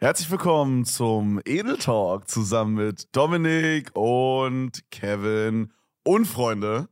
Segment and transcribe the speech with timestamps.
[0.00, 5.72] Herzlich willkommen zum Edel Talk zusammen mit Dominik und Kevin
[6.04, 6.88] und Freunde.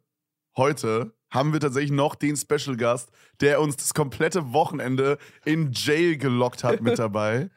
[0.57, 6.17] Heute haben wir tatsächlich noch den Special Gast, der uns das komplette Wochenende in Jail
[6.17, 7.49] gelockt hat mit dabei.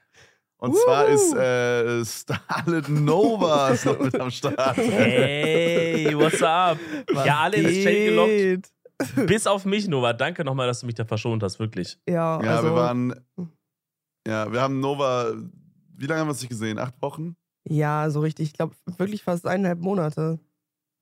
[0.60, 4.78] Und zwar ist äh, Starlet Nova ist noch mit am Start.
[4.78, 6.78] Hey, what's up?
[7.12, 8.30] Was ja, alle ins Jail gelockt.
[8.30, 9.28] geht?
[9.28, 10.14] Bis auf mich, Nova.
[10.14, 11.98] Danke nochmal, dass du mich da verschont hast, wirklich.
[12.08, 13.16] Ja, Ja, also, wir waren.
[14.28, 15.34] Ja, wir haben Nova.
[15.96, 16.80] Wie lange haben wir uns nicht gesehen?
[16.80, 17.36] Acht Wochen?
[17.68, 18.48] Ja, so richtig.
[18.48, 20.40] Ich glaube, wirklich fast eineinhalb Monate.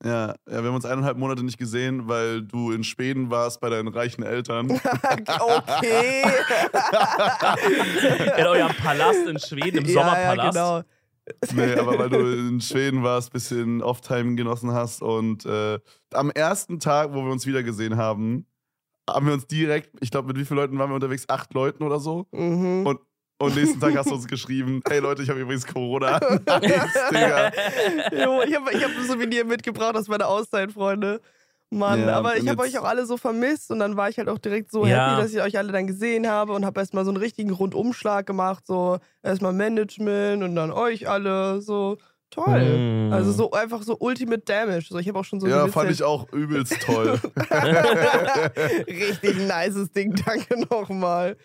[0.04, 3.70] Ja, ja, wir haben uns eineinhalb Monate nicht gesehen, weil du in Schweden warst bei
[3.70, 4.72] deinen reichen Eltern.
[4.72, 6.22] okay.
[8.38, 10.55] In eurem Palast in Schweden, im Sommerpalast.
[10.55, 10.84] Ja, genau.
[11.54, 15.02] Nee, aber weil du in Schweden warst, bisschen Off-Time genossen hast.
[15.02, 15.80] Und äh,
[16.13, 18.46] am ersten Tag, wo wir uns wieder gesehen haben,
[19.10, 21.27] haben wir uns direkt, ich glaube, mit wie vielen Leuten waren wir unterwegs?
[21.27, 22.27] Acht Leuten oder so.
[22.32, 22.86] Mhm.
[22.86, 22.99] Und,
[23.40, 26.20] und nächsten Tag hast du uns geschrieben, hey Leute, ich habe übrigens Corona.
[27.12, 27.52] Digga.
[28.12, 31.21] Jo, ich habe ich hab ein Souvenir mitgebracht aus meiner Auszeit, Freunde.
[31.70, 34.30] Mann, Ja, aber ich habe euch auch alle so vermisst und dann war ich halt
[34.30, 35.10] auch direkt so Ja.
[35.10, 38.26] happy, dass ich euch alle dann gesehen habe und habe erstmal so einen richtigen Rundumschlag
[38.26, 41.98] gemacht, so erstmal Management und dann euch alle, so
[42.30, 43.10] toll.
[43.10, 43.12] Mm.
[43.13, 44.88] Also so einfach so Ultimate Damage.
[44.90, 47.20] So, ich habe auch schon so Ja, fand ich auch übelst toll.
[48.88, 51.35] Richtig nices Ding, danke nochmal.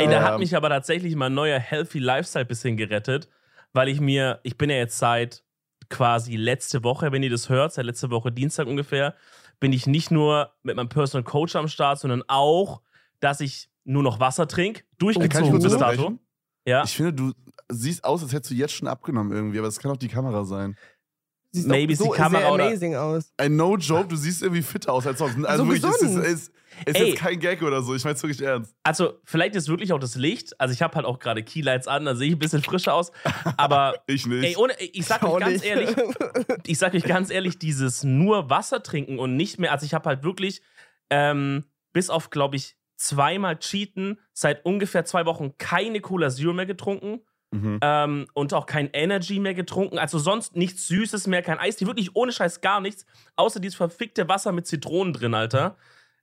[0.00, 3.28] Ey, da hat mich aber tatsächlich mein neuer Healthy Lifestyle bisschen gerettet,
[3.72, 5.44] weil ich mir, ich bin ja jetzt seit
[5.88, 9.14] quasi letzte Woche, wenn ihr das hört, seit letzte Woche Dienstag ungefähr,
[9.60, 12.82] bin ich nicht nur mit meinem Personal Coach am Start, sondern auch,
[13.20, 16.18] dass ich nur noch Wasser trinke, durchgezogen bis dato.
[16.66, 17.32] Ja, Ich finde, du
[17.68, 20.44] siehst aus, als hättest du jetzt schon abgenommen irgendwie, aber das kann auch die Kamera
[20.44, 20.76] sein.
[21.60, 23.32] Siehst Maybe ist die Kamera sehr oder- amazing aus.
[23.36, 25.44] Ein No-Joke, du siehst irgendwie fitter aus als sonst.
[25.44, 26.24] Also So wirklich, es ist, gesund.
[26.26, 26.52] ist,
[26.84, 28.74] ist jetzt kein Gag oder so, ich mein's wirklich ernst.
[28.82, 30.60] also vielleicht ist wirklich auch das Licht.
[30.60, 33.12] Also ich habe halt auch gerade Keylights an, da sehe ich ein bisschen frischer aus.
[33.56, 34.44] Aber Ich nicht.
[34.44, 35.64] ey, ohne, ich sag euch ganz nicht.
[35.64, 35.96] ehrlich,
[36.66, 40.08] ich sag euch ganz ehrlich, dieses nur Wasser trinken und nicht mehr, also ich habe
[40.08, 40.60] halt wirklich
[41.10, 46.66] ähm, bis auf, glaube ich, zweimal Cheaten seit ungefähr zwei Wochen keine Cola Zero mehr
[46.66, 47.20] getrunken
[47.50, 47.78] mhm.
[47.80, 49.98] ähm, und auch kein Energy mehr getrunken.
[49.98, 53.76] Also sonst nichts Süßes mehr, kein Eis, die wirklich ohne Scheiß gar nichts, außer dieses
[53.76, 55.76] verfickte Wasser mit Zitronen drin, Alter.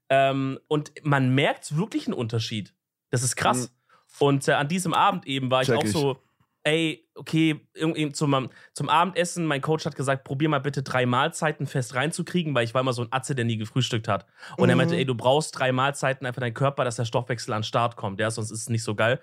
[0.10, 2.74] Ähm, und man merkt wirklich einen Unterschied.
[3.10, 3.74] Das ist krass.
[4.20, 5.92] Und äh, an diesem Abend eben war ich Check auch ich.
[5.92, 6.18] so,
[6.64, 11.68] ey, okay, irgendwie zum, zum Abendessen, mein Coach hat gesagt, probier mal bitte drei Mahlzeiten
[11.68, 14.26] fest reinzukriegen, weil ich war immer so ein Atze, der nie gefrühstückt hat.
[14.58, 14.80] Und er Mhm.
[14.80, 17.96] meinte, ey, du brauchst drei Mahlzeiten einfach dein Körper, dass der Stoffwechsel an den Start
[17.96, 19.20] kommt, ja, sonst ist es nicht so geil.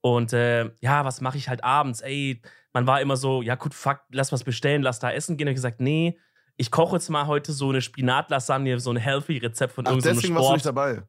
[0.00, 2.00] Und äh, ja, was mache ich halt abends?
[2.00, 2.40] Ey,
[2.72, 5.46] man war immer so, ja gut, fuck, lass was bestellen, lass da essen gehen.
[5.48, 6.18] Und ich gesagt, nee,
[6.56, 10.14] ich koche jetzt mal heute so eine Spinatlasagne, so ein healthy Rezept von Ach, irgendeinem
[10.16, 10.56] deswegen warst du Sport.
[10.56, 11.02] nicht dabei.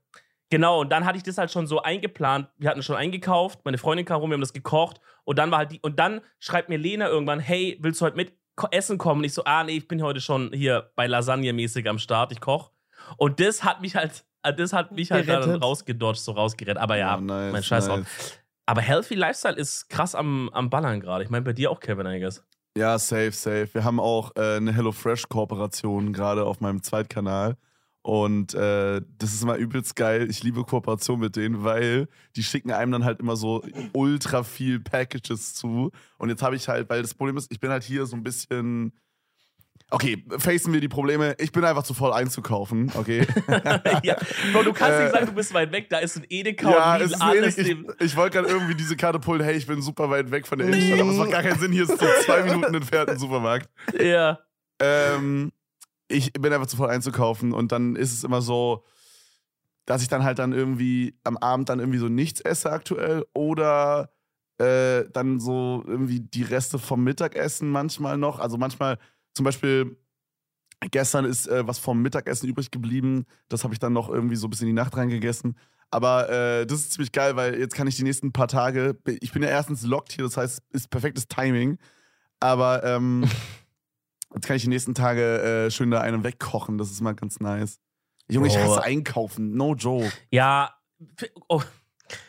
[0.49, 2.49] Genau, und dann hatte ich das halt schon so eingeplant.
[2.57, 4.99] Wir hatten schon eingekauft, meine Freundin kam rum, wir haben das gekocht.
[5.23, 8.17] Und dann war halt die, und dann schreibt mir Lena irgendwann, hey, willst du heute
[8.17, 8.33] mit
[8.71, 9.21] essen kommen?
[9.21, 12.33] Und ich so, ah, nee, ich bin heute schon hier bei Lasagne mäßig am Start,
[12.33, 12.71] ich koch.
[13.17, 14.25] Und das hat mich halt,
[14.57, 16.81] das hat mich halt dann rausgedodged, so rausgerettet.
[16.81, 18.40] Aber ja, Oh, nice, mein Scheiß nice.
[18.65, 21.23] Aber Healthy Lifestyle ist krass am, am Ballern gerade.
[21.23, 22.43] Ich meine, bei dir auch, Kevin, I guess.
[22.77, 23.69] Ja, safe, safe.
[23.73, 27.57] Wir haben auch äh, eine HelloFresh-Kooperation gerade auf meinem Zweitkanal.
[28.03, 30.29] Und äh, das ist immer übelst geil.
[30.29, 33.63] Ich liebe Kooperation mit denen, weil die schicken einem dann halt immer so
[33.93, 35.91] ultra viel Packages zu.
[36.17, 38.23] Und jetzt habe ich halt, weil das Problem ist, ich bin halt hier so ein
[38.23, 38.93] bisschen.
[39.93, 41.35] Okay, facen wir die Probleme.
[41.37, 43.27] Ich bin einfach zu voll einzukaufen, okay?
[44.03, 44.15] ja.
[44.53, 46.95] Bro, du kannst Äh, nicht sagen, du bist weit weg, da ist ein Edeka ja,
[46.95, 47.57] und ist alles.
[47.57, 50.59] Ich, ich wollte gerade irgendwie diese Karte pullen, hey, ich bin super weit weg von
[50.59, 53.19] der Innenstadt, aber es macht gar keinen Sinn, hier ist so zwei Minuten entfernt ein
[53.19, 53.69] Supermarkt.
[53.99, 54.39] ja.
[54.79, 55.51] Ähm,
[56.07, 58.83] ich bin einfach zu voll einzukaufen und dann ist es immer so,
[59.85, 64.11] dass ich dann halt dann irgendwie am Abend dann irgendwie so nichts esse aktuell oder
[64.57, 68.39] äh, dann so irgendwie die Reste vom Mittagessen manchmal noch.
[68.39, 68.97] Also manchmal
[69.33, 69.97] zum Beispiel
[70.91, 73.25] gestern ist äh, was vom Mittagessen übrig geblieben.
[73.49, 75.57] Das habe ich dann noch irgendwie so bis in die Nacht reingegessen.
[75.91, 79.33] Aber äh, das ist ziemlich geil, weil jetzt kann ich die nächsten paar Tage, ich
[79.33, 81.77] bin ja erstens locked hier, das heißt, ist perfektes Timing.
[82.39, 83.25] Aber ähm,
[84.33, 86.77] jetzt kann ich die nächsten Tage äh, schön da einen wegkochen.
[86.77, 87.79] Das ist mal ganz nice.
[88.29, 88.59] Junge, ich Oh.
[88.61, 89.53] hasse einkaufen.
[89.55, 90.11] No joke.
[90.31, 90.73] Ja,
[91.49, 91.61] oh,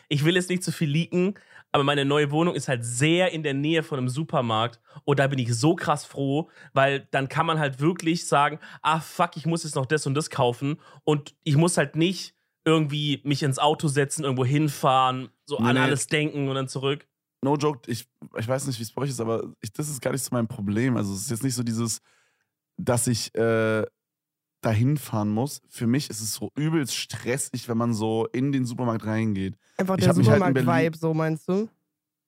[0.09, 1.35] ich will jetzt nicht zu viel leaken,
[1.73, 5.27] aber meine neue Wohnung ist halt sehr in der Nähe von einem Supermarkt und da
[5.27, 9.47] bin ich so krass froh, weil dann kann man halt wirklich sagen, ah fuck, ich
[9.47, 13.57] muss jetzt noch das und das kaufen und ich muss halt nicht irgendwie mich ins
[13.57, 17.07] Auto setzen, irgendwo hinfahren, so Nee, an alles denken und dann zurück.
[17.41, 19.99] No joke, ich, ich weiß nicht, wie es bei euch ist, aber ich, das ist
[19.99, 20.95] gar nicht so mein Problem.
[20.95, 22.01] Also es ist jetzt nicht so dieses,
[22.77, 23.83] dass ich äh,
[24.65, 25.61] dahin fahren muss.
[25.69, 29.55] Für mich ist es so übelst stressig, wenn man so in den Supermarkt reingeht.
[29.77, 31.69] Einfach Ich der halt Supermarkt-Vibe, so meinst du?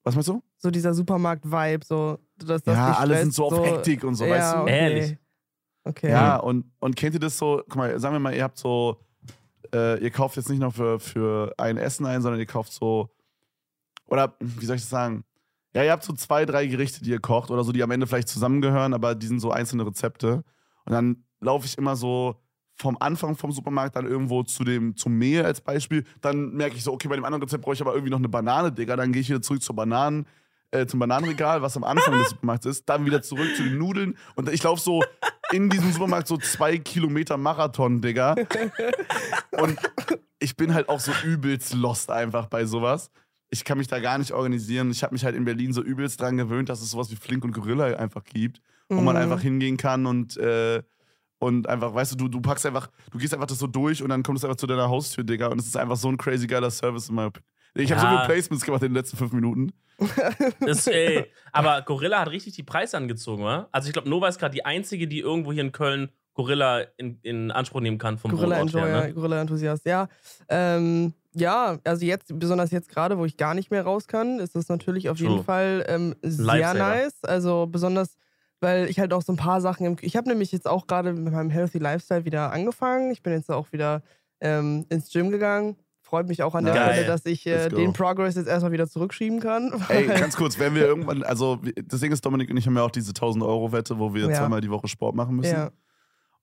[0.04, 0.44] Was meinst du?
[0.58, 2.20] So dieser Supermarkt-Vibe, so.
[2.38, 4.60] Dass das ja, alle sind so auf Hektik und so, ja, weißt du?
[4.60, 4.78] Okay.
[4.78, 5.18] Ehrlich.
[5.86, 6.10] Okay.
[6.10, 7.62] Ja, und, und kennt ihr das so?
[7.70, 9.00] Guck mal, sagen wir mal, ihr habt so,
[9.74, 13.10] äh, ihr kauft jetzt nicht nur für, für ein Essen ein, sondern ihr kauft so,
[14.08, 15.24] oder wie soll ich das sagen?
[15.76, 18.08] Ja, ihr habt so zwei, drei Gerichte, die ihr kocht oder so, die am Ende
[18.08, 20.44] vielleicht zusammengehören, aber die sind so einzelne Rezepte.
[20.86, 22.36] Und dann laufe ich immer so
[22.78, 26.04] vom Anfang vom Supermarkt dann irgendwo zu dem, zum Mehl als Beispiel.
[26.22, 28.28] Dann merke ich so, okay, bei dem anderen Rezept brauche ich aber irgendwie noch eine
[28.30, 28.96] Banane, Digga.
[28.98, 30.26] Dann gehe ich wieder zurück zur Bananen,
[30.72, 32.90] äh, zum Bananenregal, was am Anfang des Supermarkts ist.
[32.90, 34.18] Dann wieder zurück zu den Nudeln.
[34.36, 35.02] Und ich laufe so
[35.54, 38.36] in diesem Supermarkt so zwei Kilometer Marathon, Digga.
[39.52, 39.80] Und
[40.40, 43.10] ich bin halt auch so übelst lost einfach bei sowas.
[43.50, 44.92] Ich kann mich da gar nicht organisieren.
[44.92, 47.46] Ich habe mich halt in Berlin so übelst dran gewöhnt, dass es sowas wie Flink
[47.46, 48.60] und Gorilla einfach gibt,
[48.90, 49.22] wo man Mhm.
[49.22, 50.84] einfach hingehen kann und, äh,
[51.46, 54.10] und einfach, weißt du, du, du packst einfach, du gehst einfach das so durch und
[54.10, 55.48] dann kommt es einfach zu deiner Haustür, Digga.
[55.48, 57.50] Und es ist einfach so ein crazy geiler Service in meiner Opinion.
[57.78, 59.74] Ich habe so viele Placements gemacht in den letzten fünf Minuten.
[60.62, 63.68] Das, ey, aber Gorilla hat richtig die Preise angezogen, oder?
[63.72, 67.20] Also ich glaube, Nova ist gerade die einzige, die irgendwo hier in Köln Gorilla in,
[67.22, 69.14] in Anspruch nehmen kann vom Gorilla Enjoyer, her, ne?
[69.14, 70.08] Gorilla Enthusiast, ja.
[70.50, 74.56] Ähm, ja, also jetzt, besonders jetzt gerade, wo ich gar nicht mehr raus kann, ist
[74.56, 75.30] das natürlich auf True.
[75.30, 76.80] jeden Fall ähm, sehr Lifesaver.
[76.80, 77.24] nice.
[77.24, 78.18] Also besonders,
[78.66, 79.96] weil ich halt auch so ein paar Sachen im.
[80.02, 83.12] Ich habe nämlich jetzt auch gerade mit meinem Healthy Lifestyle wieder angefangen.
[83.12, 84.02] Ich bin jetzt auch wieder
[84.42, 85.78] ähm, ins Gym gegangen.
[86.02, 86.94] Freut mich auch an der Geil.
[86.94, 89.72] Stelle, dass ich äh, den Progress jetzt erstmal wieder zurückschieben kann.
[89.90, 92.84] Ey, ganz kurz, wenn wir irgendwann, also das Ding ist, Dominik und ich haben ja
[92.84, 94.34] auch diese 1000-Euro-Wette, wo wir Ja.
[94.34, 95.54] zweimal die Woche Sport machen müssen.
[95.54, 95.72] ja.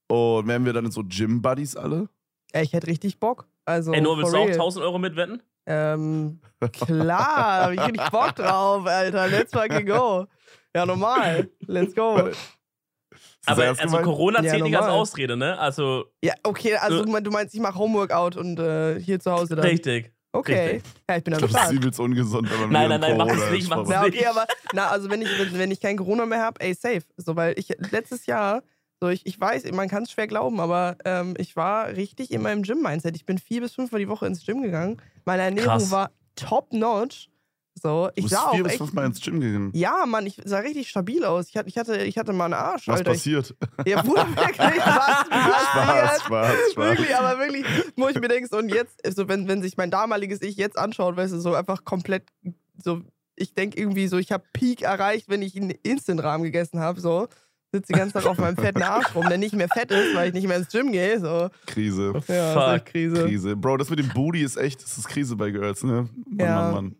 [0.08, 2.08] Und werden wir dann so Gym-Buddies alle?
[2.52, 3.46] Ey, ich hätte richtig Bock.
[3.64, 4.52] Also, Ey, Noah, willst du auch real.
[4.54, 5.42] 1000 Euro mitwetten?
[5.64, 6.40] Ähm,
[6.72, 9.28] klar, da hab ich richtig Bock drauf, Alter.
[9.28, 10.26] Let's fucking go.
[10.74, 11.48] Ja, normal.
[11.66, 12.30] Let's go.
[13.44, 14.04] Aber also gemeint?
[14.04, 14.86] Corona Ja, zählt nicht als.
[14.86, 15.58] Ausrede, ne?
[15.58, 17.04] Also, Ja, okay, also So.
[17.04, 19.66] du mein- du meinst, ich mache Homeworkout und äh, hier zu Hause dann.
[19.66, 20.12] richtig.
[20.34, 20.74] Okay.
[20.76, 20.92] richtig.
[21.10, 21.72] Ja, ich bin Ich am glaube, das ist Start.
[21.74, 23.94] übelst ungesund, wenn man Nein, nein, nein, mach es nicht, mach es vorbei.
[24.00, 26.72] Na, okay, aber na, also wenn ich, wenn, wenn ich kein Corona mehr habe, ey,
[26.72, 27.02] safe.
[27.18, 28.62] So, weil ich letztes Jahr,
[29.00, 32.40] so ich, ich weiß, man kann es schwer glauben, aber ähm, ich war richtig in
[32.40, 33.14] meinem Gym-Mindset.
[33.16, 35.02] Ich bin vier bis fünfmal die Woche ins Gym gegangen.
[35.26, 35.90] Meine Ernährung Krass.
[35.90, 37.28] war top-notch.
[37.82, 38.78] So, Du ich bist sah auch vier bis echt.
[38.78, 39.70] fünfmal ins Gym gegangen.
[39.74, 41.48] Ja, Mann, ich sah richtig stabil aus.
[41.48, 43.10] Ich hatte, ich hatte, ich hatte mal einen Arsch, Was Alter.
[43.10, 43.56] Ich, passiert?
[43.84, 46.20] ja, Bruder, wirklich, was Spaß, passiert?
[46.22, 46.76] Spaß, Spaß.
[46.76, 49.90] Wirklich, aber wirklich, wo ich mir denke, so, und jetzt, so, wenn, wenn sich mein
[49.90, 52.28] damaliges Ich jetzt anschaut, weißt du, so einfach komplett,
[52.82, 53.00] so,
[53.34, 57.26] ich denke irgendwie so, ich habe Peak erreicht, wenn ich einen Instant-Rahmen gegessen habe, so.
[57.74, 60.28] Sitze die ganze Zeit auf meinem fetten Arsch rum, der nicht mehr fett ist, weil
[60.28, 61.48] ich nicht mehr ins Gym gehe, so.
[61.66, 62.12] Krise.
[62.28, 62.84] Ja, Fuck.
[62.86, 63.24] Krise.
[63.24, 63.56] Krise.
[63.56, 66.06] Bro, das mit dem Booty ist echt, das ist Krise bei Girls, ne?
[66.26, 66.54] Mann, Ja.
[66.56, 66.96] Mann, Mann.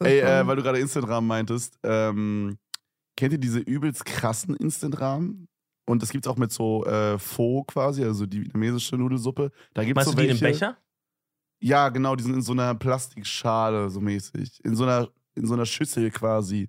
[0.00, 2.58] Ey, äh, weil du gerade Instant-Rahmen meintest, ähm,
[3.16, 5.48] kennt ihr diese übelst krassen Instant-Rahmen?
[5.86, 9.52] Und das gibt's auch mit so äh, Pho quasi, also die vietnamesische Nudelsuppe.
[9.74, 10.58] Da gibt's Meinst so du die in welche.
[10.60, 10.76] dem Becher?
[11.60, 14.62] Ja, genau, die sind in so einer Plastikschale, so mäßig.
[14.64, 16.68] In so einer, in so einer Schüssel quasi.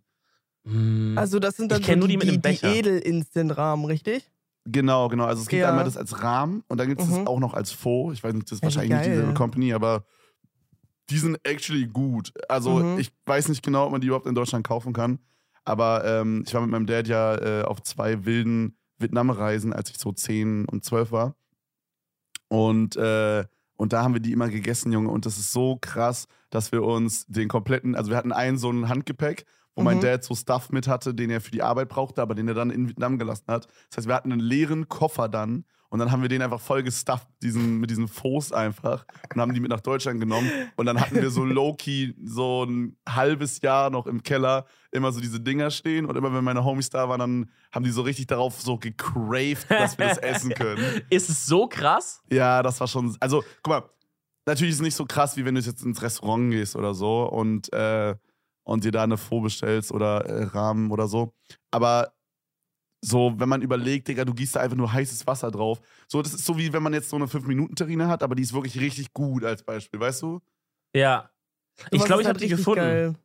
[0.65, 1.15] Hm.
[1.17, 2.65] also, das sind dann Ich so nur die mit die, dem die.
[2.65, 4.31] Edel-Instant-Rahmen, richtig?
[4.67, 5.25] Genau, genau.
[5.25, 5.69] Also es gibt Ja.
[5.69, 7.17] einmal das als Rahmen und dann gibt es Mhm.
[7.17, 8.11] das auch noch als Pho.
[8.11, 9.11] Ich weiß nicht, das ist Ja, wahrscheinlich nicht geil.
[9.11, 10.05] dieselbe Company, aber
[11.09, 12.31] die sind actually gut.
[12.49, 12.97] Also Mhm.
[12.99, 15.19] ich weiß nicht genau, ob man die überhaupt in Deutschland kaufen kann.
[15.63, 19.97] Aber ähm, ich war mit meinem Dad ja äh, auf zwei wilden Vietnam-Reisen, als ich
[19.97, 21.35] so 10 und 12 war.
[22.47, 25.09] Und, äh, und da haben wir die immer gegessen, Junge.
[25.09, 28.69] Und das ist so krass, dass wir uns den kompletten, also wir hatten einen so
[28.71, 30.01] ein Handgepäck, wo mein Mhm.
[30.01, 32.69] Dad so Stuff mit hatte, den er für die Arbeit brauchte, aber den er dann
[32.69, 33.67] in Vietnam gelassen hat.
[33.89, 35.65] Das heißt, wir hatten einen leeren Koffer dann
[35.95, 39.53] und dann haben wir den einfach voll gestufft, diesen, mit diesen Fos einfach und haben
[39.53, 40.51] die mit nach Deutschland genommen.
[40.75, 45.21] Und dann hatten wir so low-key so ein halbes Jahr noch im Keller immer so
[45.21, 48.27] diese Dinger stehen und immer wenn meine Homies da waren, dann haben die so richtig
[48.27, 51.01] darauf so gecraved, dass wir das essen können.
[51.09, 52.21] Ist es so krass?
[52.29, 53.15] Ja, das war schon.
[53.21, 53.89] Also, guck mal,
[54.45, 57.23] natürlich ist es nicht so krass, wie wenn du jetzt ins Restaurant gehst oder so
[57.23, 58.15] und, äh,
[58.65, 61.33] und dir da eine Faux bestellst oder äh, Rahmen oder so.
[61.71, 62.14] Aber
[63.05, 65.79] so, wenn man überlegt, Digga, du gießt da einfach nur heißes Wasser drauf.
[66.07, 68.53] So, das ist so wie wenn man jetzt so eine 5-Minuten-Terrine hat, aber die ist
[68.53, 70.41] wirklich richtig gut als Beispiel, weißt du?
[70.95, 71.29] Ja.
[71.91, 72.79] Ich glaube, ich halt habe die gefunden.
[72.79, 73.15] geil.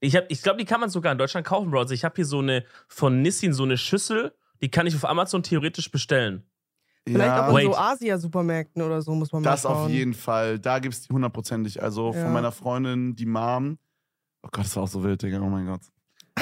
[0.00, 1.80] Ich, hab- ich glaube, die kann man sogar in Deutschland kaufen, Bro.
[1.80, 5.04] Also ich habe hier so eine von Nissin, so eine Schüssel, die kann ich auf
[5.04, 6.44] Amazon theoretisch bestellen.
[7.06, 7.64] Vielleicht auch in Wait.
[7.64, 10.58] so Asia-Supermärkten oder so, muss man mal Das auf jeden Fall.
[10.58, 11.82] Da gibt es die hundertprozentig.
[11.82, 12.22] Also Ja.
[12.22, 13.78] von meiner Freundin, die Mom.
[14.42, 15.40] Oh Gott, das war auch so wild, Digga.
[15.40, 15.80] Oh mein Gott.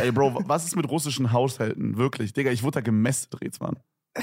[0.00, 1.97] Ey, Bro, was ist mit russischen Haushalten?
[1.97, 3.79] Wirklich, Digga, ich wurde da gemästet, Rätsmann.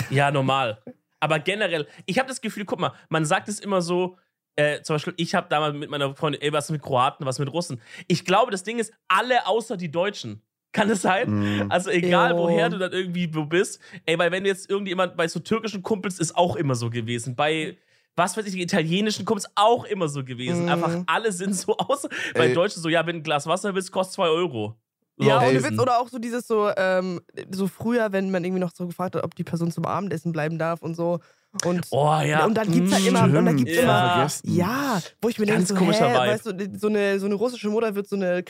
[0.09, 0.81] Ja, normal.
[1.19, 4.17] Aber generell, ich habe das Gefühl, guck mal, man sagt es immer so,
[4.55, 7.51] äh, zum Beispiel, ich habe damals mit meiner Freundin, ey, was mit Kroaten, was mit
[7.51, 7.81] Russen.
[8.07, 10.41] Ich glaube, das Ding ist, alle außer die Deutschen.
[10.73, 11.29] Kann es sein?
[11.29, 11.71] Mhm.
[11.71, 12.37] Also egal, Jo.
[12.37, 13.79] woher du dann irgendwie wo bist.
[14.05, 17.35] Ey, weil wenn jetzt irgendjemand bei so türkischen Kumpels ist auch immer so gewesen.
[17.35, 17.77] Bei
[18.15, 20.63] was weiß ich, die italienischen Kumpels auch immer so gewesen.
[20.63, 20.69] Mhm.
[20.69, 22.07] Einfach alle sind so aus.
[22.33, 22.53] Bei.
[22.53, 24.75] Deutschen so, ja, wenn du ein Glas Wasser willst, kostet 2 Euro.
[25.17, 25.79] So Ja, ohne Witz.
[25.79, 29.23] Oder auch so dieses so, ähm, so früher, wenn man irgendwie noch so gefragt hat,
[29.23, 31.19] ob die Person zum Abendessen bleiben darf und so.
[31.65, 32.45] Und, Oh ja.
[32.47, 34.13] und dann gibt's halt immer, und dann gibt's Stimmt, immer, ja.
[34.15, 34.55] vergessen.
[34.55, 36.31] ja, wo ich mir denke, Ganz so, komischer hä, Vibe.
[36.33, 38.41] weißt du, so eine, so eine russische Mutter wird so eine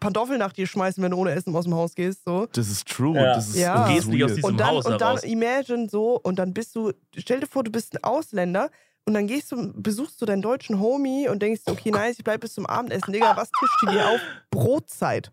[0.00, 2.46] Pantoffel nach dir schmeißen, wenn du ohne Essen aus dem Haus gehst, so.
[2.52, 3.14] Das ist true.
[3.16, 3.34] Ja.
[3.34, 3.86] Das ist, Ja.
[3.86, 5.24] Du gehst nicht aus diesem- Und dann, Haus und dann heraus.
[5.24, 8.70] imagine so, und dann bist du, stell dir vor, du bist ein Ausländer
[9.04, 12.40] und dann gehst du, besuchst du deinen deutschen Homie und denkst, okay, nice, ich bleib
[12.40, 13.12] bis zum Abendessen.
[13.12, 14.20] Digga, was tischt ihr dir auf?
[14.50, 15.32] Brotzeit.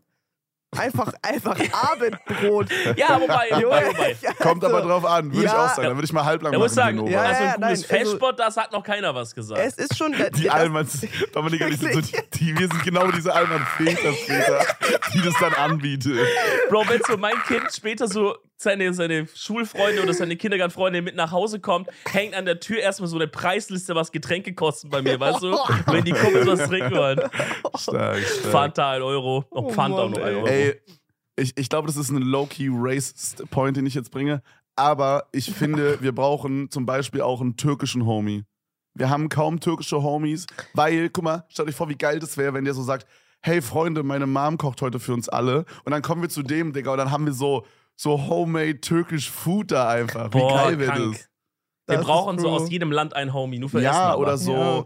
[0.72, 2.69] Einfach, einfach Abendbrot.
[2.98, 4.15] Ja, wobei, wobei, wobei.
[4.41, 5.65] Kommt aber also, drauf an, würde ich ja.
[5.65, 5.84] auch sagen.
[5.89, 6.98] Da würde ich mal halblang muss ich machen.
[6.98, 9.62] sagen, Ja, also ein ja, gutes nein, also- Festsport, das hat noch keiner was gesagt.
[9.62, 10.12] Es ist schon.
[10.13, 14.65] Die das- Allmanns, Dominika, die sind so, die, die, wir sind genau diese Allmann-Väter später,
[15.13, 16.19] die das dann anbietet.
[16.69, 21.31] Bro, wenn so mein Kind später so seine, seine Schulfreunde oder seine Kindergartenfreunde mit nach
[21.31, 25.19] Hause kommt, hängt an der Tür erstmal so eine Preisliste, was Getränke kosten bei mir,
[25.19, 25.51] weißt du?
[25.88, 27.19] Wenn die Kumpels was trinken wollen.
[27.77, 28.51] Stark, stark.
[28.51, 29.45] Fanta 1 Euro.
[29.51, 30.35] Auch Oh Fanta auch Mann, noch 1 ey.
[30.35, 30.47] Euro.
[30.47, 30.81] Ey,
[31.38, 34.41] ich, ich glaube, das ist ein low-key racist Point, den ich jetzt bringe.
[34.77, 38.43] Aber ich finde, wir brauchen zum Beispiel auch einen türkischen Homie.
[38.93, 42.53] Wir haben kaum türkische Homies, weil, guck mal, stellt euch vor, wie geil das wäre,
[42.53, 43.05] wenn der so sagt,
[43.41, 45.65] hey Freunde, meine Mom kocht heute für uns alle.
[45.83, 49.29] Und dann kommen wir zu dem, Digga, und dann haben wir so, so homemade türkisch
[49.31, 50.27] Food da einfach.
[50.33, 51.29] Wie Boah, geil wäre das?
[51.87, 53.85] Wir Das brauchen so aus jedem Land einen Homie, nur für Essen.
[53.85, 54.21] Ja, aber.
[54.21, 54.53] oder so.
[54.53, 54.85] Ja.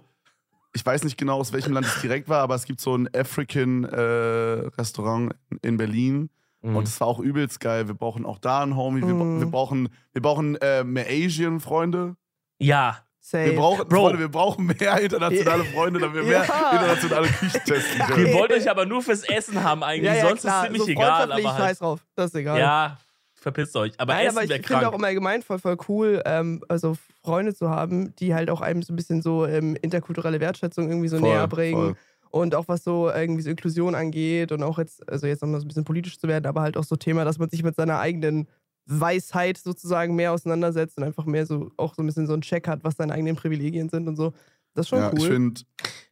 [0.74, 3.10] Ich weiß nicht genau, aus welchem Land es direkt war, aber es gibt so ein
[3.16, 6.30] African-Restaurant in Berlin.
[6.62, 6.76] Mhm.
[6.76, 7.88] Und das war auch übelst geil.
[7.88, 9.02] Wir brauchen auch da einen Homie.
[9.02, 9.40] Wir, Mhm.
[9.40, 12.16] wir brauchen, wir brauchen äh, mehr Asian-Freunde.
[12.60, 13.46] ja, Safe.
[13.52, 14.02] Wir brauchen, Bro.
[14.02, 16.72] Freunde, wir brauchen mehr internationale Freunde, damit wir mehr Ja.
[16.72, 18.34] internationale Küchen testen wir können.
[18.34, 20.62] wollten euch aber nur fürs Essen haben eigentlich, ja, ja, sonst klar.
[20.64, 21.32] ist ziemlich so egal.
[21.32, 22.00] Aber scheiß halt, drauf.
[22.16, 22.60] Das ist egal.
[22.60, 22.98] ja,
[23.36, 23.92] verpisst euch.
[23.98, 27.54] Aber Nein, Essen aber ich finde auch im Allgemeinen voll, voll cool, ähm, also Freunde
[27.54, 31.20] zu haben, die halt auch einem so ein bisschen so ähm, interkulturelle Wertschätzung irgendwie so
[31.20, 31.82] Voll, näher bringen.
[31.82, 31.96] voll.
[32.32, 35.66] Und auch was so irgendwie so Inklusion angeht und auch jetzt, also jetzt nochmal so
[35.66, 38.00] ein bisschen politisch zu werden, aber halt auch so Thema, dass man sich mit seiner
[38.00, 38.48] eigenen
[38.90, 42.68] Weisheit sozusagen mehr auseinandersetzt und einfach mehr so auch so ein bisschen so einen Check
[42.68, 44.34] hat, was seine eigenen Privilegien sind und so.
[44.74, 45.20] Das ist schon Ja, cool.
[45.20, 45.62] ich finde,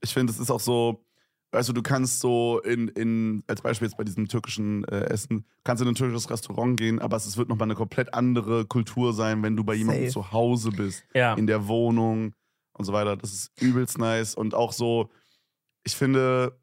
[0.02, 1.04] ich find, es ist auch so,
[1.52, 5.46] weißt du, du kannst so in, in als Beispiel jetzt bei diesem türkischen äh, Essen,
[5.64, 9.42] kannst in ein türkisches Restaurant gehen, aber es wird nochmal eine komplett andere Kultur sein,
[9.44, 10.14] wenn du bei jemandem Safe.
[10.14, 11.04] zu Hause bist.
[11.16, 11.34] Ja.
[11.34, 12.34] in der Wohnung
[12.74, 13.18] und so weiter.
[13.18, 15.10] Das ist übelst nice und auch so,
[15.84, 16.58] ich finde,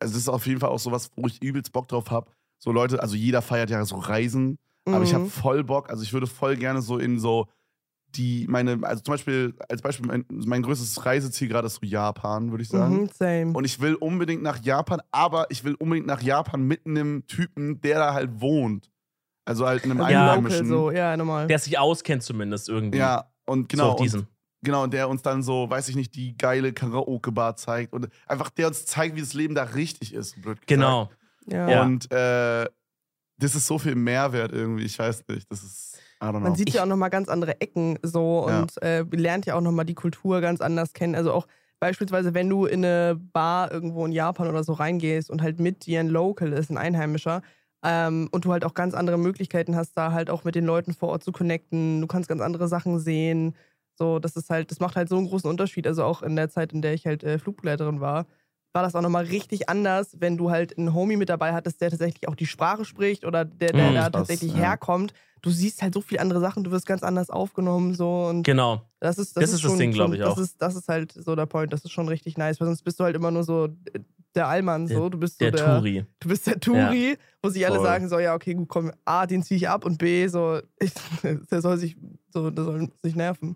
[0.00, 2.30] also es ist auf jeden Fall auch sowas, wo ich übelst Bock drauf habe.
[2.58, 5.30] So Leute, also jeder feiert ja so Reisen, aber ich habe Mhm.
[5.30, 7.46] voll Bock, also ich würde voll gerne so in so
[8.16, 12.52] die, meine, also zum Beispiel, als Beispiel, mein, mein größtes Reiseziel gerade ist so Japan,
[12.52, 13.02] würde ich sagen.
[13.02, 13.52] Mhm, same.
[13.54, 17.80] Und ich will unbedingt nach Japan, aber ich will unbedingt nach Japan mit einem Typen,
[17.80, 18.90] der da halt wohnt.
[19.46, 20.26] Also halt einem Also Ja.
[20.30, 20.66] Einheimischen.
[20.68, 21.48] so, ja, normal.
[21.48, 22.98] Der sich auskennt zumindest irgendwie.
[22.98, 23.90] Ja, und so genau.
[23.90, 24.20] auf diesen.
[24.20, 24.28] Und,
[24.62, 28.68] genau, der uns dann so, weiß ich nicht, die geile Karaoke-Bar zeigt und einfach der
[28.68, 30.34] uns zeigt, wie das Leben da richtig ist.
[30.40, 30.68] Blöd gesagt.
[30.68, 31.10] Genau.
[31.46, 31.68] ja.
[31.68, 31.82] Ja.
[31.82, 32.66] Und äh,
[33.36, 35.50] das ist so viel Mehrwert irgendwie, ich weiß nicht.
[35.50, 36.40] Das ist, I don't know.
[36.40, 38.60] Man sieht ja auch nochmal ganz andere Ecken so Ja.
[38.60, 41.14] und äh, lernt ja auch nochmal die Kultur ganz anders kennen.
[41.14, 41.46] Also auch
[41.80, 45.86] beispielsweise, wenn du in eine Bar irgendwo in Japan oder so reingehst und halt mit
[45.86, 47.42] dir ein Local ist, ein Einheimischer,
[47.84, 50.94] ähm, und du halt auch ganz andere Möglichkeiten hast, da halt auch mit den Leuten
[50.94, 52.00] vor Ort zu connecten.
[52.00, 53.54] Du kannst ganz andere Sachen sehen.
[53.96, 55.86] So, das ist halt, das macht halt so einen großen Unterschied.
[55.86, 58.26] Also auch in der Zeit, in der ich halt äh, Flugbegleiterin war,
[58.74, 61.90] war das auch nochmal richtig anders, wenn du halt einen Homie mit dabei hattest, der
[61.90, 64.58] tatsächlich auch die Sprache spricht oder der, der Mhm, da tatsächlich ja.
[64.58, 65.14] herkommt.
[65.42, 68.82] Du siehst halt so viele andere Sachen, du wirst ganz anders aufgenommen so und Genau.
[69.00, 70.38] das ist das, Das ist das schon, Ding, glaub schon- ich, das auch.
[70.38, 72.98] Ist, das ist halt so der Point, das ist schon richtig nice, weil sonst bist
[72.98, 73.68] du halt immer nur so
[74.34, 76.04] der Allmann so, du bist so Der der, Turi.
[76.18, 77.84] du bist der Turi, wo sich alle Voll.
[77.84, 80.92] sagen so, ja okay, gut, komm, A, den ziehe ich ab und B, so, ich,
[81.50, 81.96] der soll sich
[82.30, 83.54] so, der soll sich nerven.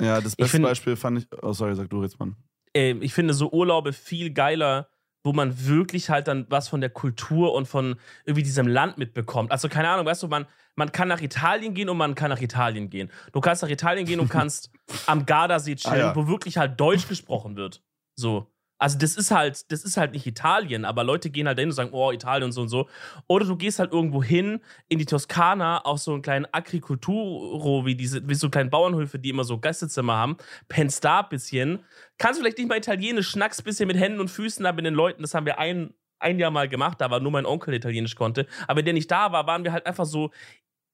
[0.00, 1.28] ja, das beste find- Beispiel fand ich.
[1.42, 2.36] Oh, sorry, sag du jetzt, Mann.
[2.76, 4.88] Äh, ich finde so Urlaube viel geiler,
[5.22, 9.52] wo man wirklich halt dann was von der Kultur und von irgendwie diesem Land mitbekommt.
[9.52, 10.46] Also keine Ahnung, weißt du, man,
[10.76, 13.10] man kann nach Italien gehen und man kann nach Italien gehen.
[13.32, 14.70] Du kannst nach Italien gehen und kannst
[15.06, 16.16] am Gardasee chillen, Ah, ja.
[16.16, 17.82] wo wirklich halt Deutsch gesprochen wird.
[18.16, 18.50] So.
[18.80, 21.74] Also das ist halt, das ist halt nicht Italien, aber Leute gehen halt dahin und
[21.74, 22.88] sagen, oh, Italien und so und so.
[23.26, 27.94] Oder du gehst halt irgendwo hin in die Toskana auf so einen kleinen Agriculturo, wie
[27.94, 31.84] diese, wie so kleinen Bauernhöfe, die immer so Gästezimmer haben, pennst da ein bisschen,
[32.16, 34.94] kannst vielleicht nicht mal Italienisch, schnackst ein bisschen mit Händen und Füßen da mit den
[34.94, 35.20] Leuten.
[35.20, 38.46] Das haben wir ein, ein Jahr mal gemacht, da war nur mein Onkel Italienisch konnte.
[38.66, 40.30] Aber wenn der nicht da war, waren wir halt einfach so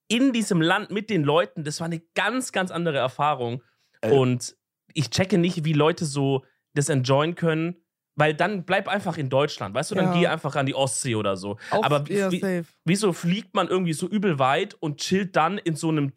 [0.09, 1.63] in diesem Land mit den Leuten.
[1.63, 3.63] Das war eine ganz, ganz andere Erfahrung.
[4.01, 4.13] Ey.
[4.13, 4.57] Und
[4.93, 6.45] ich checke nicht, wie Leute so
[6.77, 7.77] das enjoyen können.
[8.19, 10.19] Weil dann bleib einfach in Deutschland, weißt du, dann Ja.
[10.19, 11.59] geh einfach an die Ostsee oder so.
[11.71, 12.65] Auch, Aber ja, wie, safe.
[12.87, 16.15] wieso fliegt man irgendwie so übel weit und chillt dann in so einem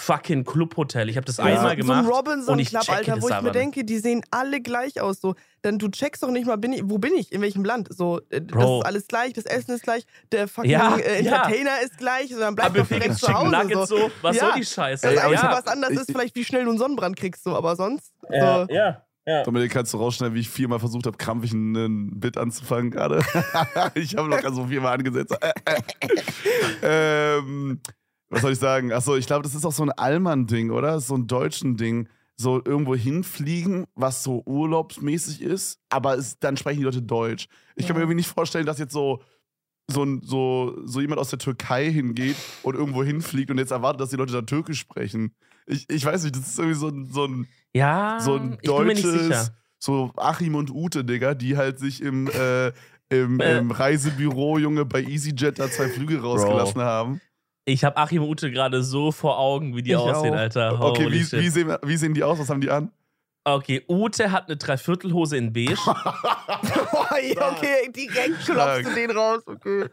[0.00, 1.08] fucking Clubhotel.
[1.08, 1.44] Ich habe das Ja.
[1.44, 2.04] einmal so, so gemacht.
[2.04, 5.00] ein Robinson und ich Club, Alter, das wo ich mir denke, die sehen alle gleich
[5.00, 5.20] aus.
[5.20, 7.88] So, dann du checkst doch nicht mal, bin ich, wo bin ich, in welchem Land.
[7.90, 8.80] So, äh, das Bro.
[8.80, 11.36] ist alles gleich, das Essen ist gleich, der fucking Ja, äh, ja.
[11.44, 13.50] Entertainer ist gleich, so, dann bleib aber doch direkt zu Hause.
[13.50, 13.96] Nuggets so.
[13.96, 14.46] so, was Ja.
[14.50, 15.06] soll die Scheiße?
[15.14, 15.52] Das Einzige, ja.
[15.52, 18.12] was anders ist, Ich- vielleicht wie schnell du einen Sonnenbrand kriegst, so, aber sonst.
[18.28, 18.74] ja, so.
[18.74, 19.44] ja, ja.
[19.44, 23.20] Dominik, kannst du rausschneiden, wie ich viermal versucht habe, krampfig einen Bit anzufangen gerade?
[23.94, 25.36] ich habe locker so viermal angesetzt.
[26.82, 27.80] ähm,
[28.28, 28.92] was soll ich sagen?
[28.92, 31.00] Achso, ich glaube, das ist auch so ein Allmann-Ding, oder?
[31.00, 32.08] So ein deutschen Ding.
[32.34, 37.46] So irgendwo hinfliegen, was so urlaubsmäßig ist, aber es, dann sprechen die Leute Deutsch.
[37.76, 39.22] Ich kann mir irgendwie nicht vorstellen, dass jetzt so,
[39.86, 44.10] so, so, so jemand aus der Türkei hingeht und irgendwo hinfliegt und jetzt erwartet, dass
[44.10, 45.34] die Leute da Türkisch sprechen.
[45.66, 48.68] Ich, ich weiß nicht, das ist irgendwie so ein, so ein Ja, so ein ich
[48.70, 49.48] bin mir nicht deutsches, sicher.
[49.78, 52.68] so Achim und Ute, Digga, die halt sich im, äh,
[53.08, 53.58] im, Äh.
[53.58, 57.20] im Reisebüro, Junge, bei EasyJet da zwei Flüge rausgelassen haben.
[57.64, 60.38] Ich habe Achim und Ute gerade so vor Augen, wie die Ich aussehen, auch.
[60.38, 60.80] Alter.
[60.82, 61.40] Okay, Holy wie, shit.
[61.40, 62.38] wie, sehen, wie sehen die aus?
[62.38, 62.90] Was haben die an?
[63.44, 65.76] Okay, Ute hat eine Dreiviertelhose in beige.
[65.86, 69.86] okay, direkt klopfst du den raus, okay.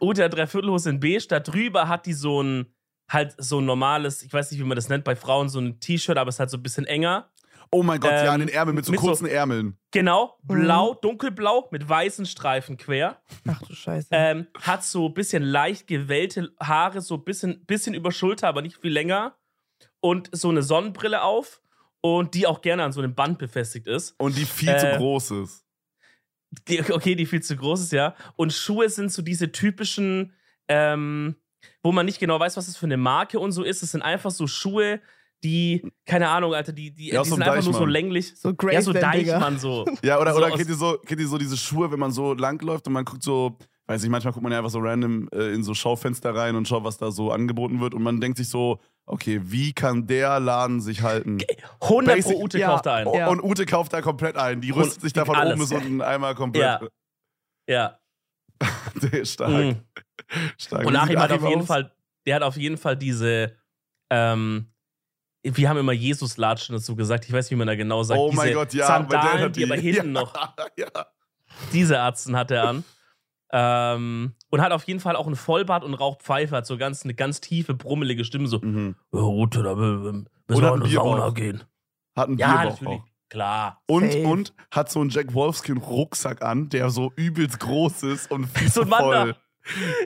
[0.00, 1.26] Ute hat Dreiviertelhose in beige.
[1.28, 2.66] Da drüber hat die so ein,
[3.12, 5.80] halt so ein normales, ich weiß nicht, wie man das nennt bei Frauen, so ein
[5.80, 7.28] T-Shirt, aber es ist halt so ein bisschen enger.
[7.74, 9.78] Oh mein Gott, ja, Ähm, an den Ärmeln mit so mit so- kurzen Ärmeln.
[9.92, 10.46] Genau, Mhm.
[10.62, 13.22] blau, dunkelblau mit weißen Streifen quer.
[13.48, 14.08] Ach du Scheiße.
[14.10, 18.60] Ähm, hat so ein bisschen leicht gewellte Haare, so ein bisschen, bisschen über Schulter, aber
[18.62, 19.36] nicht viel länger.
[20.00, 21.62] Und so eine Sonnenbrille auf
[22.02, 24.14] und die auch gerne an so einem Band befestigt ist.
[24.18, 25.64] Und die viel zu Äh, groß ist.
[26.68, 28.14] Die, okay, die viel zu groß ist, ja.
[28.36, 30.34] Und Schuhe sind so diese typischen,
[30.68, 31.36] ähm,
[31.82, 33.82] wo man nicht genau weiß, was das für eine Marke und so ist.
[33.82, 35.00] Es sind einfach so Schuhe,
[35.44, 37.90] die, keine Ahnung, Alter, die, die, Ja, die so sind ein einfach nur so Deichmann.
[37.90, 38.34] länglich.
[38.36, 39.32] so Ja, so Graceland, Digga.
[39.32, 39.84] Deichmann so.
[40.04, 42.34] Ja, oder, so oder kennt, ihr so, kennt ihr so diese Schuhe, wenn man so
[42.34, 45.52] langläuft und man guckt so, weiß nicht, manchmal guckt man ja einfach so random äh,
[45.52, 48.48] in so Schaufenster rein und schaut, was da so angeboten wird und man denkt sich
[48.48, 51.38] so, okay, wie kann der Laden sich halten?
[51.80, 52.68] 100 Basic- pro Ute ja.
[52.68, 53.08] kauft da ein.
[53.12, 53.26] Ja.
[53.28, 54.60] Und Ute kauft da komplett ein.
[54.60, 55.54] Die rüstet sich da von alles.
[55.54, 56.62] oben bis unten einmal komplett.
[56.82, 56.88] Ja.
[57.68, 57.98] Ja.
[59.02, 59.50] Der ist stark.
[59.50, 59.76] Mhm.
[60.58, 60.86] stark.
[60.86, 61.66] Und Achim hat auf Achim jeden aus?
[61.68, 61.92] Fall,
[62.26, 63.56] der hat auf jeden Fall diese,
[64.10, 64.68] ähm,
[65.42, 67.24] wir haben immer Jesus-Latschen dazu gesagt.
[67.26, 68.20] Ich weiß nicht, wie man da genau sagt.
[68.20, 68.86] Oh diese mein Gott, ja.
[68.86, 70.34] Sandalen, hat die aber hinten ja, noch,
[70.78, 70.86] Ja.
[71.72, 72.84] diese Arzten hat er an.
[73.54, 77.04] Ähm, und hat auf jeden Fall auch einen Vollbart und raucht Pfeife, hat so ganz,
[77.04, 78.96] eine ganz tiefe, brummelige Stimme, so, Mhm.
[79.12, 80.94] ja, Ute, da müssen wir in die.
[80.94, 81.62] Sauna gehen.
[82.16, 83.00] Hat einen Ja, Bierbauch natürlich.
[83.00, 83.06] auch.
[83.32, 83.80] Klar.
[83.86, 84.26] Und, Safe.
[84.26, 88.68] und hat so einen Jack Wolfskin Rucksack an, der so übelst groß ist und viel
[88.70, 89.34] So voll.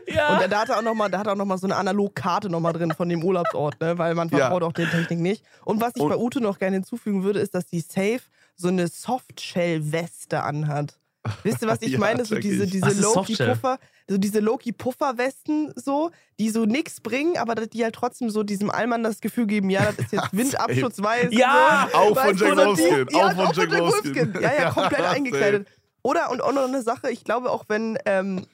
[0.06, 0.38] Ja.
[0.44, 1.74] Und da, hat er auch noch mal, da hat er auch noch mal so eine
[1.74, 3.98] Analogkarte noch mal drin von dem Urlaubsort, ne?
[3.98, 4.38] weil man Ja.
[4.38, 5.44] vertraut auch der Technik nicht.
[5.64, 8.20] Und was ich Und- bei Ute noch gerne hinzufügen würde, ist, dass die Safe
[8.54, 10.98] so eine Softshell-Weste anhat.
[11.42, 12.24] Wisst ihr, was ich Ja, meine?
[12.24, 13.00] So diese, diese?
[13.00, 18.70] Loki-Puffer, so diese Loki-Puffer-Westen, so, die so nix bringen, aber die halt trotzdem so diesem
[18.70, 21.34] Allmann das Gefühl geben, ja, das ist jetzt windabschutzweise.
[21.34, 21.98] Ja, so.
[21.98, 24.34] auch von Jack Wolfskin, Ja, auch von Jack Wolfskin.
[24.40, 25.68] Ja, ja, komplett Ja, eingekleidet.
[26.02, 28.46] Oder, und auch noch eine Sache, ich glaube auch, wenn, ähm,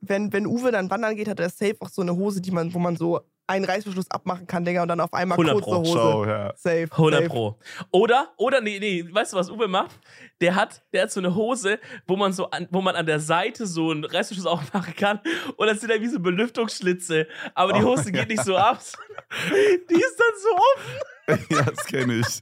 [0.00, 2.72] wenn, wenn Uwe dann wandern geht, hat er safe auch so eine Hose, die man,
[2.72, 5.78] wo man so einen Reißverschluss abmachen kann, Digga, und dann auf einmal 100 kurze Pro.
[5.80, 5.92] Hose.
[5.92, 6.52] Schau, ja.
[6.56, 6.88] Safe.
[6.92, 7.28] 100 safe.
[7.28, 7.58] Pro.
[7.90, 9.98] Oder, oder, nee, nee, weißt du, was Uwe macht?
[10.40, 13.18] Der hat, der hat so eine Hose, wo man so an, wo man an der
[13.18, 15.18] Seite so einen Reißverschluss aufmachen kann.
[15.56, 17.26] Und das sind dann wie so Belüftungsschlitze.
[17.54, 18.80] Aber die Oh, Hose geht nicht so ab.
[19.50, 21.00] Die ist dann so offen,
[21.50, 22.40] ja, das kenne ich.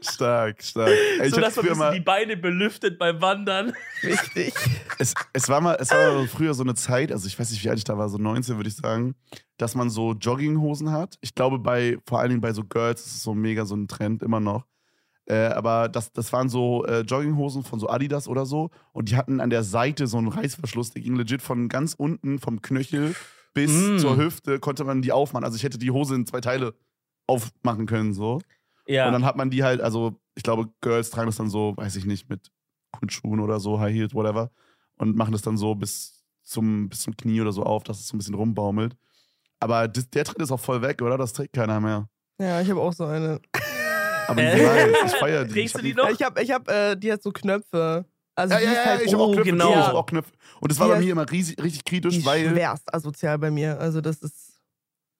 [0.00, 0.88] Stark, stark.
[0.88, 3.72] Ey, ich so dass man früher ein bisschen mal, die Beine belüftet beim Wandern.
[4.02, 4.54] Wichtig.
[4.98, 7.68] es, es war mal, es war früher so eine Zeit, also ich weiß nicht, wie
[7.68, 9.14] alt ich da war, so 19 würde ich sagen,
[9.56, 11.18] dass man so Jogginghosen hat.
[11.20, 13.88] Ich glaube, bei, vor allen Dingen bei so Girls ist es so mega so ein
[13.88, 14.64] Trend immer noch.
[15.26, 18.70] Äh, aber das, das waren so äh, Jogginghosen von so Adidas oder so.
[18.92, 22.38] Und die hatten an der Seite so einen Reißverschluss, der ging legit von ganz unten,
[22.38, 23.14] vom Knöchel
[23.52, 23.98] bis Mm.
[23.98, 25.44] zur Hüfte, konnte man die aufmachen.
[25.44, 26.74] Also ich hätte die Hose in zwei Teile
[27.28, 28.40] aufmachen können, so.
[28.86, 29.06] Ja.
[29.06, 31.94] Und dann hat man die halt, also ich glaube, Girls tragen das dann so, weiß
[31.96, 32.50] ich nicht, mit
[32.98, 34.50] Kunstschuhen oder so, High Heels, whatever.
[34.96, 38.08] Und machen das dann so bis zum, bis zum Knie oder so auf, dass es
[38.08, 38.96] so ein bisschen rumbaumelt.
[39.60, 41.18] Aber das, der Trend ist auch voll weg, oder?
[41.18, 42.08] Das trägt keiner mehr.
[42.40, 43.40] Ja, ich habe auch so eine.
[44.28, 44.86] Aber die Äh.
[44.86, 45.12] nice.
[45.12, 45.52] Ich feiere die.
[45.52, 46.08] Trägst Ich du die noch?
[46.10, 48.04] Ich habe, ich hab, äh, die hat so Knöpfe.
[48.34, 49.50] Also Ja, ja, ja, halt ich habe auch Knöpfe.
[49.50, 49.70] genau.
[49.70, 50.32] Ich hab auch Knöpfe.
[50.60, 52.48] Und das war Die bei ist- mir immer riesig, richtig kritisch, ist weil.
[52.50, 53.78] schwerst asozial bei mir.
[53.80, 54.47] Also das ist.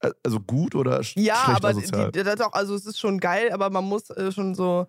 [0.01, 2.11] Äh, Also gut oder sch Ja, schlecht aber asozial?
[2.13, 4.87] die, das doch, also es ist schon geil, aber man muss äh, schon so.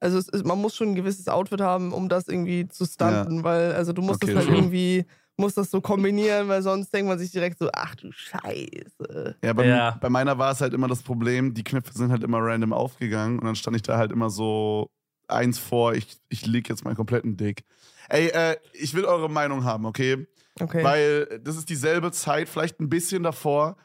[0.00, 3.42] Also es ist, man muss schon ein gewisses Outfit haben, um das irgendwie zu stunten,
[3.42, 4.58] weil also du musst Okay, das halt true.
[4.58, 5.06] irgendwie,
[5.38, 9.36] musst das so kombinieren, weil sonst denkt man sich direkt so, ach du Scheiße.
[9.42, 9.98] Ja, bei, Ja.
[10.00, 13.38] bei meiner war es halt immer das Problem, die Knöpfe sind halt immer random aufgegangen
[13.38, 14.90] und dann stand ich da halt immer so
[15.28, 17.64] eins vor, ich, ich leg jetzt meinen kompletten Dick.
[18.10, 20.26] Ey, äh, ich will eure Meinung haben, okay?
[20.60, 20.84] Okay.
[20.84, 23.76] Weil das ist dieselbe Zeit, vielleicht ein bisschen davor,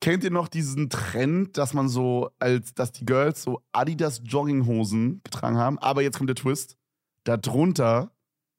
[0.00, 5.20] kennt ihr noch diesen Trend, dass man so, als dass die Girls so Adidas Jogginghosen
[5.24, 6.76] getragen haben, aber jetzt kommt der Twist,
[7.24, 8.10] darunter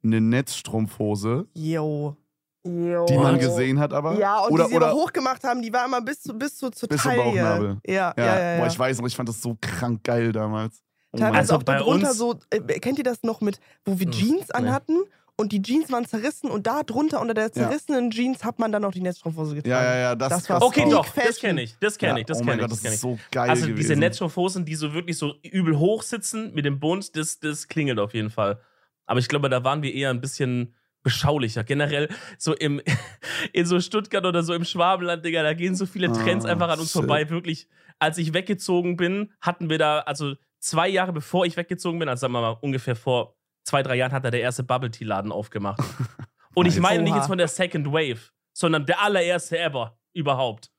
[0.03, 2.15] eine Netzstrumpfhose, Yo.
[2.63, 3.05] Yo.
[3.05, 4.17] die man gesehen hat, aber.
[4.19, 6.57] Ja, und oder, die sie oder aber hochgemacht haben, die war immer bis, zu, bis
[6.57, 7.23] zu, zur Bis zum Taille.
[7.23, 7.77] Bauchnabel.
[7.87, 8.51] Ja, ja, ja, ja.
[8.53, 10.81] ja, Boah, ich weiß noch, ich fand das so krank geil damals.
[11.11, 13.97] Oh Teilweise Also auch bei darunter uns- so, äh, kennt ihr das noch mit, wo
[13.99, 14.53] wir Hm, Jeans nee.
[14.53, 14.97] anhatten
[15.39, 17.51] und die Jeans waren zerrissen und da drunter unter der Ja.
[17.51, 19.73] zerrissenen Jeans hat man dann noch die Netzstrumpfhose getragen.
[19.73, 21.49] Ja, ja, ja, das, Das war das Okay, doch, Peak das Fashion.
[21.49, 22.95] kenne ich, das kenne Ja, ich, das oh mein kenne ich, Gott, das das kenne
[22.95, 23.01] ist ich.
[23.01, 23.77] so geil Also gewesen.
[23.77, 27.99] diese Netzstoffhosen, die so wirklich so übel hoch sitzen mit dem Bund, das, das klingelt
[27.99, 28.59] auf jeden Fall.
[29.05, 31.63] Aber ich glaube, da waren wir eher ein bisschen beschaulicher.
[31.63, 32.81] Generell so im,
[33.53, 36.67] in so Stuttgart oder so im Schwabenland, Digga, da gehen so viele Trends Ah, einfach
[36.69, 36.99] an uns shit.
[37.01, 37.29] vorbei.
[37.29, 42.09] Wirklich, als ich weggezogen bin, hatten wir da, also zwei Jahre bevor ich weggezogen bin,
[42.09, 43.38] also sagen wir mal ungefähr vor
[43.69, 45.79] zwei, drei Jahren, hat da der erste Bubble Tea Laden aufgemacht.
[46.55, 48.19] Und ich meine nicht jetzt von der Second Wave,
[48.53, 50.71] sondern der allererste ever überhaupt.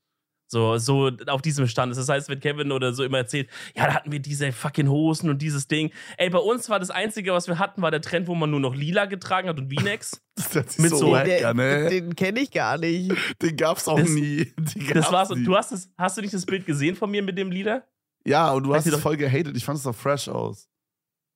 [0.52, 1.92] So, so auf diesem Stand.
[1.92, 1.98] ist.
[1.98, 5.30] Das heißt, wenn Kevin oder so immer erzählt, ja, da hatten wir diese fucking Hosen
[5.30, 5.92] und dieses Ding.
[6.16, 8.58] Ey, bei uns war das Einzige, was wir hatten, war der Trend, wo man nur
[8.58, 10.20] noch lila getragen hat und V-Necks.
[10.52, 11.26] Das mit so so- an,
[11.56, 11.88] ne?
[11.88, 13.12] Den kenne ich gar nicht.
[13.40, 14.46] Den gab's auch Das- nie.
[14.56, 15.28] Den Das gab's war's.
[15.30, 15.36] nie.
[15.36, 17.84] Und du hast es, hast du nicht das Bild gesehen von mir mit dem Lila?
[18.26, 19.56] Ja, und du hast es doch- voll gehatet.
[19.56, 20.68] Ich fand es doch fresh aus.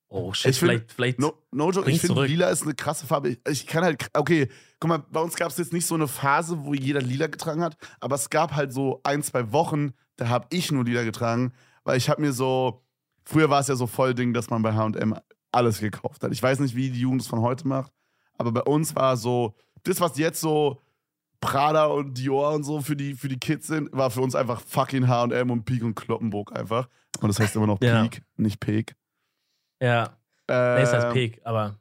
[0.09, 1.19] Oh shit, Ich find- vielleicht, vielleicht.
[1.19, 3.37] No, no joke, ich finde lila ist eine krasse Farbe.
[3.49, 6.63] Ich, kann halt, okay, guck mal, bei uns gab es jetzt nicht so eine Phase,
[6.63, 10.47] wo jeder lila getragen hat, aber es gab halt so ein, zwei Wochen, da habe
[10.51, 12.83] ich nur lila getragen, weil ich habe mir so,
[13.23, 15.15] früher war es ja so voll Ding, dass man bei H&M
[15.51, 16.31] alles gekauft hat.
[16.31, 17.91] Ich weiß nicht, wie die Jugend es von heute macht,
[18.37, 20.81] aber bei uns war so, das, was jetzt so
[21.41, 24.61] Prada und Dior und so für die, für die Kids sind, war für uns einfach
[24.61, 26.87] fucking H&M und Peak und Kloppenburg einfach.
[27.21, 28.01] Und das heißt immer noch Ja.
[28.03, 28.95] Peak, nicht Peak.
[29.81, 30.15] Ja,
[30.47, 31.77] nee, ist heißt Ähm, Peak, aber.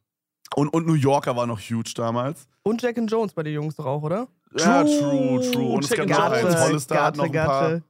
[0.57, 2.49] und, und New Yorker war noch huge damals.
[2.63, 4.29] Und Jack and Jones bei den Jungs doch auch, oder?
[4.57, 5.73] Ja, true, true.
[5.73, 7.81] Und es Check gab noch ein Garte, tolles da, noch ein paar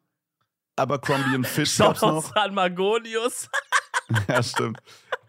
[0.76, 2.34] Abercrombie und Fitch gab's noch.
[2.34, 3.48] an Margonius.
[4.28, 4.80] Ja, stimmt.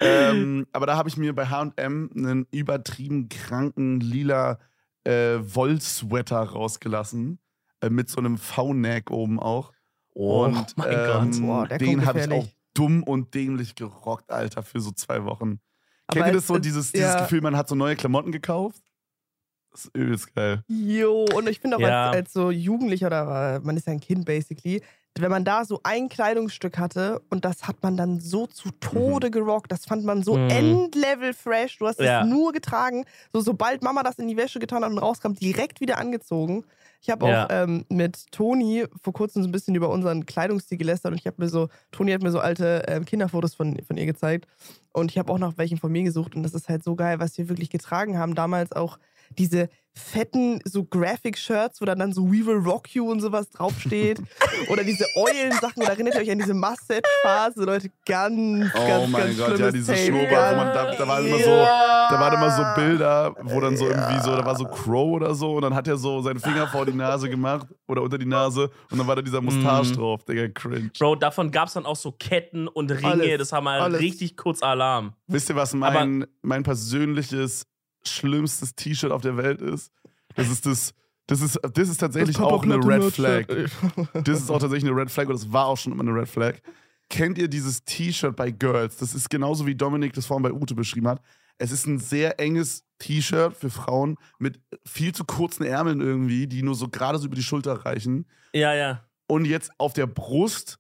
[0.01, 4.59] ähm, aber da habe ich mir bei H&M einen übertrieben kranken lila
[5.05, 7.39] äh, Wollsweater rausgelassen.
[7.79, 9.71] Äh, mit so einem V-Neck oben auch.
[10.13, 11.41] Oh und mein ähm, Gott.
[11.41, 12.47] Boah, den habe ich auch.
[12.75, 15.59] Dumm und dämlich gerockt, Alter, für so zwei Wochen.
[16.07, 17.21] Aber Kennt ihr das so, dieses, dieses ja.
[17.21, 18.83] Gefühl, man hat so neue Klamotten gekauft?
[19.71, 20.61] Das ist übelst geil.
[20.67, 22.09] Jo, und ich finde auch Ja.
[22.09, 24.81] als, als so Jugendlicher oder man ist ja ein Kind basically,
[25.21, 29.31] wenn man da so ein Kleidungsstück hatte und das hat man dann so zu Tode
[29.31, 30.49] gerockt, das fand man so Mhm.
[30.49, 32.23] endlevel fresh, du hast es Ja.
[32.25, 35.97] nur getragen, so sobald Mama das in die Wäsche getan hat und rauskam, direkt wieder
[35.97, 36.65] angezogen.
[37.01, 37.47] Ich habe auch Ja.
[37.49, 41.41] ähm, mit Toni vor kurzem so ein bisschen über unseren Kleidungsstil gelästert und ich habe
[41.41, 44.47] mir so, Toni hat mir so alte ähm, Kinderfotos von, von ihr gezeigt
[44.91, 47.19] und ich habe auch nach welchen von mir gesucht und das ist halt so geil,
[47.19, 48.33] was wir wirklich getragen haben.
[48.35, 48.97] Damals auch
[49.37, 54.19] diese fetten so Graphic-Shirts, wo dann, dann so We Will Rock You und sowas draufsteht.
[54.69, 55.81] Oder diese Eulen-Sachen.
[55.83, 57.63] Oder erinnert ihr euch an diese Mustache-Phase?
[57.63, 61.37] Leute, ganz, Oh ganz, mein ganz Gott, ja, diese wo man da- da waren immer
[61.37, 65.13] so- Da waren immer so Bilder, wo dann so irgendwie so, da war so Crow
[65.13, 68.17] oder so und dann hat er so seinen Finger vor die Nase gemacht oder unter
[68.17, 69.93] die Nase und dann war da dieser Mustache Mhm.
[69.95, 70.91] drauf, Digga, cringe.
[70.99, 73.07] Bro, davon gab es dann auch so Ketten und Ringe.
[73.07, 74.01] Alles, das haben mal alles.
[74.01, 75.13] richtig kurz Alarm.
[75.27, 77.65] Wisst ihr, was mein, mein persönliches
[78.07, 79.91] schlimmstes T-Shirt auf der Welt ist?
[80.35, 80.93] Das ist das,
[81.27, 83.47] das ist, das ist tatsächlich Das auch eine Red Flag.
[83.47, 84.27] Platte-Shirt.
[84.27, 86.27] Das ist auch tatsächlich eine Red Flag und das war auch schon immer eine Red
[86.27, 86.55] Flag.
[87.09, 88.97] Kennt ihr dieses T-Shirt bei Girls?
[88.97, 91.21] Das ist genauso wie Dominik das vorhin bei Ute beschrieben hat.
[91.57, 96.63] Es ist ein sehr enges T-Shirt für Frauen mit viel zu kurzen Ärmeln irgendwie, die
[96.63, 98.25] nur so gerade so über die Schulter reichen.
[98.53, 99.05] Ja, ja.
[99.27, 100.77] Und jetzt auf der Brust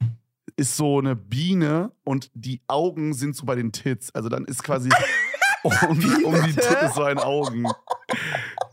[0.57, 4.13] ist so eine Biene und die Augen sind so bei den Tits.
[4.13, 4.89] Also dann ist quasi
[5.65, 7.67] um, um die Tits so ein Augen.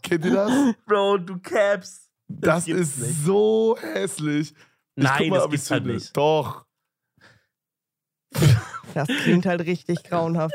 [0.02, 0.74] Kennt ihr das?
[0.87, 2.11] Bro, du Caps.
[2.28, 3.24] Das, gibt's ist nicht.
[3.24, 4.55] so hässlich.
[4.96, 5.94] Ich Nein, mal, das gibt's halt finde.
[5.94, 6.16] nicht.
[6.16, 6.64] Doch.
[8.94, 10.55] Das klingt halt richtig grauenhaft.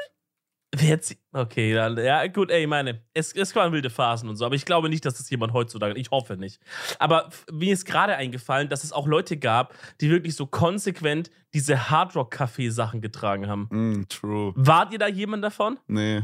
[0.76, 4.36] Wer zieht- Okay, dann, ja, gut, ey, ich meine, es, es waren wilde Phasen und
[4.36, 6.60] so, aber ich glaube nicht, dass das jemand heutzutage, ich hoffe nicht.
[7.00, 11.90] Aber mir ist gerade eingefallen, dass es auch Leute gab, die wirklich so konsequent diese
[11.90, 13.68] Hardrock-Café-Sachen getragen haben.
[13.72, 14.52] Mm, true.
[14.56, 15.80] Wart ihr da jemand davon?
[15.88, 16.22] Nee.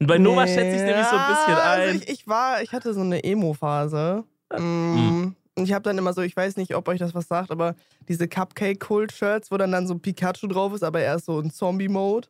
[0.00, 1.80] Und bei Nova schätze ich es nämlich so ein bisschen Ja, ein.
[1.80, 4.22] Also ich, ich war, ich hatte so eine Emo-Phase.
[4.56, 5.34] Mm.
[5.56, 7.74] Und ich habe dann immer so, ich weiß nicht, ob euch das was sagt, aber
[8.08, 12.28] diese Cupcake-Kult-Shirts, wo dann, dann so Pikachu drauf ist, aber erst so in Zombie-Mode.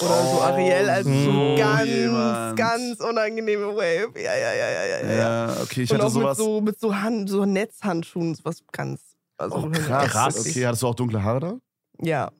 [0.00, 2.56] Oder so Ariel, also so so ganz, jemand.
[2.56, 4.12] ganz unangenehme Wave.
[4.16, 5.12] Ja, ja, ja, ja, ja.
[5.12, 5.56] ja.
[5.62, 6.38] Okay, ich Und hatte auch mit sowas.
[6.38, 9.16] so, mit so, Hand, so Netzhandschuhen, was ganz.
[9.36, 10.10] Also oh, krass.
[10.10, 10.40] Krass.
[10.46, 11.58] Okay, hattest du auch dunkle Haare da?
[12.00, 12.30] Ja.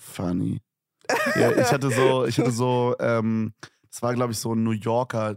[0.00, 0.60] Funny.
[1.38, 3.52] Ja, ich hatte so, ich hatte so, ähm,
[3.90, 5.36] das war, glaube ich, so ein New Yorker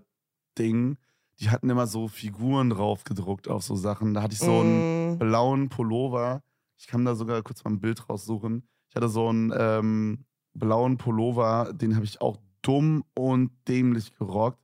[0.58, 0.98] Ding.
[1.40, 4.14] die hatten immer so Figuren drauf gedruckt auf so Sachen.
[4.14, 5.20] Da hatte ich so einen Mm.
[5.20, 6.42] blauen Pullover.
[6.78, 8.68] Ich kann da sogar kurz mal ein Bild raussuchen.
[8.90, 10.26] Ich hatte so einen ähm,
[10.60, 14.60] blauen Pullover, den habe ich auch dumm und dämlich gerockt.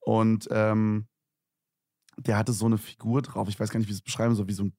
[0.00, 1.06] Und ähm,
[2.18, 3.48] der hatte so eine Figur drauf.
[3.48, 4.76] Ich weiß gar nicht, wie ich es beschreiben soll, wie so ein,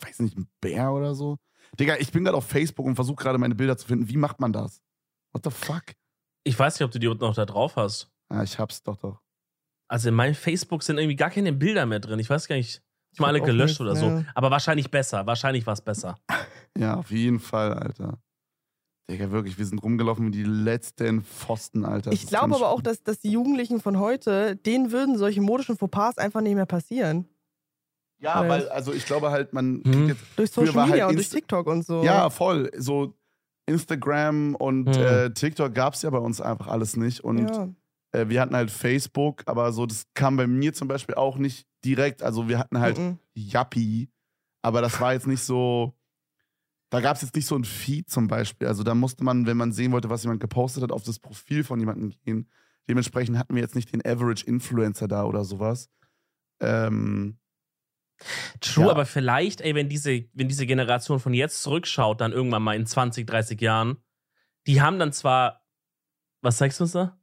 [0.00, 1.38] weiß nicht, ein Bär oder so.
[1.78, 4.08] Digga, ich bin gerade auf Facebook und versuche gerade meine Bilder zu finden.
[4.08, 4.80] Wie macht man das?
[5.32, 5.84] What the fuck?
[6.44, 8.10] Ich weiß nicht, ob du die unten noch da drauf hast.
[8.28, 9.20] Ah, ich hab's doch doch.
[9.88, 12.18] Also in meinem Facebook sind irgendwie gar keine Bilder mehr drin.
[12.18, 12.82] Ich weiß gar nicht.
[13.10, 14.22] Ich mal alle gelöscht oder so.
[14.34, 15.26] Aber wahrscheinlich besser.
[15.26, 16.18] Wahrscheinlich war es besser.
[16.76, 18.22] Ja, auf jeden Fall, Alter.
[19.10, 22.10] Digga, wirklich, wir sind rumgelaufen wie die letzten Pfosten, Alter.
[22.10, 25.78] Das Ich glaube aber auch, dass, dass die Jugendlichen von heute, denen würden solche modischen
[25.78, 27.26] Fauxpas einfach nicht mehr passieren.
[28.20, 30.20] Ja, Weil- weil, also ich glaube halt, man kriegt jetzt.
[30.36, 32.02] Durch Social halt Media und durch TikTok und so.
[32.04, 32.70] Ja, voll.
[32.76, 33.14] So
[33.66, 34.92] Instagram und Mhm.
[35.02, 37.20] äh, TikTok gab's ja bei uns einfach alles nicht.
[37.20, 37.68] Und ja.
[38.12, 41.66] äh, wir hatten halt Facebook, aber so, das kam bei mir zum Beispiel auch nicht
[41.84, 42.22] direkt.
[42.22, 43.18] Also wir hatten halt Mhm.
[43.34, 44.10] Yappi,
[44.62, 45.94] aber das war jetzt nicht so.
[46.90, 48.66] Da gab es jetzt nicht so ein Feed zum Beispiel.
[48.66, 51.64] Also da musste man, wenn man sehen wollte, was jemand gepostet hat, auf das Profil
[51.64, 52.48] von jemandem gehen.
[52.88, 55.90] Dementsprechend hatten wir jetzt nicht den Average Influencer da oder sowas.
[56.60, 57.38] Ähm,
[58.60, 58.90] True, Ja.
[58.90, 62.86] aber vielleicht, ey, wenn diese, wenn diese Generation von jetzt zurückschaut, dann irgendwann mal in
[62.86, 63.98] 20, 30 Jahren,
[64.66, 65.62] die haben dann zwar.
[66.40, 67.18] Was sagst du uns da?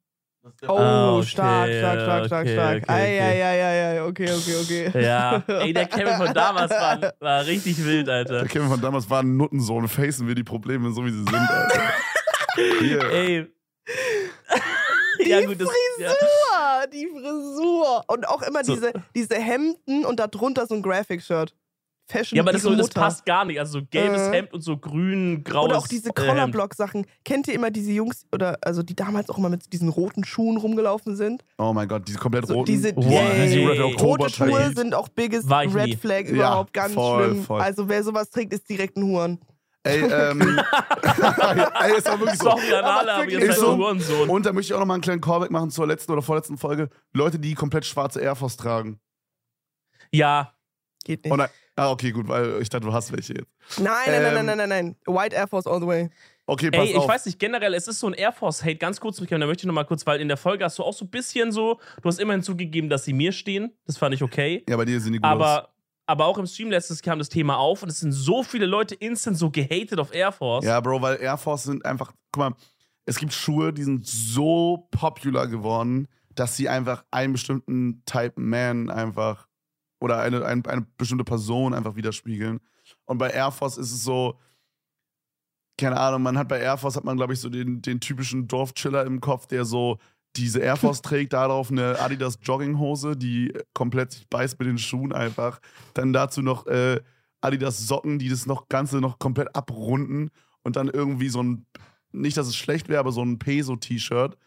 [0.68, 2.84] Oh, Ah, okay, stark, stark, stark, stark, okay, stark.
[2.84, 3.42] okay, Ei, okay.
[3.42, 4.56] ei, ei, ei, okay, okay,
[4.92, 5.02] okay.
[5.04, 8.40] Ja, ey, der Kevin von damals war, war richtig wild, Alter.
[8.42, 9.88] der Kevin von damals war ein Nuttensohn.
[9.88, 11.82] Facen wir die Probleme so, wie sie sind, Alter.
[12.80, 13.04] Hier.
[13.12, 13.48] Ey.
[15.26, 15.68] ja, gut, das.
[16.00, 16.10] Ja.
[16.10, 18.04] Frisur, die Frisur.
[18.08, 18.76] Und auch immer So.
[18.76, 21.54] diese, diese Hemden und darunter so ein Graphic-Shirt.
[22.08, 23.60] Fashion Ja, aber das, so, das passt gar nicht.
[23.60, 24.32] Also so gelbes Äh.
[24.34, 26.14] Hemd und so grün, graues Oder auch diese äh.
[26.14, 27.06] Collarblock-Sachen.
[27.24, 30.58] Kennt ihr immer diese Jungs, oder also die damals auch immer mit diesen roten Schuhen
[30.58, 31.44] rumgelaufen sind?
[31.58, 32.66] Oh mein Gott, diese komplett So roten.
[32.72, 33.48] diese Wow, Yay.
[33.48, 35.96] diese Red rote Schuhe sind auch biggest Red nie.
[35.96, 37.44] Flag Ja, überhaupt ganz voll, schlimm.
[37.44, 37.62] voll.
[37.62, 39.40] Also wer sowas trägt, ist direkt ein Huren.
[39.84, 40.42] Ey, ähm.
[41.80, 42.50] Ey, es war wirklich so.
[42.50, 43.78] Sorry an alle, aber seid so.
[43.78, 44.30] Hurensohn.
[44.30, 46.90] Und da möchte ich auch nochmal einen kleinen Callback machen zur letzten oder vorletzten Folge.
[47.14, 49.00] Leute, die komplett schwarze Air Force tragen.
[50.12, 50.52] Ja,
[51.04, 51.32] Geht nicht.
[51.32, 51.50] Oh nein.
[51.78, 53.80] Ah, okay, gut, weil ich dachte, du hast welche jetzt.
[53.80, 54.96] nein, nein, nein, Ähm, nein, nein, nein.
[55.06, 56.10] White Air Force all the way.
[56.48, 57.08] Okay, pass Ey, ich auf.
[57.08, 59.68] weiß nicht, generell, es ist so ein Air Force-Hate, ganz kurz zurückkommen, da möchte ich
[59.68, 62.20] nochmal kurz, weil in der Folge hast du auch so ein bisschen so, du hast
[62.20, 65.20] immerhin zugegeben, dass sie mir stehen, das fand ich okay, Ja, bei dir sind die
[65.20, 65.26] gut.
[65.26, 65.74] aber,
[66.06, 68.94] aber auch im Stream letztes kam das Thema auf und es sind so viele Leute
[68.96, 70.64] instant so gehatet auf Air Force.
[70.64, 72.54] Ja, Bro, weil Air Force sind einfach, guck mal,
[73.06, 78.92] es gibt Schuhe, die sind so popular geworden, dass sie einfach einen bestimmten Type Man
[78.92, 79.45] einfach
[80.06, 82.60] oder eine, ein, eine bestimmte Person einfach widerspiegeln.
[83.06, 84.40] Und bei Air Force ist es so,
[85.80, 88.48] keine Ahnung, man hat bei Air Force hat man, glaube ich, so den, den typischen
[88.48, 89.98] Dorfchiller im Kopf, der so
[90.36, 95.12] diese Air Force trägt, darauf eine Adidas Jogginghose, die komplett sich beißt mit den Schuhen
[95.12, 95.60] einfach.
[95.96, 97.02] Dann dazu noch äh,
[97.42, 100.30] Adidas Socken, die das noch Ganze noch komplett abrunden
[100.62, 101.66] und dann irgendwie so ein,
[102.12, 104.38] nicht, dass es schlecht wäre, aber so ein Peso-T-Shirt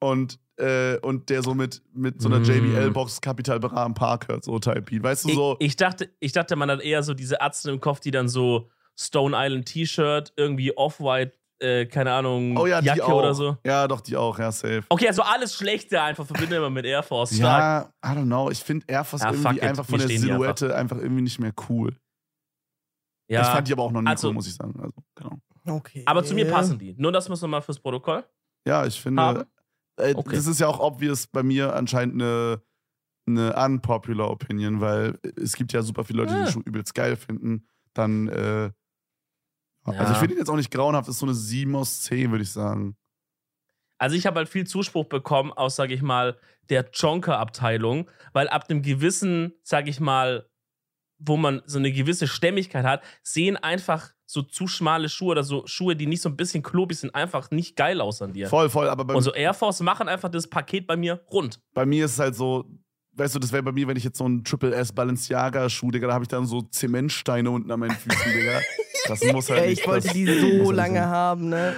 [0.00, 2.44] und, äh, und der so mit, mit so einer Mm.
[2.44, 5.02] JBL-Box Capital Bra am Park hört, so Type Beat.
[5.02, 5.56] Weißt du, so.
[5.58, 8.28] Ich, ich, dachte, ich dachte, man hat eher so diese Atzen im Kopf, die dann
[8.28, 13.18] so Stone Island T-Shirt, irgendwie Off-White, äh, keine Ahnung, oh ja, die Jacke auch.
[13.18, 13.56] oder so.
[13.64, 14.82] Ja, doch, die auch, ja, safe.
[14.88, 17.34] Okay, also alles Schlechte einfach verbindet man mit Air Force.
[17.34, 17.92] Stark.
[18.04, 18.50] Ja, I don't know.
[18.50, 20.98] Ich finde Air Force Ja, fuck irgendwie einfach von der Silhouette einfach.
[20.98, 21.96] irgendwie nicht mehr cool.
[23.28, 24.74] Ja, Ich fand die aber auch noch nie also- cool, muss ich sagen.
[24.80, 25.38] Also, genau.
[25.66, 26.02] Okay.
[26.06, 26.94] aber zu mir passen die.
[26.98, 28.22] Nur das müssen wir mal fürs Protokoll.
[28.66, 29.44] Ja, ich finde, Haben?
[29.96, 30.36] Äh, Okay.
[30.36, 32.62] das ist ja auch obvious bei mir anscheinend eine,
[33.26, 36.46] eine unpopular Opinion, weil es gibt ja super viele Leute, die Ja.
[36.46, 37.66] die Schuhe übelst geil finden.
[37.94, 38.70] Dann, äh,
[39.84, 40.12] also Ja.
[40.12, 42.50] ich finde ihn jetzt auch nicht grauenhaft, ist so eine 7 aus 10, würde ich
[42.52, 42.96] sagen.
[43.98, 48.68] Also ich habe halt viel Zuspruch bekommen aus, sage ich mal, der Jonker-Abteilung, weil ab
[48.68, 50.48] einem gewissen, sage ich mal,
[51.26, 55.62] wo man so eine gewisse Stämmigkeit hat, sehen einfach so zu schmale Schuhe oder so
[55.66, 58.48] Schuhe, die nicht so ein bisschen klobig sind, einfach nicht geil aus an dir.
[58.48, 61.60] Voll, voll, aber bei, Und so Air Force machen einfach das Paket bei mir rund.
[61.74, 62.64] bei mir ist es halt so,
[63.12, 65.90] weißt du, das wäre bei mir, wenn ich jetzt so einen Triple S Balenciaga Schuh,
[65.90, 68.60] Digga, da habe ich dann so Zementsteine unten an meinen Füßen, Digga.
[69.06, 69.80] Das muss halt Ey, nicht.
[69.82, 71.08] ich wollte das die so halt lange sein.
[71.08, 71.74] haben, ne?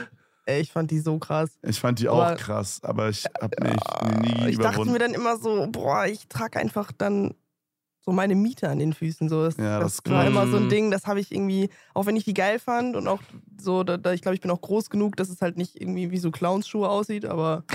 [0.47, 1.59] Ey, ich fand die so krass.
[1.63, 4.93] Ich fand die auch Aber- krass, aber ich hab mich nie Ich dachte überwunden.
[4.93, 7.35] mir dann immer so, boah, ich trage einfach dann
[8.07, 9.29] so meine Miete an den Füßen.
[9.29, 9.43] So.
[9.45, 10.69] Das, Ja, das das war immer so ein.
[10.69, 13.21] Ding, das habe ich irgendwie, auch wenn ich die geil fand und auch
[13.61, 16.11] so, da, da, ich glaube, ich bin auch groß genug, dass es halt nicht irgendwie
[16.13, 17.65] wie so Clownsschuhe aussieht, aber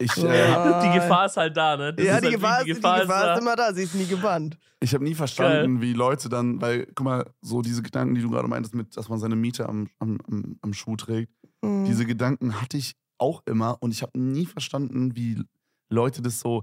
[0.00, 0.80] Ich, Ja.
[0.80, 0.82] äh.
[0.92, 1.92] Die Gefahr ist halt da, ne?
[1.92, 3.94] Das ja, ist die, halt Gefahr, wie- ist, die Gefahr ist immer da, sie ist
[3.96, 4.56] nie gebannt.
[4.80, 8.30] ich habe nie verstanden, wie Leute dann, weil, guck mal, so diese Gedanken, die du
[8.30, 11.86] gerade meintest, mit, dass man seine Miete am, am, am, am Schuh trägt, Mhm.
[11.86, 15.42] diese Gedanken hatte ich auch immer und ich habe nie verstanden, wie
[15.90, 16.62] Leute das so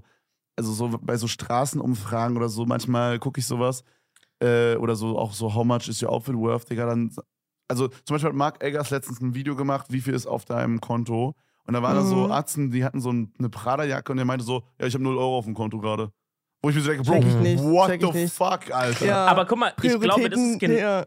[0.56, 3.84] also so bei so Straßenumfragen oder so, manchmal gucke ich sowas.
[4.40, 7.14] Äh, oder so auch so, how much is your outfit worth, Digga, dann.
[7.68, 10.80] Also zum Beispiel hat Mark Eggers letztens ein Video gemacht, wie viel ist auf deinem
[10.80, 11.34] Konto.
[11.66, 12.32] Und da waren da so Mhm.
[12.32, 15.16] Atzen, die hatten so ein, eine Prada-Jacke und der meinte so, ja, ich habe 0
[15.18, 16.12] Euro auf dem Konto gerade.
[16.62, 18.32] Wo ich mir so denke, Bro, nicht, what the nicht.
[18.32, 19.04] fuck, Alter?
[19.06, 19.26] Ja.
[19.26, 21.06] Aber guck mal, ich glaube, das ist, ja.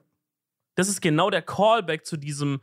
[0.75, 2.59] das ist genau der Callback zu diesem,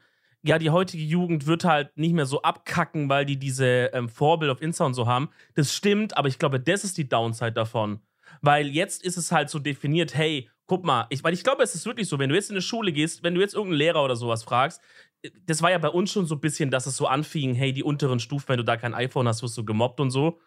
[0.46, 4.50] ja, die heutige Jugend wird halt nicht mehr so abkacken, weil die diese ähm, Vorbild
[4.50, 5.28] auf Insta und so haben.
[5.54, 8.00] Das stimmt, aber ich glaube, das ist die Downside davon.
[8.42, 11.74] Weil jetzt ist es halt so definiert, hey, guck mal, ich, weil ich glaube, es
[11.74, 14.04] ist wirklich so, wenn du jetzt in eine Schule gehst, wenn du jetzt irgendeinen Lehrer
[14.04, 14.80] oder sowas fragst,
[15.22, 17.72] äh, das war ja bei uns schon so ein bisschen, dass es so anfing, hey,
[17.72, 20.38] die unteren Stufen, wenn du da kein iPhone hast, wirst du gemobbt und so.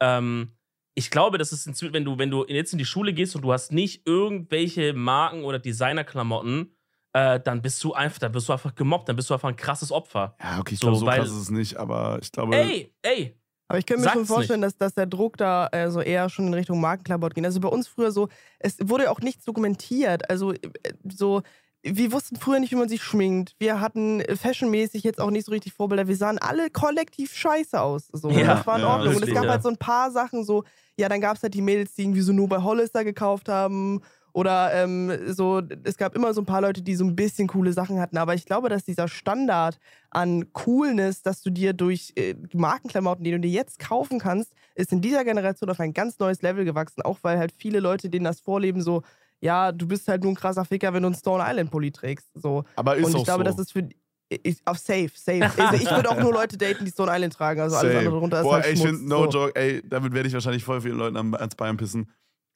[0.00, 0.52] Ähm,
[0.94, 3.52] ich glaube, das ist wenn du, wenn du jetzt in die Schule gehst und du
[3.52, 6.72] hast nicht irgendwelche Marken oder Designerklamotten,
[7.18, 9.56] äh, dann bist du einfach, dann wirst du einfach gemobbt, dann bist du einfach ein
[9.56, 10.34] krasses Opfer.
[10.42, 12.56] Ja, okay, ich So, glaube, so weil- krass ist es nicht, aber ich glaube.
[12.56, 13.34] Ey, ey,
[13.68, 16.46] Aber ich könnte mir schon vorstellen, dass, dass der Druck da äh, so eher schon
[16.46, 17.44] in Richtung Markenklamotten geht.
[17.44, 18.28] Also bei uns früher so,
[18.58, 20.28] es wurde auch nichts dokumentiert.
[20.30, 20.58] Also äh,
[21.06, 21.42] so,
[21.82, 23.54] wir wussten früher nicht, wie man sich schminkt.
[23.58, 26.08] Wir hatten fashionmäßig jetzt auch nicht so richtig Vorbilder.
[26.08, 28.08] Wir sahen alle kollektiv scheiße aus.
[28.12, 28.30] So.
[28.30, 29.16] Ja, das war in ja, Ordnung.
[29.16, 29.50] Und es gab ja.
[29.50, 30.64] halt so ein paar Sachen, so,
[30.96, 34.00] ja, dann gab es halt die Mädels, die irgendwie so nur bei Hollister gekauft haben.
[34.38, 37.72] Oder ähm, so, es gab immer so ein paar Leute, die so ein bisschen coole
[37.72, 38.16] Sachen hatten.
[38.18, 43.32] Aber ich glaube, dass dieser Standard an Coolness, dass du dir durch äh, Markenklamotten, die
[43.32, 47.02] du dir jetzt kaufen kannst, ist in dieser Generation auf ein ganz neues Level gewachsen.
[47.02, 49.02] Auch weil halt viele Leute denen das vorleben, so,
[49.40, 52.28] ja, du bist halt nur ein krasser Ficker, wenn du einen Stone Island Pulli trägst.
[52.34, 52.62] So.
[52.76, 53.50] aber ist Und auch ich glaube, so.
[53.50, 53.88] das ist für.
[54.28, 55.50] Ich, auf safe, safe.
[55.58, 57.60] Also ich würde auch nur Leute daten, die Stone Island tragen.
[57.60, 58.04] Also alles Same.
[58.06, 58.90] andere drunter ist Boah, halt ey, ich Schmutz.
[58.98, 59.46] finde, no so.
[59.46, 62.08] joke, ey, damit werde ich wahrscheinlich voll vielen Leuten ans Bein pissen.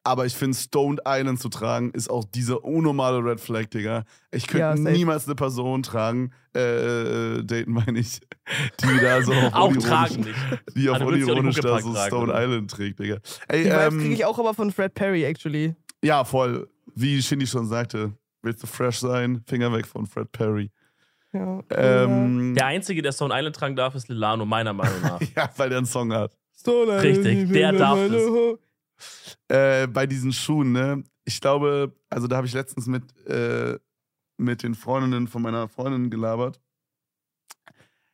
[0.04, 4.02] Aber ich finde, Stoned Island zu tragen, ist auch diese unnormale Red Flag, Digga.
[4.32, 8.18] Ich könnte Ja, niemals eine Person tragen, äh, äh, daten meine ich,
[8.82, 10.34] die da so auf auch tragen nicht.
[10.74, 12.42] die auf auch unironisch da so tragen, Stone oder?
[12.42, 13.18] Island trägt, Digga.
[13.46, 15.76] Ey, Die ähm, kriege ich auch aber von Fred Perry, actually.
[16.02, 16.68] ja, voll.
[16.96, 18.12] Wie Shindy schon sagte,
[18.42, 19.40] willst du fresh sein?
[19.46, 20.70] Finger weg von Fred Perry.
[21.32, 21.60] Ja.
[21.70, 25.20] Ähm, Der Einzige, der Stone Island tragen darf, ist Lilano, meiner Meinung nach.
[25.36, 26.32] ja, weil der einen Song hat.
[26.58, 27.98] Stone Island, Richtig, der darf.
[28.10, 28.58] Ho-
[29.48, 31.04] äh, bei diesen Schuhen, ne?
[31.24, 33.78] Ich glaube, also da habe ich letztens mit, äh,
[34.38, 36.60] mit den Freundinnen von meiner Freundin gelabert.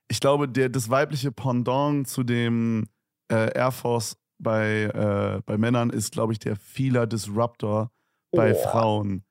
[0.09, 2.87] Ich glaube, der, das weibliche Pendant zu dem
[3.31, 7.90] äh, Air Force bei, äh, bei Männern ist, glaube ich, der Fila Disruptor
[8.31, 8.68] bei Oh.
[8.68, 9.24] Frauen.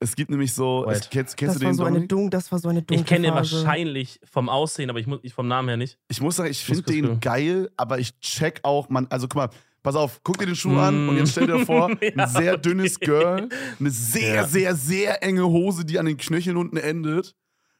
[0.00, 2.08] Es gibt nämlich so, es, kennst, kennst Das du war, den so eine Dominik?
[2.10, 5.20] dun das war so eine dunkle Ich kenne den wahrscheinlich vom Aussehen, aber ich, muss,
[5.22, 5.98] ich vom Namen her nicht.
[6.08, 9.50] Ich muss sagen, ich finde den geil, aber ich check auch, man, also guck mal,
[9.84, 12.52] pass auf, guck dir den Schuh an und jetzt stell dir vor, ein Ja, sehr
[12.54, 12.62] okay.
[12.62, 14.44] dünnes Girl, eine sehr, Ja.
[14.46, 17.36] sehr, sehr enge Hose, die an den Knöcheln unten endet,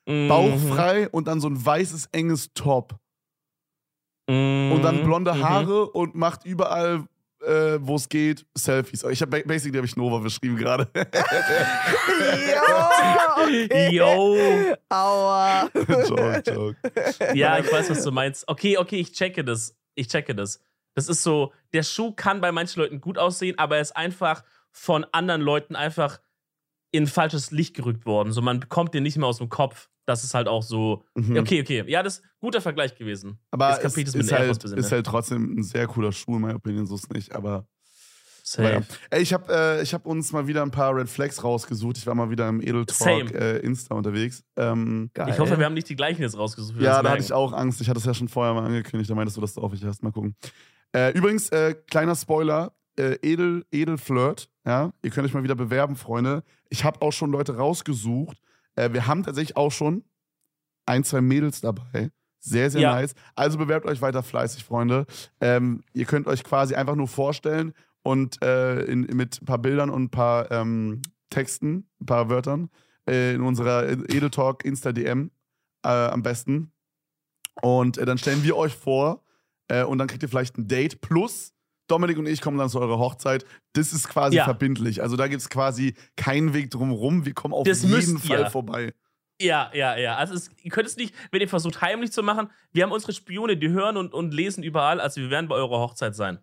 [0.07, 0.29] Mhm.
[0.29, 2.95] bauchfrei und dann so ein weißes, enges Top.
[4.29, 4.71] Mhm.
[4.73, 5.43] Und dann blonde Mhm.
[5.43, 7.05] Haare und macht überall,
[7.43, 9.03] äh, wo es geht, Selfies.
[9.05, 10.89] Ich habe basically habe ich Nova beschrieben gerade.
[12.51, 13.91] Ja, okay.
[13.95, 14.37] Yo.
[14.89, 15.71] Aua.
[15.75, 16.77] joke, joke.
[17.35, 18.47] Ja, ich weiß, was du meinst.
[18.49, 19.75] Okay, okay, ich checke das.
[19.95, 20.61] Ich checke das.
[20.95, 24.45] Das ist so, der Schuh kann bei manchen Leuten gut aussehen, aber er ist einfach
[24.71, 26.21] von anderen Leuten einfach
[26.91, 28.33] in falsches Licht gerückt worden.
[28.33, 29.89] So, man bekommt den nicht mehr aus dem Kopf.
[30.07, 31.05] Das ist halt auch so.
[31.15, 31.39] Mhm.
[31.39, 31.85] Okay, okay.
[31.89, 33.39] Ja, das ist ein guter Vergleich gewesen.
[33.51, 36.37] Aber es es ist, den Air halt, bisschen ist halt trotzdem ein sehr cooler Schuh,
[36.37, 37.35] in meiner Opinion, so ist nicht.
[37.35, 37.67] Aber
[38.47, 38.73] Safe.
[38.73, 38.83] Ja.
[39.09, 41.97] Ey, ich habe äh, ich hab uns mal wieder ein paar Red Flags rausgesucht.
[41.97, 42.85] Ich war mal wieder im Edel.
[42.85, 44.45] Talk äh, Insta unterwegs.
[44.57, 45.31] Ähm, Geil.
[45.31, 46.79] Ich hoffe, wir haben nicht die gleichen jetzt rausgesucht.
[46.79, 47.81] ja, da hatte ich auch Angst.
[47.81, 49.11] Ich hatte es ja schon vorher mal angekündigt.
[49.11, 50.03] Da meintest du, dass du auch welche hast.
[50.03, 50.37] Mal gucken.
[50.95, 54.49] Äh, übrigens, äh, kleiner Spoiler: äh, Edel, Edel Flirt.
[54.65, 56.43] Ja, ihr könnt euch mal wieder bewerben, Freunde.
[56.71, 58.39] Ich habe auch schon Leute rausgesucht.
[58.77, 60.05] Äh, wir haben tatsächlich auch schon
[60.87, 62.11] ein, zwei Mädels dabei.
[62.41, 62.95] Sehr, sehr Ja.
[62.95, 63.15] nice.
[63.35, 65.07] Also bewerbt euch weiter fleißig, Freunde.
[65.41, 69.89] Ähm, ihr könnt euch quasi einfach nur vorstellen und äh, in, mit ein paar Bildern
[69.91, 72.69] und ein paar ähm, Texten, ein paar Wörtern
[73.09, 75.31] äh, in unserer Edel Talk Insta DM
[75.83, 76.73] am besten.
[77.61, 79.24] Und dann stellen wir euch vor
[79.69, 81.53] äh, und dann kriegt ihr vielleicht ein Date plus.
[81.87, 83.45] Dominik und ich kommen dann zu eurer Hochzeit.
[83.75, 84.45] Das ist quasi Ja.
[84.45, 85.03] verbindlich.
[85.03, 87.27] Also da gibt es quasi keinen Weg drum rum.
[87.27, 88.51] Wir kommen auf Das jeden Fall ihr.
[88.51, 88.95] vorbei.
[89.41, 90.17] Ja, ja, ja.
[90.17, 93.13] Also es, ihr könnt es nicht, wenn ihr versucht heimlich zu machen, wir haben unsere
[93.13, 96.39] Spione, die hören und, und lesen überall, also wir werden bei eurer Hochzeit sein.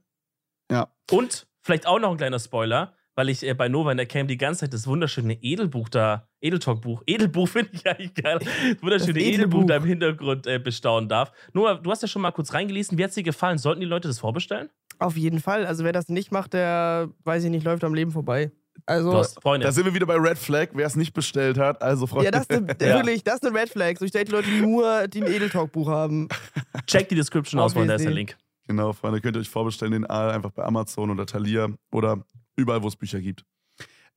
[0.69, 0.93] Ja.
[1.09, 4.27] Und vielleicht auch noch ein kleiner Spoiler, weil ich äh, bei Nova in der Cam
[4.27, 9.13] die ganze Zeit das wunderschöne Edelbuch da, Edeltalk-Buch, Edelbuch finde ich eigentlich geil, das wunderschöne
[9.13, 9.65] Das Edelbuch Edelbuch.
[9.67, 11.31] da im Hintergrund äh, bestaunen darf.
[11.53, 13.57] Noah, du hast ja schon mal kurz reingelesen, wie hat es dir gefallen?
[13.57, 14.69] Sollten die Leute das vorbestellen?
[14.99, 15.65] Auf jeden Fall.
[15.65, 18.51] Also wer das nicht macht, der, weiß ich nicht, läuft am Leben vorbei.
[18.85, 19.11] Also.
[19.43, 21.81] Da sind wir wieder bei Red Flag, wer es nicht bestellt hat.
[21.81, 22.25] Also Freunde.
[22.25, 22.95] ja, das ist Ja.
[22.95, 23.97] wirklich, das ist eine Red Flag.
[23.97, 26.29] So, ich date Leute nur, die ein Edeltalk-Buch haben.
[26.87, 28.11] Check die Description aus, weil da ist der.
[28.11, 28.37] Link.
[28.67, 32.23] Genau, Freunde, könnt ihr euch vorbestellen, den Aal einfach bei Amazon oder Thalia oder
[32.55, 33.45] überall, wo es Bücher gibt.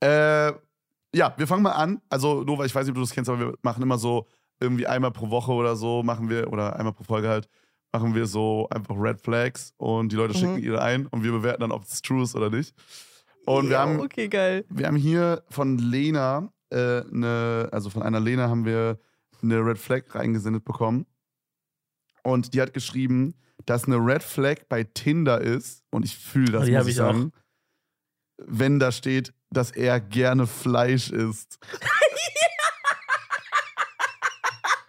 [0.00, 0.52] Äh,
[1.14, 2.00] ja, wir fangen mal an.
[2.08, 4.26] Also, Nova, ich weiß nicht, ob du das kennst, aber wir machen immer so
[4.60, 7.48] irgendwie einmal pro Woche oder so, machen wir, oder einmal pro Folge halt,
[7.92, 10.38] machen wir so einfach Red Flags und die Leute Mhm.
[10.38, 12.74] schicken ihre ein und wir bewerten dann, ob es true ist oder nicht.
[13.46, 14.64] Und wir Ja, haben, Okay, geil.
[14.68, 18.98] wir haben hier von Lena, äh, eine, also von einer Lena haben wir
[19.42, 21.06] eine Red Flag reingesendet bekommen.
[22.22, 23.34] Und die hat geschrieben,
[23.66, 27.00] dass eine Red Flag bei Tinder ist, und ich fühle das, Die muss ich ich
[27.02, 27.14] auch.
[28.38, 31.58] Wenn da steht, dass er gerne Fleisch isst.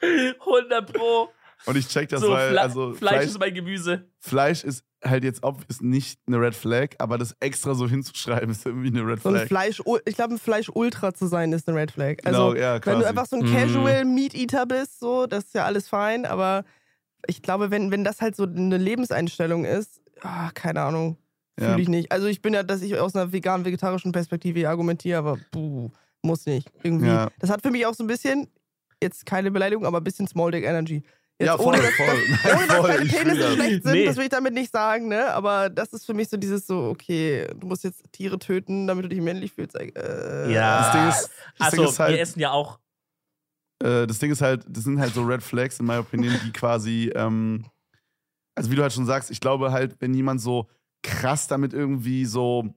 [0.01, 1.29] 100 Pro.
[1.65, 4.07] Und ich check das, so, weil, Fle also Fleisch, Fleisch, ist mein Gemüse.
[4.19, 8.65] Fleisch ist halt jetzt obvious nicht eine Red Flag, aber das extra so hinzuschreiben ist
[8.65, 9.47] irgendwie eine Red So ein Flag.
[9.47, 12.17] Fleisch, ich glaube, ein Fleisch-Ultra zu sein ist eine Red Flag.
[12.23, 13.53] Also, genau, ja, wenn du einfach so ein Mhm.
[13.53, 16.65] Casual Meat Eater bist, so, das ist ja alles fein, aber
[17.27, 21.17] ich glaube, wenn, wenn das halt so eine Lebenseinstellung ist, ah, keine Ahnung,
[21.57, 21.77] fühle Ja.
[21.77, 22.11] ich nicht.
[22.11, 25.89] Also ich bin ja, dass ich aus einer vegan-vegetarischen Perspektive hier argumentiere, aber puh,
[26.21, 26.69] muss nicht.
[26.83, 27.07] Irgendwie.
[27.07, 27.29] Ja.
[27.39, 28.47] Das hat für mich auch so ein bisschen,
[29.01, 31.03] jetzt keine Beleidigung, aber ein bisschen Small Dick Energy.
[31.37, 32.07] Jetzt ja, voll, ohne, dass, voll.
[32.55, 34.05] ohne dass voll, deine ich fühl Penisse schlecht sind, Nee.
[34.05, 35.33] das will ich damit nicht sagen, ne?
[35.33, 39.03] Aber das ist für mich so dieses so, okay, du musst jetzt Tiere töten, damit
[39.05, 39.75] du dich männlich fühlst.
[39.75, 39.91] Äh,
[40.51, 40.79] Ja.
[40.81, 42.79] Das Ding ist, das Also, Ding ist halt, wir essen ja auch.
[43.83, 46.51] äh, das Ding ist halt, das sind halt so Red Flags in meiner Opinion, die
[46.53, 47.65] quasi, ähm,
[48.55, 50.69] also wie du halt schon sagst, ich glaube halt, wenn jemand so
[51.05, 52.73] krass damit irgendwie so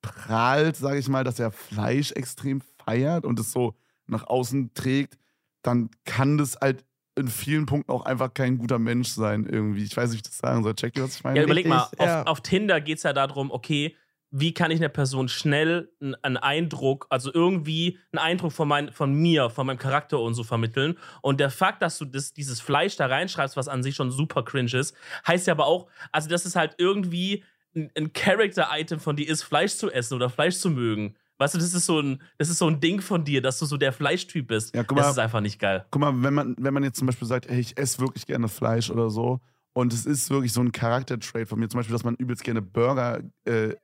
[0.00, 3.74] prahlt, sage ich mal, dass er Fleisch extrem feiert und es so
[4.06, 5.18] nach außen trägt,
[5.62, 6.84] dann kann das halt
[7.16, 9.84] in vielen Punkten auch einfach kein guter Mensch sein irgendwie.
[9.84, 10.74] Ich weiß nicht, wie ich das sagen soll.
[10.74, 11.38] Checkt ihr, was ich meine?
[11.38, 12.22] Ja, überleg mal, auf, ja.
[12.24, 13.94] auf Tinder geht es ja darum, okay,
[14.36, 19.14] wie kann ich einer Person schnell einen Eindruck, also irgendwie einen Eindruck von, mein, von
[19.14, 20.98] mir, von meinem Charakter und so vermitteln.
[21.22, 24.42] Und der Fakt, dass du das, dieses Fleisch da reinschreibst, was an sich schon super
[24.42, 27.44] cringe ist, heißt ja aber auch, also das ist halt irgendwie
[27.76, 31.14] ein, ein Character-Item von dir ist, Fleisch zu essen oder Fleisch zu mögen.
[31.38, 33.66] Weißt du, das ist so ein, das ist so ein Ding von dir, dass du
[33.66, 34.74] so der Fleischtyp bist.
[34.74, 35.10] Ja, guck das mal.
[35.12, 35.86] ist einfach nicht geil.
[35.92, 38.48] Guck mal, wenn man, wenn man jetzt zum Beispiel sagt, ey, ich esse wirklich gerne
[38.48, 39.40] Fleisch oder so,
[39.76, 42.62] und es ist wirklich so ein Charaktertrait von mir, zum Beispiel, dass man übelst gerne
[42.62, 43.74] Burger äh,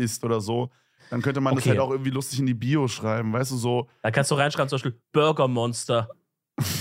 [0.00, 0.70] isst oder so,
[1.10, 1.70] dann könnte man das Okay.
[1.70, 3.88] halt auch irgendwie lustig in die Bio schreiben, weißt du, so.
[4.02, 6.08] Da kannst du reinschreiben, zum Beispiel Burger Monster.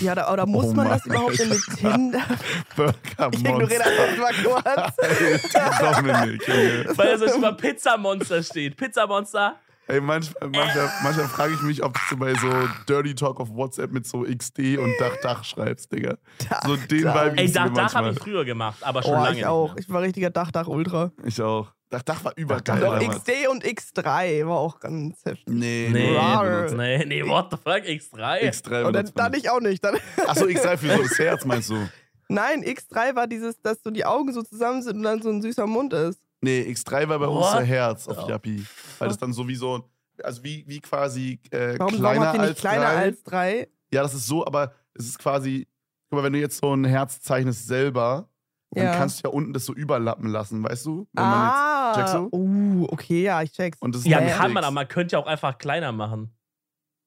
[0.02, 1.76] Ja, da, oder muss Oh man Mann, das überhaupt in Alter.
[1.78, 2.22] Tinder?
[2.76, 4.96] Burger Ich ignoriere das mal kurz.
[5.80, 6.98] Dominik, Junge.
[6.98, 8.76] Weil da so über Pizza Monster steht.
[8.76, 9.56] Pizza Monster.
[9.88, 12.48] Ey, manch, manchmal, manchmal frage ich mich, ob du bei so
[12.88, 16.18] Dirty Talk auf WhatsApp mit so XD und Dach Dach schreibst, Digga.
[16.66, 17.26] So den Dach.
[17.26, 18.12] Vibe Ey, da, mir Dach habe manchmal.
[18.14, 19.38] ich früher gemacht, aber schon Oh, lange.
[19.40, 19.76] ich auch.
[19.78, 21.12] Ich war richtiger Dach-Dach-Ultra.
[21.26, 21.72] Ich auch.
[21.90, 22.80] Dach Dach war übergeil.
[22.80, 23.00] Doch.
[23.00, 25.44] XD und X3 war auch ganz heftig.
[25.48, 25.90] Nee.
[25.92, 26.44] Nee, Rar.
[26.46, 26.76] benutzt.
[26.78, 28.42] nee, nee, what the fuck, X3?
[28.44, 29.44] X3 Und dann, benutzt man dann nicht.
[29.46, 29.84] ich auch nicht.
[29.84, 31.90] Dann, Achso, X3 für so das Herz, meinst du?
[32.28, 35.42] nein, X3 war dieses, dass so die Augen so zusammen sind und dann so ein
[35.42, 36.20] süßer Mund ist.
[36.42, 38.30] Nee, X3 war bei uns der Herz auf Oh.
[38.30, 38.64] Yappi.
[39.00, 39.84] Weil das dann so wie so,
[40.24, 42.96] also wie, wie quasi äh, Warum, warum kleiner nicht als kleiner drei.
[42.98, 43.68] als 3?
[43.92, 45.68] Ja, das ist so, aber es ist quasi,
[46.10, 48.30] guck mal, wenn du jetzt so ein Herz zeichnest selber,
[48.72, 48.96] dann Ja.
[48.96, 51.08] kannst du ja unten das so überlappen lassen, weißt du?
[51.14, 52.30] Wenn man ah, checkst du?
[52.32, 53.78] uh, okay, ja, ich check's.
[53.82, 56.34] Und das ist Ja, dann kann man, aber man könnte ja auch einfach kleiner machen.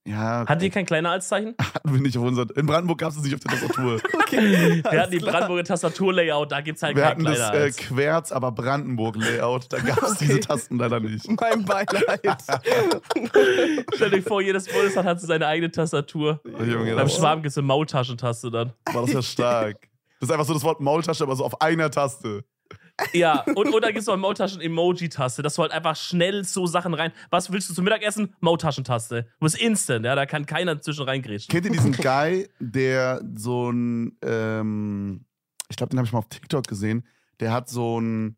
[0.05, 1.55] Ja, Hattet ihr kein kleiner als Zeichen?
[1.63, 2.45] hatten wir nicht auf unser.
[2.57, 4.01] In Brandenburg gab es es nicht auf der Tastatur.
[4.15, 7.55] okay, Wir hatten die Brandenburger Tastaturlayout, da gibt es halt wir kein hatten das kleiner
[7.55, 7.77] äh, als.
[7.77, 9.73] Querz, aber Brandenburg-Layout.
[9.73, 10.25] Da gab es Okay.
[10.27, 11.29] diese Tasten leider nicht.
[11.41, 12.43] Mein Beileid.
[13.95, 16.41] Stell dir vor, jedes Bundesland hat so seine eigene Tastatur.
[16.45, 18.73] Oh, Junge, Beim Schwarm gibt es eine Maultaschentaste dann.
[18.93, 19.77] war das ja stark.
[20.23, 22.45] Das ist einfach so das Wort Maultasche, aber so auf einer Taste.
[23.13, 26.65] Ja, und, und da gibt es noch eine Maultaschen-Emoji-Taste, dass du halt einfach schnell so
[26.65, 27.11] Sachen rein.
[27.31, 28.33] Was willst du zum Mittagessen?
[28.39, 29.23] Maultaschentaste.
[29.25, 31.51] Du bist instant, ja, da kann keiner zwischen reingrätschen.
[31.51, 35.25] Kennt ihr diesen Guy, der so ein, ähm,
[35.69, 37.05] ich glaube, den habe ich mal auf TikTok gesehen,
[37.41, 38.37] der hat so ein,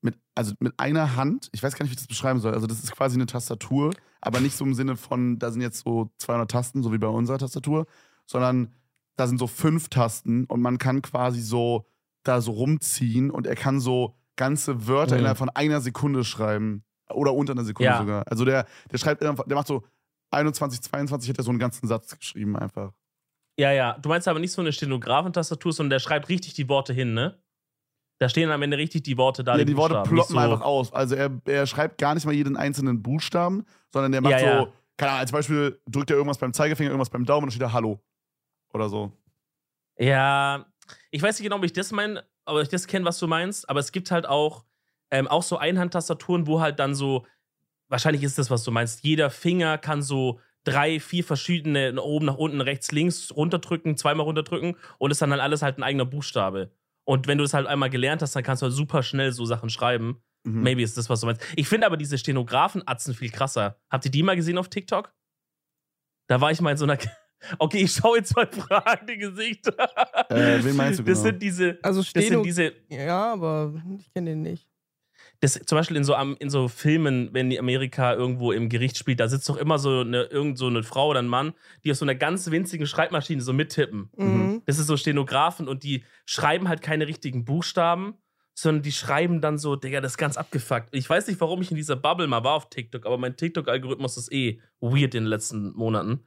[0.00, 2.66] mit, also mit einer Hand, ich weiß gar nicht, wie ich das beschreiben soll, also
[2.66, 3.92] das ist quasi eine Tastatur,
[4.22, 7.08] aber nicht so im Sinne von, da sind jetzt so 200 Tasten, so wie bei
[7.08, 7.84] unserer Tastatur,
[8.24, 8.72] sondern
[9.20, 11.86] da sind so fünf Tasten und man kann quasi so
[12.24, 15.20] da so rumziehen und er kann so ganze Wörter Mhm.
[15.20, 17.98] innerhalb von einer Sekunde schreiben oder unter einer Sekunde Ja.
[17.98, 18.24] sogar.
[18.30, 19.84] Also der, der schreibt, der macht so
[20.32, 22.92] 21, 22 hat er so einen ganzen Satz geschrieben einfach.
[23.58, 23.98] Ja, ja.
[23.98, 27.38] Du meinst aber nicht so eine Stenografentastatur, sondern der schreibt richtig die Worte hin, ne?
[28.20, 29.56] Da stehen am Ende richtig die Worte da.
[29.56, 30.92] ja, die Worte Buchstaben, ploppen so, einfach aus.
[30.92, 34.44] Also er, er schreibt gar nicht mal jeden einzelnen Buchstaben, sondern der macht Ja, so,
[34.46, 34.68] ja.
[34.98, 37.62] keine Ahnung, als Beispiel drückt er irgendwas beim Zeigefinger, irgendwas beim Daumen und dann steht
[37.62, 38.00] da Hallo.
[38.72, 39.12] Oder so.
[39.98, 40.66] Ja,
[41.10, 43.68] ich weiß nicht genau, ob ich das meine, aber ich das kenne, was du meinst.
[43.68, 44.64] Aber es gibt halt auch,
[45.10, 47.26] ähm, auch so Einhandtastaturen, wo halt dann so,
[47.88, 52.36] wahrscheinlich ist das, was du meinst, jeder Finger kann so drei, vier verschiedene oben nach
[52.36, 56.70] unten, rechts, links runterdrücken, zweimal runterdrücken und ist dann halt alles halt ein eigener Buchstabe.
[57.04, 59.44] Und wenn du das halt einmal gelernt hast, dann kannst du halt super schnell so
[59.44, 60.22] Sachen schreiben.
[60.44, 60.62] Mhm.
[60.62, 61.42] Maybe ist das, was du meinst.
[61.56, 63.80] Ich finde aber diese Stenografen-Atzen viel krasser.
[63.90, 65.12] Habt ihr die mal gesehen auf TikTok?
[66.28, 66.98] Da war ich mal in so einer.
[67.58, 69.74] Okay, ich schaue jetzt mal fragende Gesichter.
[70.28, 71.14] Äh, wen meinst du genau?
[71.14, 71.78] Das sind diese.
[71.82, 72.26] Also Das Steno.
[72.26, 72.72] sind diese.
[72.88, 74.66] ja, aber ich kenne den nicht.
[75.40, 79.20] Das, zum Beispiel in so, in so Filmen, wenn die Amerika irgendwo im Gericht spielt,
[79.20, 81.96] da sitzt doch immer so eine, irgend so eine Frau oder ein Mann, die auf
[81.96, 84.10] so einer ganz winzigen Schreibmaschine so mittippen.
[84.16, 84.62] Mhm.
[84.66, 88.14] Das ist so Stenografen und die schreiben halt keine richtigen Buchstaben,
[88.60, 90.88] sondern die schreiben dann so, Digga, das ist ganz abgefuckt.
[90.92, 94.16] Ich weiß nicht, warum ich in dieser Bubble mal war auf TikTok, aber mein TikTok-Algorithmus
[94.16, 96.26] ist eh weird in den letzten Monaten.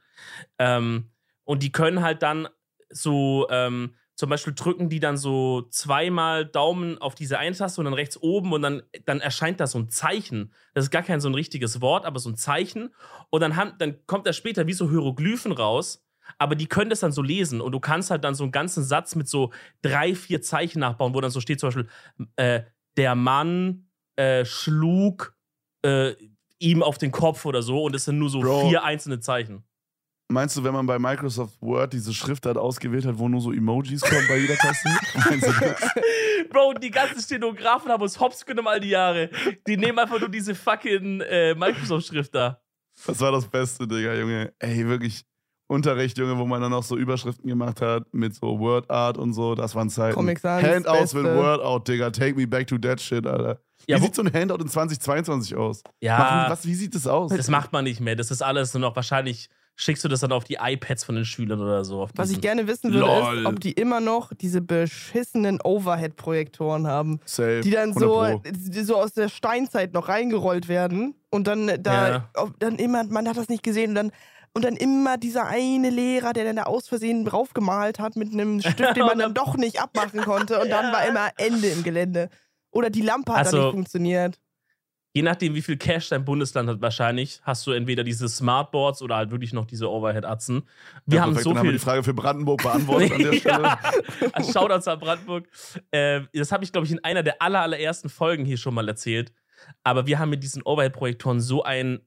[0.58, 1.10] Ähm,
[1.44, 2.48] und die können halt dann
[2.90, 7.86] so, ähm, zum Beispiel drücken die dann so zweimal Daumen auf diese eine Taste und
[7.86, 10.52] dann rechts oben und dann, dann erscheint da so ein Zeichen.
[10.72, 12.94] Das ist gar kein so ein richtiges Wort, aber so ein Zeichen.
[13.30, 16.03] Und dann, haben, dann kommt da später wie so Hieroglyphen raus,
[16.38, 18.84] aber die können das dann so lesen und du kannst halt dann so einen ganzen
[18.84, 19.52] Satz mit so
[19.82, 21.88] drei, vier Zeichen nachbauen, wo dann so steht zum Beispiel,
[22.36, 22.62] äh,
[22.96, 25.36] der Mann äh, schlug
[25.82, 26.14] äh,
[26.58, 28.68] ihm auf den Kopf oder so und es sind nur so Bro.
[28.68, 29.64] vier einzelne Zeichen.
[30.28, 34.00] Meinst du, wenn man bei Microsoft Word diese Schriftart ausgewählt hat, wo nur so Emojis
[34.00, 34.88] kommen bei jeder Taste?
[36.50, 39.28] Bro, die ganzen Stenografen haben uns hops genommen all die Jahre.
[39.66, 42.60] Die nehmen einfach nur diese fucking äh, Microsoft-Schrift da.
[43.06, 44.54] Das war das Beste, Digga, Junge.
[44.58, 45.26] Ey, wirklich.
[45.66, 49.32] Unterricht, Junge, wo man dann auch so Überschriften gemacht hat mit so Word Art und
[49.32, 49.54] so.
[49.54, 50.14] Das waren Zeiten.
[50.14, 51.38] Comic Handouts with Beste.
[51.38, 52.10] Word Out, Digga.
[52.10, 53.58] Take me back to that shit, Alter.
[53.88, 55.82] Ja, wie sieht so ein Handout in 2022 aus?
[56.00, 57.30] Ja, Machen- was, wie sieht das aus?
[57.34, 58.14] das macht man nicht mehr.
[58.16, 59.48] Das ist alles nur noch wahrscheinlich.
[59.76, 62.00] Schickst du das dann auf die iPads von den Schülern oder so?
[62.02, 63.38] Auf Was ich gerne wissen würde, Lol.
[63.40, 67.60] ist, ob die immer noch diese beschissenen Overhead-Projektoren haben, Safe.
[67.60, 72.30] die dann 100 so, so aus der Steinzeit noch reingerollt werden und dann da Ja.
[72.60, 74.12] dann immer, man hat das nicht gesehen und dann
[74.54, 78.60] und dann immer dieser eine Lehrer, der dann da aus Versehen draufgemalt hat mit einem
[78.60, 80.92] Stift, den man dann doch nicht abmachen konnte und dann Ja.
[80.92, 82.30] war immer Ende im Gelände.
[82.70, 84.38] Oder die Lampe hat Also, dann nicht funktioniert.
[85.16, 89.14] Je nachdem, wie viel Cash dein Bundesland hat, wahrscheinlich hast du entweder diese Smartboards oder
[89.14, 90.68] halt wirklich noch diese Overhead-Atzen.
[91.06, 91.78] Wir Ja, haben perfekt, so dann haben wir viel.
[91.78, 93.62] die Frage für Brandenburg beantwortet an der Stelle.
[93.62, 95.48] ja, Shoutouts an Brandenburg.
[95.92, 98.88] Äh, das habe ich, glaube ich, in einer der aller, allerersten Folgen hier schon mal
[98.88, 99.32] erzählt.
[99.84, 102.00] Aber wir haben mit diesen Overhead-Projektoren so einen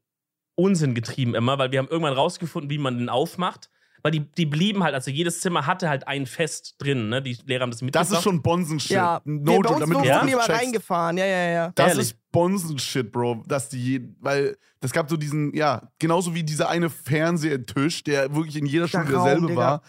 [0.57, 3.69] Unsinn getrieben immer, weil wir haben irgendwann rausgefunden, wie man den aufmacht.
[4.03, 7.21] Weil die, die blieben halt, also jedes Zimmer hatte halt ein Fest drin, ne?
[7.21, 8.09] Die Lehrer haben das mitgebracht.
[8.11, 8.91] Das ist schon Bonsenshit.
[8.91, 11.17] Ja, no wir, joke, bei uns damit das die mal reingefahren.
[11.17, 11.71] Ja, ja, ja.
[11.73, 12.11] Das Ehrlich?
[12.11, 13.43] ist Bonsenshit, Bro.
[13.47, 18.55] Dass die, weil das gab so diesen, ja, genauso wie dieser eine Fernsehtisch, der wirklich
[18.55, 19.61] in jeder Der Schule Raum, derselbe Digga.
[19.61, 19.81] war,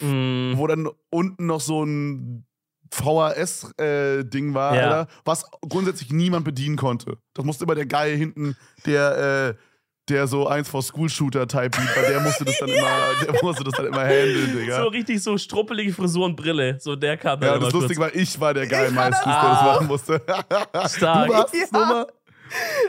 [0.00, 2.44] Mm, wo dann unten noch so ein
[2.92, 4.82] VHS-Ding war, Ja.
[4.82, 7.18] Alter, was grundsätzlich niemand bedienen konnte.
[7.34, 8.56] Das musste immer der Guy hinten,
[8.86, 9.60] der, äh,
[10.08, 12.90] der so eins vor School-Shooter-Type lief, weil der musste das dann immer,
[13.32, 14.82] der musste das dann immer handeln, Digga.
[14.82, 16.76] So richtig so struppelige Frisur und Brille.
[16.80, 18.14] So der kam dann ja, das Lustige kurz.
[18.14, 19.64] war, ich war der war meistens, das der das auch.
[19.74, 20.22] machen musste.
[20.88, 21.26] Stark.
[21.28, 21.66] Du warst Ja.
[21.72, 22.06] nochmal?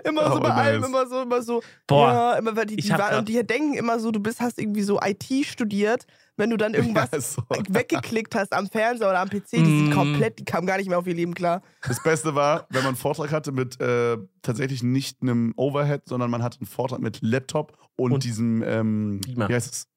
[0.04, 0.90] Immer so Oh, bei allem, nice.
[0.90, 1.64] immer so, immer so.
[1.88, 2.08] Boah.
[2.12, 4.60] Ja, immer, weil die, Ich die, waren- und die denken immer so, du bist, hast
[4.60, 6.06] irgendwie so IT studiert,
[6.38, 7.42] wenn du dann irgendwas Ja, so.
[7.70, 9.92] weggeklickt hast am Fernseher oder am PC, die sind Mm.
[9.94, 11.62] komplett, die kamen gar nicht mehr auf ihr Leben klar.
[11.88, 16.30] Das Beste war, wenn man einen Vortrag hatte mit äh, tatsächlich nicht einem Overhead, sondern
[16.32, 19.50] man hatte einen Vortrag mit Laptop und, Und diesem, ähm, Beamer.
[19.50, 19.88] wie heißt es?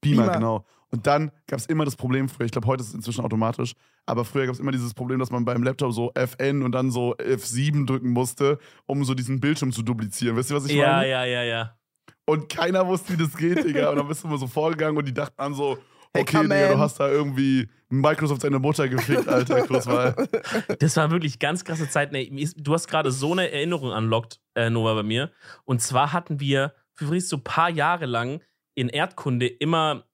[0.00, 0.32] Beamer, Beamer.
[0.34, 0.66] genau.
[0.90, 3.72] Und dann gab es immer das Problem, früher, ich glaube, heute ist es inzwischen automatisch,
[4.06, 6.92] aber früher gab es immer dieses Problem, dass man beim Laptop so FN und dann
[6.92, 10.36] so F7 drücken musste, um so diesen Bildschirm zu duplizieren.
[10.36, 11.08] Wisst ihr, was ich Ja, meine?
[11.08, 11.76] ja, ja, ja.
[12.26, 13.90] Und keiner wusste, wie das geht, Digga.
[13.90, 15.78] Und dann bist du immer so vorgegangen und die dachten dann so,
[16.16, 20.14] Hey, okay, Digga, du hast da irgendwie Microsoft seine Mutter gefickt, Alter, Kurzwahl.
[20.78, 22.12] Das war wirklich ganz krasse Zeit.
[22.12, 25.32] Nee, du hast gerade so eine Erinnerung anlockt, äh, Nova, bei mir.
[25.64, 28.40] Und zwar hatten wir für so ein paar Jahre lang
[28.76, 30.04] in Erdkunde immer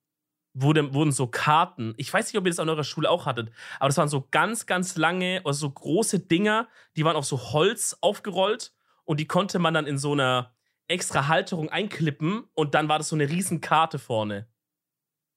[0.55, 1.93] wurde, wurden so Karten.
[1.99, 4.27] Ich weiß nicht, ob ihr das an eurer Schule auch hattet, aber das waren so
[4.31, 6.67] ganz, ganz lange, also so große Dinger,
[6.97, 8.73] die waren auf so Holz aufgerollt
[9.05, 10.55] und die konnte man dann in so einer
[10.91, 14.47] extra Halterung einklippen und dann war das so eine riesen Karte vorne.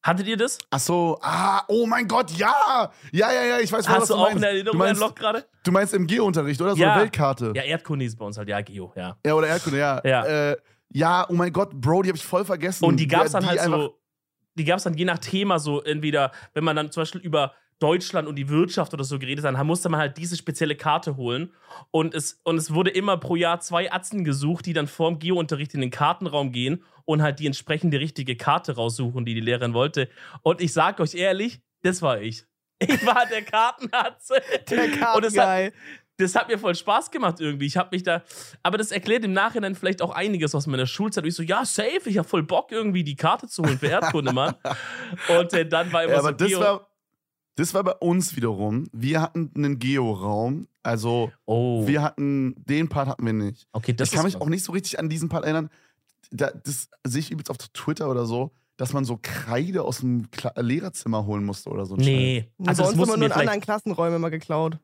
[0.05, 0.57] Hattet ihr das?
[0.69, 2.91] Ach so, ah, oh mein Gott, ja!
[3.13, 4.37] Ja, ja, ja, ich weiß, was Hast du auch meinst.
[4.43, 5.45] eine Erinnerung du meinst, Lok gerade?
[5.63, 6.75] Du meinst im G-Unterricht, oder?
[6.75, 6.91] So Ja.
[6.93, 7.53] eine Weltkarte.
[7.55, 9.17] Ja, Erdkunde ist bei uns halt, ja, Geo, ja.
[9.25, 10.01] Ja, oder Erdkunde, ja.
[10.03, 10.25] Ja.
[10.51, 10.57] Äh,
[10.89, 12.83] ja, oh mein Gott, Bro, die habe ich voll vergessen.
[12.83, 13.97] Und die gab es Ja, dann halt so,
[14.55, 17.53] die gab es dann je nach Thema so entweder, wenn man dann zum Beispiel über
[17.83, 21.51] Deutschland und die Wirtschaft oder so geredet dann musste man halt diese spezielle Karte holen.
[21.91, 25.73] Und es, und es wurde immer pro Jahr zwei Atzen gesucht, die dann vorm Geo-Unterricht
[25.73, 30.07] in den Kartenraum gehen und halt die entsprechende richtige Karte raussuchen, die die Lehrerin wollte.
[30.43, 32.45] Und ich sag euch ehrlich, das war ich.
[32.79, 34.35] Ich war der Kartenatze.
[34.69, 35.71] Der Kartenguy.
[36.17, 37.65] das hat mir voll Spaß gemacht irgendwie.
[37.65, 38.23] Ich habe mich da,
[38.61, 41.23] aber das erklärt im Nachhinein vielleicht auch einiges aus meiner Schulzeit.
[41.25, 43.87] Und ich so, ja, safe, ich habe voll Bock irgendwie die Karte zu holen für
[43.97, 44.55] Erdkunde, Mann.
[45.37, 46.89] Und äh, dann war immer Ja, so aber das Geo- war.
[47.55, 48.87] Das war bei uns wiederum.
[48.91, 50.67] Wir hatten einen Geo-Raum.
[50.81, 51.85] Also Oh.
[51.87, 53.67] wir hatten, den Part hatten wir nicht.
[53.73, 55.69] okay, das ich kann mich auch nicht so richtig an diesen Part erinnern.
[56.31, 60.29] Da, das sehe ich übrigens auf Twitter oder so, dass man so Kreide aus dem
[60.31, 61.95] Kla Lehrerzimmer holen musste oder so.
[61.95, 62.51] ein Nee.
[62.65, 64.79] Also das uns wir mir nur in anderen Klassenräumen immer geklaut.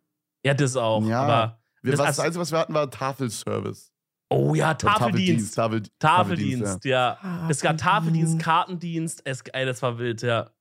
[0.45, 1.03] Ja, das auch.
[1.05, 1.22] Ja.
[1.24, 1.59] Aber.
[1.82, 3.91] Wir, Das was, das Einzige, was wir hatten, war Tafelservice.
[4.30, 5.55] Oh ja, Tafeldienst.
[5.55, 7.17] Tafel, Tafeldienst, ja.
[7.49, 8.39] Es gab Tafeldienst, Tafeldienst.
[8.39, 9.22] Kartendienst.
[9.26, 10.51] Es, ey, das war wild, ja.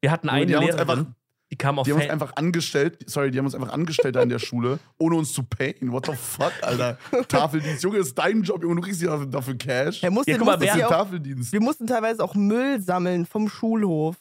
[0.00, 1.06] Wir hatten eine Lehrerin, einfach-
[1.54, 4.22] die kam auf Die haben uns einfach angestellt, sorry, die haben uns einfach angestellt da
[4.22, 5.92] in der Schule, ohne uns zu payen.
[5.92, 6.98] What the fuck, Alter?
[7.28, 10.02] Tafeldienst, Junge, das ist dein Job, Junge, du kriegst ja dafür- dafür Cash.
[10.02, 11.52] Er musste, Ja, guck mal, musste hier auch, Tafeldienst.
[11.52, 14.16] wir mussten teilweise auch Müll sammeln vom Schulhof.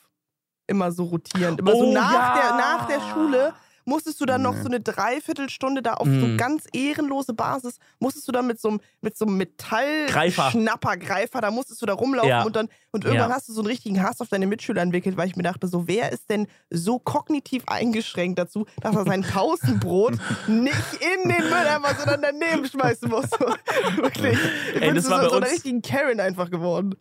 [0.68, 1.60] Immer so rotierend.
[1.60, 2.36] Immer Oh, so nach, ja.
[2.36, 3.54] der, nach der Schule
[3.86, 8.32] musstest du dann noch so eine Dreiviertelstunde da auf so ganz ehrenlose Basis, musstest du
[8.32, 10.52] dann mit so einem, mit so einem Greifer.
[10.54, 12.44] Metallschnappergreifer, da musstest du da rumlaufen Ja.
[12.44, 13.36] und dann und irgendwann Ja.
[13.36, 15.88] hast du so einen richtigen Hass auf deine Mitschüler entwickelt, weil ich mir dachte, so
[15.88, 20.14] wer ist denn so kognitiv eingeschränkt dazu, dass er sein Pausenbrot
[20.48, 20.76] nicht
[21.24, 23.26] in den Mülleimer, sondern daneben schmeißen muss.
[23.96, 24.38] Wirklich.
[24.76, 26.96] Ich Ey, bin das so, war bei so einer uns- richtigen Karen einfach geworden.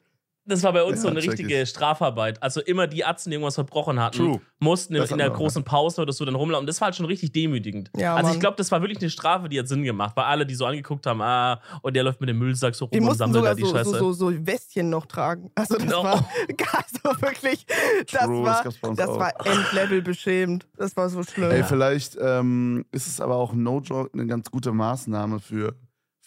[0.45, 1.69] Das war bei uns Ja, so eine richtige ich.
[1.69, 2.43] Strafarbeit.
[2.43, 4.41] Also immer die Atzen, die irgendwas verbrochen hatten, True.
[4.59, 6.67] mussten in, Das in der großen Pause oder so dann rumlaufen.
[6.67, 7.91] Das war halt schon richtig demütigend.
[7.97, 8.41] Ja, also ich Mann.
[8.41, 11.07] glaube, das war wirklich eine Strafe, die hat Sinn gemacht, weil alle, die so angeguckt
[11.07, 13.55] haben, ah, und der läuft mit dem Müllsack so rum Die und sammelt da sogar
[13.55, 13.91] die so, Scheiße.
[13.91, 15.51] so, so, so Westchen noch tragen.
[15.55, 16.03] Also das No.
[16.03, 17.65] war also wirklich,
[18.11, 20.67] das True, das war, das war Endlevel beschämend.
[20.77, 21.53] Das war so schlimm.
[21.53, 25.77] Ey, vielleicht ähm, ist es aber auch no joke eine ganz gute Maßnahme für,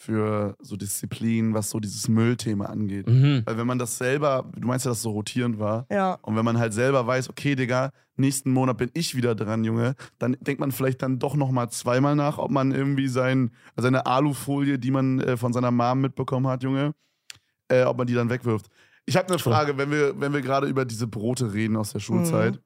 [0.06, 3.08] für so Disziplin, was so dieses Müllthema angeht.
[3.08, 3.42] mhm.
[3.46, 6.20] Weil wenn man das selber, du meinst ja, dass es so rotierend war, ja.
[6.22, 9.96] und wenn man halt selber weiß, okay, Digga, nächsten Monat bin ich wieder dran, Junge,
[10.20, 14.80] dann denkt man vielleicht dann doch nochmal zweimal nach, ob man irgendwie sein, seine Alufolie,
[14.80, 16.94] die man äh, von seiner Mom mitbekommen hat, Junge,
[17.68, 18.68] äh, ob man die dann wegwirft.
[19.06, 19.40] Ich habe eine.
[19.40, 22.60] Frage, wenn wir, wenn wir gerade über diese Brote reden aus der Schulzeit.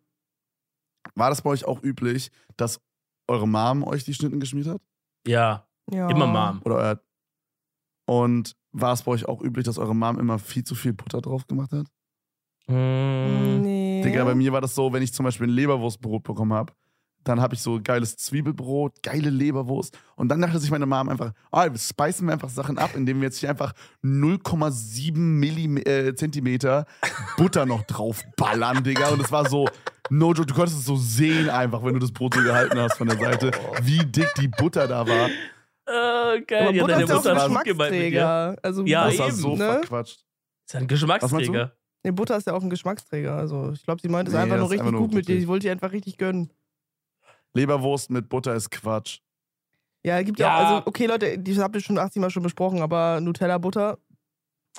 [1.15, 2.79] War das bei euch auch üblich, dass
[3.27, 4.81] eure Mom euch die Schnitten geschmiert hat?
[5.25, 6.09] Ja, ja.
[6.09, 6.61] immer Mom.
[6.63, 6.99] Oder euer
[8.09, 11.21] und war es bei euch auch üblich, dass eure Mom immer viel zu viel Butter
[11.21, 11.85] drauf gemacht hat?
[12.65, 13.61] Mm.
[13.61, 14.01] Nee.
[14.03, 16.73] Digga, bei mir war das so, wenn ich zum Beispiel ein Leberwurstbrot bekommen habe,
[17.23, 19.95] dann habe ich so geiles Zwiebelbrot, geile Leberwurst.
[20.15, 23.17] Und dann dachte sich meine Mom einfach, ah, wir speisen wir einfach Sachen ab, indem
[23.17, 26.87] wir jetzt hier einfach 0,7 Millim äh, Zentimeter
[27.37, 29.09] Butter noch drauf ballern, Digga.
[29.09, 29.67] Und es war so,
[30.09, 32.97] no joke, du konntest es so sehen einfach, wenn du das Brot so gehalten hast
[32.97, 33.51] von der Seite,
[33.83, 35.29] wie dick die Butter da war.
[35.89, 37.63] Äh, geil, Aber ja, Butter ist ja auch ein.
[37.63, 38.55] Geschmacksträger.
[38.61, 39.57] Also, Ja, das war eben, so ne?
[39.65, 40.19] verquatscht.
[40.67, 41.75] Ist ja ein Geschmacksträger.
[42.03, 43.35] Nee, Butter ist ja auch ein Geschmacksträger.
[43.35, 45.35] Also ich glaube, sie meinte es Nee, einfach nur richtig einfach nur gut mit dir.
[45.37, 46.51] Ich wollte dir einfach richtig gönnen.
[47.53, 49.19] Leberwurst mit Butter ist Quatsch.
[50.05, 50.55] Ja, gibt ja, Ja.
[50.55, 53.97] auch, also, okay, Leute, die habt ihr schon 80 Mal schon besprochen, aber Nutella-Butter,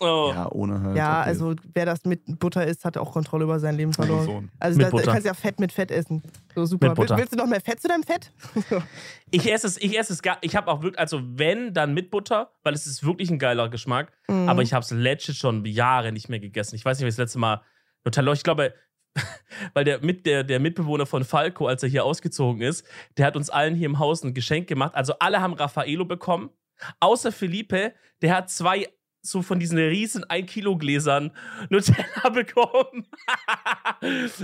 [0.01, 0.33] Oh.
[0.35, 0.97] Ja, ohne halt.
[0.97, 1.29] ja, okay.
[1.29, 4.51] also wer das mit Butter isst, hat auch Kontrolle über sein Leben verloren.
[4.59, 5.13] Also Mit da, da Butter.
[5.13, 6.23] kannst du ja Fett mit Fett essen.
[6.55, 6.89] So super.
[6.89, 7.19] Mit Butter.
[7.19, 8.33] Willst, du noch mehr Fett zu deinem Fett?
[9.33, 12.11] Ich esse es, ich esse es gar, ich habe auch wirklich, also wenn, dann mit
[12.11, 14.11] Butter, weil es ist wirklich ein geiler Geschmack.
[14.27, 14.49] Mhm.
[14.49, 16.75] Aber ich habe es legit schon Jahre nicht mehr gegessen.
[16.75, 17.63] Ich weiß nicht, wie ich das letzte Mal
[18.05, 18.75] Nutella, ich glaube,
[19.75, 22.85] weil der, mit, der, der Mitbewohner von Falco, als er hier ausgezogen ist,
[23.19, 24.97] der hat uns allen hier im Haus ein Geschenk gemacht.
[24.97, 26.51] Also alle haben Raffaello bekommen,
[26.99, 27.93] außer Felipe,
[28.23, 28.89] der hat zwei
[29.23, 31.31] so von diesen riesen 1 Kilo Gläsern
[31.69, 33.07] Nutella bekommen.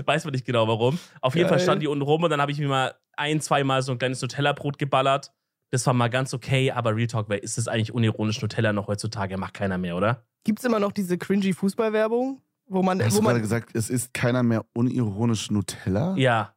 [0.05, 0.99] Weiß man nicht genau warum.
[1.21, 1.65] Auf jeden Fall Geil.
[1.65, 4.21] stand die unten rum und dann habe ich mir mal ein, zweimal so ein kleines
[4.23, 5.33] Nutella-Brot geballert.
[5.71, 8.87] Das war mal ganz okay, aber Real Talk, wer ist das eigentlich unironisch Nutella noch
[8.87, 9.37] heutzutage?
[9.37, 10.25] Macht keiner mehr, oder?
[10.45, 13.75] Gibt es immer noch diese cringy Fußballwerbung, wo man, Hast wo du gerade man gesagt,
[13.75, 16.15] es ist keiner mehr unironisch Nutella?
[16.17, 16.55] Ja.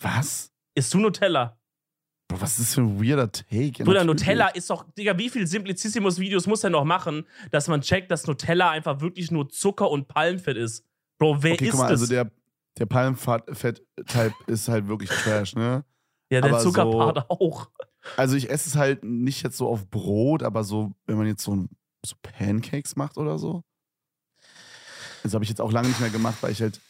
[0.00, 0.50] Was?
[0.74, 1.56] Isst du Nutella?
[2.28, 3.72] Bro, was ist das für ein weirder Take?
[3.78, 4.04] Ja, Bruder.
[4.04, 8.26] Nutella ist doch, Digga, wie viel Simplicissimus-Videos muss er noch machen, dass man checkt, dass
[8.26, 10.84] Nutella einfach wirklich nur Zucker und Palmfett ist?
[11.18, 12.00] Bro, wer Okay, ist guck mal, das?
[12.00, 12.30] also der,
[12.78, 15.84] der Palmfett-Type ist halt wirklich trash, ne?
[16.30, 17.68] ja, der aber Zuckerpart auch.
[18.16, 21.42] Also ich esse es halt nicht jetzt so auf Brot, aber so, wenn man jetzt
[21.44, 21.68] so, ein-
[22.04, 23.62] so Pancakes macht oder so.
[25.22, 26.80] Das habe ich jetzt auch lange nicht mehr gemacht, weil ich halt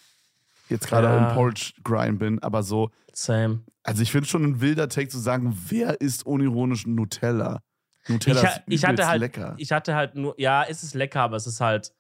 [0.69, 1.29] jetzt gerade Ja.
[1.31, 2.39] im Porridge-Grind bin.
[2.43, 3.61] Aber so, Same.
[3.83, 7.61] also ich finde schon ein wilder Take zu sagen, wer isst unironisch Nutella?
[8.09, 9.55] Nutella Ich, ist ich hatte halt, lecker.
[9.59, 11.93] ich hatte halt nur, ja, es ist lecker, aber es ist halt,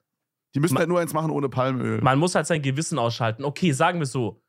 [0.55, 2.01] Die müssen Ma- halt nur eins machen ohne Palmöl.
[2.03, 3.45] man muss halt sein Gewissen ausschalten.
[3.45, 4.41] Okay, sagen wir so.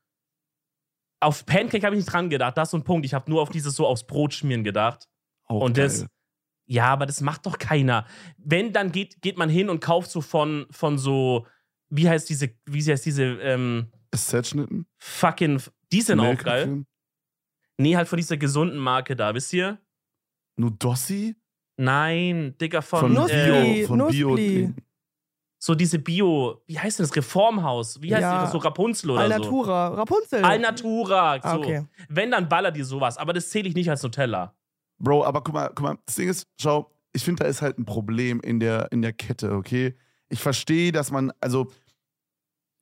[1.20, 3.06] Auf Pancake habe ich nicht dran gedacht, das ist so ein Punkt.
[3.06, 5.08] Ich habe nur auf dieses so aufs Brot schmieren gedacht.
[5.46, 5.86] Auch und geil.
[5.86, 6.06] das,
[6.66, 8.06] ja, aber das macht doch keiner.
[8.36, 11.46] Wenn, dann geht, geht man hin und kauft so von, von so,
[11.88, 13.90] wie heißt diese, wie heißt diese, ähm,
[14.20, 14.86] Ist Set-Schnitten?
[14.98, 15.60] fucking,
[15.92, 16.84] die sind auch geil.
[17.78, 19.78] Nee, halt von dieser gesunden Marke da, wisst ihr?
[20.56, 21.36] Nudossi?
[21.76, 23.36] Nein, Digga, von, Von Nussli.
[23.36, 23.86] äh, Bio.
[23.86, 24.30] Von Bio.
[24.30, 24.72] Nussli.
[25.58, 28.00] so diese Bio, wie heißt denn das, Reformhaus?
[28.00, 28.42] Wie heißt Ja.
[28.42, 28.52] das?
[28.52, 29.88] So Rapunzel oder Alnatura.
[29.88, 30.40] Rapunzel.
[30.40, 30.44] so?
[30.46, 31.34] Alnatura.
[31.42, 31.48] So.
[31.48, 31.86] Ah, okay.
[32.08, 33.18] Wenn, dann baller dir sowas.
[33.18, 34.54] Aber das zähle ich nicht als Nutella.
[34.98, 37.78] Bro, aber guck mal, guck mal, das Ding ist, schau, ich finde, da ist halt
[37.78, 39.94] ein Problem in der, in der Kette, okay?
[40.30, 41.70] Ich verstehe, dass man, also,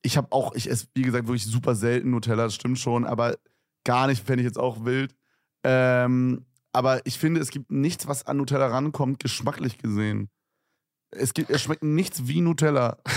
[0.05, 3.37] ich habe auch, ich esse, wie gesagt, wirklich super selten Nutella, das stimmt schon, aber
[3.83, 5.15] gar nicht, fände ich jetzt auch wild.
[5.63, 10.29] Ähm, aber ich finde, es gibt nichts, was an Nutella rankommt, geschmacklich gesehen.
[11.11, 12.97] Es, gibt, es schmeckt nichts wie Nutella.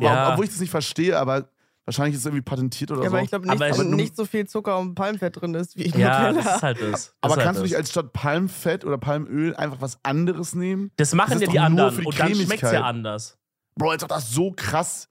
[0.00, 0.30] Ja.
[0.32, 1.50] Obwohl ich das nicht verstehe, aber
[1.84, 3.16] wahrscheinlich ist es irgendwie patentiert oder Ja, so.
[3.16, 5.98] aber ich glaube nicht, Aber nicht so viel Zucker und Palmfett drin ist wie in
[5.98, 6.42] Ja, Nutella.
[6.44, 6.90] das ist halt das.
[6.92, 7.70] das aber ist halt kannst du das.
[7.70, 10.92] nicht als statt Palmfett oder Palmöl einfach was anderes nehmen?
[10.94, 12.06] Das machen Das ja die anderen.
[12.06, 13.36] Und dann schmeckt es ja anders.
[13.74, 15.09] Bro, als ob das so krass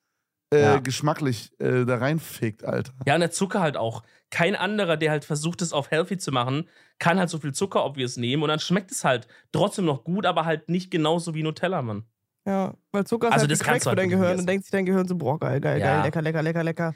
[0.54, 0.80] äh, Ja.
[0.80, 2.94] geschmacklich äh, da reinfickt, Alter.
[3.06, 4.04] Ja, und der Zucker halt auch.
[4.32, 6.68] Kein anderer, der halt versucht, es auf healthy zu machen,
[7.00, 8.44] kann halt so viel Zucker obvious nehmen.
[8.44, 12.04] Und dann schmeckt es halt trotzdem noch gut, aber halt nicht genauso wie Nutella, Mann.
[12.46, 14.48] Ja, weil Zucker ist Also halt das das kannst du für halt dein Gehirn und
[14.48, 15.96] denkt sich dein Gehirn so, boah, geil, geil, Ja.
[15.98, 16.94] geil, lecker, lecker, lecker, lecker.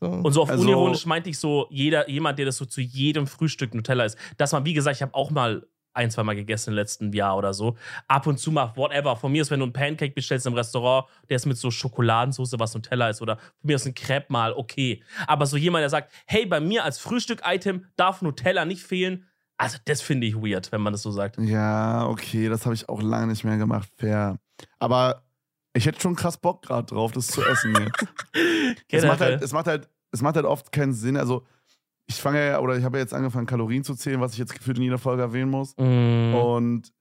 [0.00, 0.06] So.
[0.06, 3.26] Und so auf Also- unironisch meinte ich so, jeder, jemand, der das so zu jedem
[3.26, 4.16] Frühstück Nutella isst.
[4.36, 5.66] Dass man, wie gesagt, ich habe auch mal
[5.98, 7.76] ein, zwei Mal gegessen im letzten Jahr oder so.
[8.06, 9.16] Ab und zu mal, whatever.
[9.16, 12.54] Von mir ist, wenn du einen Pancake bestellst im Restaurant, der ist mit so Schokoladensauce,
[12.58, 15.02] was Nutella ist, oder von mir ist ein Crepe mal, okay.
[15.26, 19.26] Aber so jemand, der sagt, hey, bei mir als Frühstück-Item darf Nutella nicht fehlen,
[19.58, 21.36] also das finde ich weird, wenn man das so sagt.
[21.38, 24.38] Ja, okay, das habe ich auch lange nicht mehr gemacht, fair.
[24.78, 25.24] Aber
[25.74, 28.06] ich hätte schon krass Bock gerade drauf, das zu essen jetzt.
[28.88, 31.16] es, macht halt, es, macht halt, es macht halt oft keinen Sinn.
[31.16, 31.44] Also,
[32.08, 34.54] ich fange ja, oder ich habe ja jetzt angefangen, Kalorien zu zählen, was ich jetzt
[34.54, 35.76] gefühlt in jeder Folge erwähnen muss.
[35.76, 36.92] Mm, Und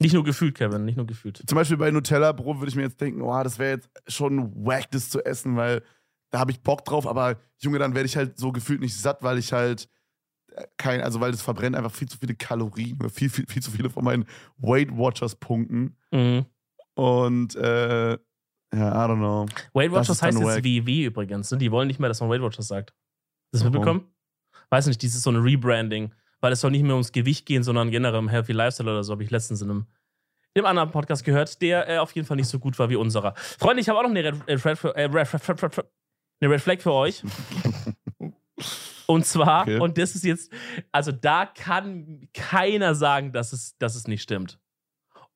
[0.00, 1.42] nicht nur gefühlt, Kevin, nicht nur gefühlt.
[1.46, 4.52] zum Beispiel bei Nutella Brot würde ich mir jetzt denken, oh, das wäre jetzt schon
[4.66, 5.82] wack, das zu essen, weil
[6.30, 9.22] da habe ich Bock drauf, aber Junge, dann werde ich halt so gefühlt nicht satt,
[9.22, 9.88] weil ich halt
[10.52, 13.70] äh, kein, also weil das verbrennt einfach viel zu viele Kalorien, viel, viel, viel zu
[13.70, 14.26] viele von meinen
[14.58, 15.96] Weight Watchers Punkten.
[16.10, 16.40] Mm.
[16.96, 18.18] Und äh, ja,
[18.72, 19.46] I don't know.
[19.72, 20.64] Weight Watchers heißt jetzt.
[20.64, 21.50] WW übrigens.
[21.50, 21.58] Ne?
[21.58, 22.92] Die wollen nicht mehr, dass man Weight Watchers sagt.
[23.52, 23.72] Das Warum?
[23.72, 24.13] mitbekommen?
[24.70, 26.12] Weiß nicht, dieses so ein Rebranding.
[26.40, 29.12] Weil es soll nicht mehr ums Gewicht gehen, sondern generell um Healthy Lifestyle oder so,
[29.12, 29.86] habe ich letztens in einem,
[30.52, 32.96] in einem anderen Podcast gehört, der äh, auf jeden Fall nicht so gut war wie
[32.96, 33.34] unserer.
[33.36, 35.86] Freunde, ich habe auch noch eine Red, äh, äh, Red, Red,
[36.40, 37.22] eine Red Flag für euch.
[39.06, 39.78] Und zwar, Okay.
[39.80, 40.50] und das ist jetzt,
[40.90, 44.58] also da kann keiner sagen, dass es, dass es nicht stimmt.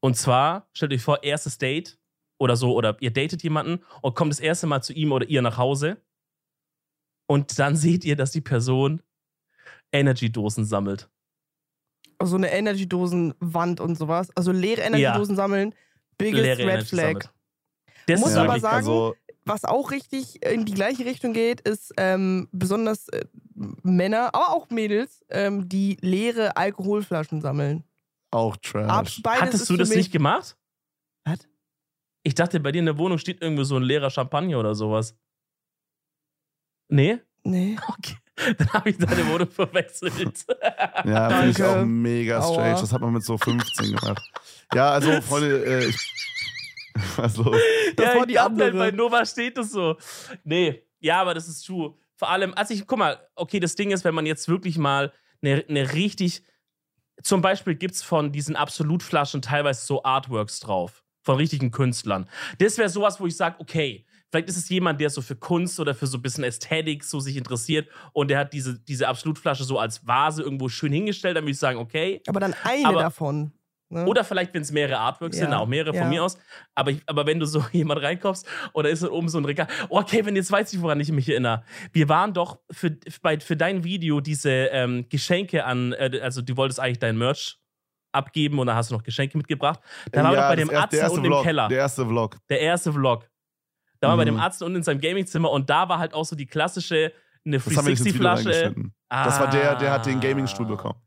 [0.01, 1.99] Und zwar, stellt euch vor, erstes Date
[2.39, 5.43] oder so, oder ihr datet jemanden und kommt das erste Mal zu ihm oder ihr
[5.43, 6.01] nach Hause.
[7.27, 9.03] Und dann seht ihr, dass die Person
[9.93, 11.09] Energy-Dosen sammelt.
[12.23, 14.29] so eine Energy-Dosen-Wand und sowas.
[14.37, 15.75] Also leere Energy-Dosen sammeln.
[16.19, 17.05] Biggest Leere Red Energy Flag.
[17.05, 17.31] sammelt.
[18.07, 19.15] Das Muss aber sagen- also,
[19.45, 23.25] Was auch richtig in die gleiche Richtung geht, ist ähm, besonders äh,
[23.83, 27.83] Männer, aber auch Mädels, ähm, die leere Alkoholflaschen sammeln.
[28.31, 29.23] auch Ab, Trash.
[29.23, 30.57] beides hattest du das nicht gemacht?
[31.25, 31.39] Was?
[32.25, 35.15] Ich dachte, bei dir in der Wohnung steht irgendwo so ein leerer Champagner oder sowas.
[36.89, 37.19] Nee?
[37.45, 37.77] Nee.
[37.89, 38.17] Okay.
[38.57, 40.45] Dann habe ich deine Wohnung verwechselt.
[41.05, 42.75] Ja, finde ich auch mega strange.
[42.75, 42.81] Aua.
[42.81, 44.23] Das hat man mit so 15 gemacht.
[44.75, 45.97] Ja, also, Freunde, äh, ich.
[47.17, 47.57] Was los?
[47.97, 48.73] Das ja, war die halt, andere.
[48.73, 49.97] bei Nova steht das so.
[50.45, 51.95] Nee, ja, aber das ist true.
[52.17, 55.13] Vor allem, also ich, guck mal, okay, das Ding ist, wenn man jetzt wirklich mal
[55.43, 56.43] eine, eine richtig,
[57.23, 62.29] zum Beispiel gibt es von diesen Absolutflaschen teilweise so Artworks drauf, von richtigen Künstlern.
[62.59, 65.81] Das wäre sowas, wo ich sage, okay, vielleicht ist es jemand, der so für Kunst
[65.81, 69.65] oder für so ein bisschen Ästhetik so sich interessiert und der hat diese, diese Absolutflasche
[69.65, 73.01] so als Vase irgendwo schön hingestellt, dann würde ich sagen, okay, Aber dann eine Aber-
[73.01, 73.53] davon.
[73.91, 74.05] Ne?
[74.05, 76.09] oder vielleicht, wenn es mehrere Artworks Ja, sind, auch mehrere von ja.
[76.09, 76.37] mir aus.
[76.75, 79.67] Aber, ich, aber wenn du so jemand reinkommst oder ist da oben so ein Regal.
[79.89, 81.65] Oh, Kevin, jetzt weiß ich, woran ich mich erinnere.
[81.93, 86.55] Wir waren doch für, bei, für dein Video diese ähm, Geschenke an, äh, also du
[86.59, 87.59] wolltest eigentlich dein Merch
[88.13, 89.81] abgeben und dann hast du noch Geschenke mitgebracht.
[90.13, 91.69] Da waren wir doch bei dem unten im Vlog, Keller.
[91.69, 92.37] Der erste Vlog.
[92.49, 93.28] Der erste Vlog.
[94.01, 94.37] Da waren wir bei Mhm.
[94.37, 97.13] dem Arzt unten in seinem Gamingzimmer und da war halt auch so die klassische
[97.45, 98.49] eine Das haben wir nicht ins Video 360-Flasche.
[98.49, 98.95] reingeschnitten.
[99.09, 100.99] Das war der, der hat den Gaming-Stuhl bekommen.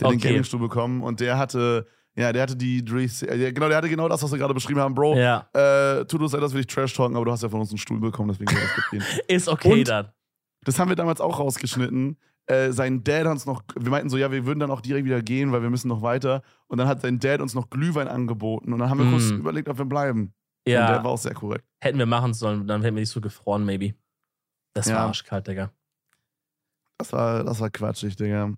[0.00, 0.28] Der hat den Okay.
[0.28, 1.86] Gaming-Stuhl bekommen und der hatte,
[2.16, 4.80] ja, der hatte die 360, äh, genau, der hatte genau das, was wir gerade beschrieben
[4.80, 5.16] haben, Bro.
[5.16, 7.60] Ja, Äh, tut uns leid, dass wir dich trash talken, aber du hast ja von
[7.60, 10.08] uns einen Stuhl bekommen, deswegen das ist okay Und- dann.
[10.64, 12.16] Das haben wir damals auch rausgeschnitten.
[12.46, 15.06] Äh, sein Dad hat uns noch, wir meinten so, ja, wir würden dann auch direkt
[15.06, 16.42] wieder gehen, weil wir müssen noch weiter.
[16.66, 19.10] Und dann hat sein Dad uns noch Glühwein angeboten und dann haben wir Mm.
[19.12, 20.20] kurz überlegt, ob wir bleiben.
[20.20, 20.32] Und
[20.66, 21.64] der Ja, war auch sehr korrekt.
[21.84, 23.94] Hätten wir machen sollen, dann hätten wir nicht so gefroren, maybe.
[24.74, 25.06] Das war Ja.
[25.06, 25.70] arschkalt, Digga.
[26.98, 28.52] Das war, das war quatschig, Digga.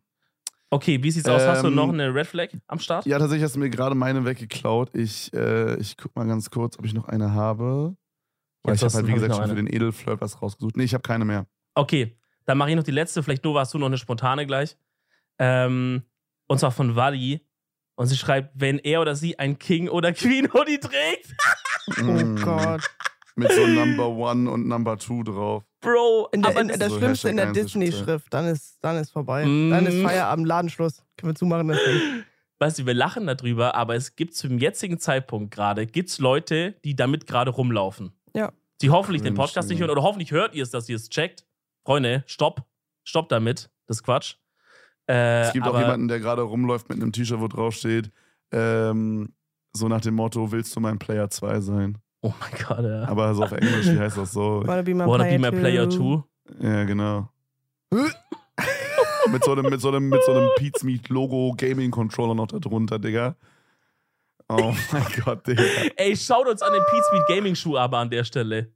[0.70, 1.42] Okay, wie sieht's aus?
[1.46, 3.06] Hast du Ähm, noch eine Red Flag am Start?
[3.06, 4.94] Ja, tatsächlich hast du mir gerade meine weggeklaut.
[4.94, 7.96] Ich, äh, ich guck mal ganz kurz, ob ich noch eine habe.
[8.62, 9.62] Weil Jetzt ich habe halt, wie gesagt, schon für eine.
[9.62, 10.76] den Edelflirt was rausgesucht.
[10.76, 11.46] Nee, ich habe keine mehr.
[11.74, 13.22] Okay, dann mache ich noch die letzte.
[13.22, 14.76] Vielleicht, Nova, hast du noch eine spontane gleich.
[15.38, 16.02] Ähm,
[16.48, 17.46] und zwar von Wally.
[17.94, 21.34] Und sie schreibt, wenn er oder sie ein King oder Queen Hoodie trägt.
[22.00, 22.36] Oh Mm.
[22.42, 22.82] Gott.
[23.36, 25.62] Mit so Number One und Number Two drauf.
[25.80, 28.32] Bro, In der, aber in, das so Schlimmste in der Disney-Schrift.
[28.32, 29.44] Dann ist, dann ist vorbei.
[29.44, 29.70] Mm.
[29.70, 31.04] Dann ist Feierabend, Ladenschluss.
[31.16, 31.68] Können wir zumachen.
[31.68, 32.24] Das Ding.
[32.58, 36.96] weißt du, wir lachen darüber, aber es gibt zum jetzigen Zeitpunkt gerade, gibt's Leute, die
[36.96, 38.12] damit gerade rumlaufen.
[38.34, 38.52] Ja.
[38.80, 41.08] Die hoffentlich den Cringe, Podcast nicht hören oder hoffentlich hört ihr es, dass ihr es
[41.08, 41.46] checkt.
[41.84, 42.64] Freunde, stopp.
[43.04, 43.70] Stopp damit.
[43.86, 44.36] Das ist Quatsch.
[45.08, 48.10] Äh, Es gibt aber, auch jemanden, der gerade rumläuft mit einem T-Shirt, wo drauf steht,
[48.50, 49.34] ähm,
[49.72, 51.98] so nach dem Motto, willst du mein Player 2 sein?
[52.22, 53.04] Oh mein Gott, ja.
[53.08, 54.62] Aber so auf Englisch, wie heißt das so?
[54.64, 56.24] Wanna be my Wanna player, be my player too?
[56.60, 57.28] Ja, genau.
[59.30, 62.46] mit so einem, mit so einem, mit so einem Pete's Meat Logo Gaming Controller noch
[62.48, 63.36] da drunter, Digga.
[64.48, 65.62] Oh mein Gott, Digga.
[65.96, 68.72] Ey, schaut uns an den Pete Speed Gaming Schuh aber an der Stelle.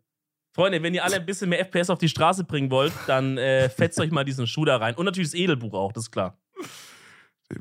[0.52, 3.68] Freunde, wenn ihr alle ein bisschen mehr FPS auf die Straße bringen wollt, dann äh,
[3.68, 4.96] fetzt euch mal diesen Schuh da rein.
[4.96, 6.36] Und natürlich das Edelbuch auch, das ist klar.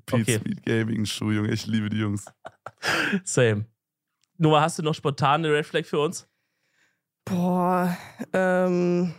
[0.08, 0.40] Pete's Okay.
[0.44, 1.52] Meat Gaming Schuh, Junge.
[1.52, 2.26] Ich liebe die Jungs.
[3.24, 3.66] Same.
[4.42, 6.26] Noah, hast du noch spontan eine Red Flag für uns?
[7.26, 7.98] Boah,
[8.32, 9.14] ähm.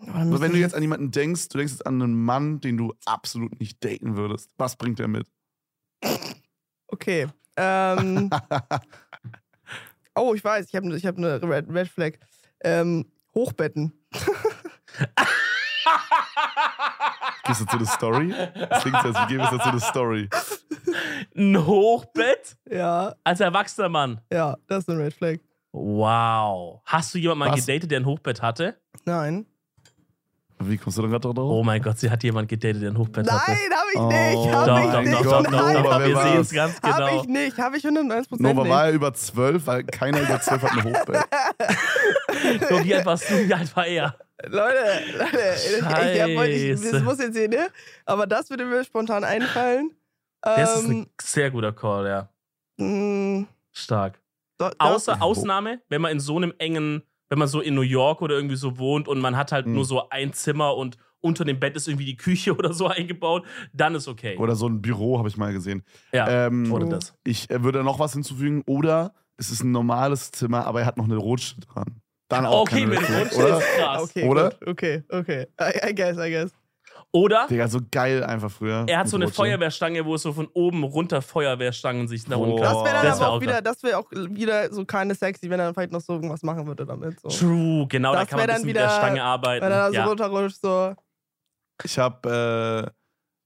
[0.00, 2.76] oh, Aber wenn du jetzt an jemanden denkst, du denkst jetzt an einen Mann, den
[2.76, 5.26] du absolut nicht daten würdest, was bringt er mit?
[6.88, 7.28] Okay.
[7.56, 8.28] Ähm.
[10.14, 12.18] oh, ich weiß, ich habe ich hab eine Red, Red Flag.
[12.62, 13.94] Ähm, Hochbetten.
[17.44, 18.34] Gehst du zu der Story?
[18.68, 20.28] Das klingt so, als gäbe es dazu eine Story.
[21.36, 24.20] Ein Hochbett Ja, als erwachsener Mann.
[24.32, 25.38] ja, das ist eine Red Flag.
[25.72, 26.80] Wow.
[26.84, 27.64] Hast du jemanden mal Was?
[27.66, 28.76] gedatet, der ein Hochbett hatte?
[29.04, 29.46] Nein.
[30.62, 31.38] Wie kommst du denn gerade drauf?
[31.50, 33.52] Oh mein Gott, sie hat jemanden gedatet, der ein Hochbett Nein, hatte.
[33.52, 34.54] habe ich Oh nicht.
[34.54, 35.14] Hab Doch, ich doch, nicht.
[35.14, 37.20] doch, doch, doch, Nein, Wir sehen es ganz Hab genau.
[37.22, 37.58] ich nicht.
[37.58, 38.70] Habe ich 101% Nova nicht.
[38.70, 41.24] war er über zwölf, weil keiner über zwölf hat ein Hochbett.
[42.70, 43.48] Nur wie alt warst du?
[43.48, 44.14] Wie alt war er?
[44.46, 44.76] Leute,
[45.18, 45.38] Leute,
[45.78, 47.00] ich, hab ich, das Scheiße.
[47.04, 47.68] muss jetzt hier, ne?
[48.06, 49.90] Aber das würde mir spontan einfallen.
[50.42, 52.28] Das ist Ähm, ein sehr guter Call, ja.
[52.78, 54.20] mh, Stark.
[54.58, 57.82] da- da- Außer Ausnahme, wenn man in so einem engen, wenn man so in New
[57.82, 59.74] York oder irgendwie so wohnt und man hat halt Hm.
[59.74, 63.46] nur so ein Zimmer und unter dem Bett ist irgendwie die Küche oder so eingebaut,
[63.72, 64.36] dann ist okay.
[64.38, 65.84] Oder so ein Büro, habe ich mal gesehen.
[66.12, 67.14] ja, Ähm, oder das.
[67.24, 68.62] Ich äh, würde noch was hinzufügen.
[68.66, 72.00] Oder es ist ein normales Zimmer, aber er hat noch eine Rutsche dran.
[72.28, 73.58] Dann auch Okay, keine mit Rutsche oder?
[73.58, 74.02] ist krass.
[74.10, 74.50] Okay, Oder?
[74.50, 74.68] Gut.
[74.68, 75.46] Okay, okay.
[75.60, 76.52] I, I guess, I guess.
[77.12, 78.84] Oder Digga, so geil einfach früher.
[78.88, 79.36] er hat so eine Rutsche.
[79.36, 82.58] Feuerwehrstange, wo es so von oben runter Feuerwehrstangen sich nach unten.
[82.62, 85.16] Das wäre dann Das wär aber auch auch wieder, das wäre auch wieder so keine
[85.16, 87.18] sexy, wenn er dann vielleicht noch so irgendwas machen würde damit.
[87.20, 87.28] So.
[87.28, 89.64] True, genau, da Das kann man ein dann bisschen mit der wieder- Stange arbeiten.
[89.64, 90.04] Wenn er dann so ja.
[90.06, 90.94] runterrutscht, so.
[91.82, 92.90] Ich habe äh,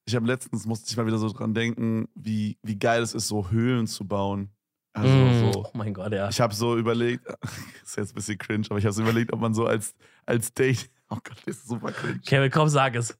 [0.06, 3.28] ich hab letztens, musste ich mal wieder so dran denken, wie, wie geil es ist,
[3.28, 4.50] so Höhlen zu bauen.
[4.92, 5.64] Also Mm, so.
[5.64, 6.28] Oh mein Gott, ja.
[6.28, 7.26] Ich habe so überlegt,
[7.82, 9.94] ist jetzt ein bisschen cringe, aber ich habe so überlegt, ob man so als,
[10.26, 12.20] als Date, oh Gott, das ist super cringe.
[12.26, 13.16] Kevin, komm, sag es.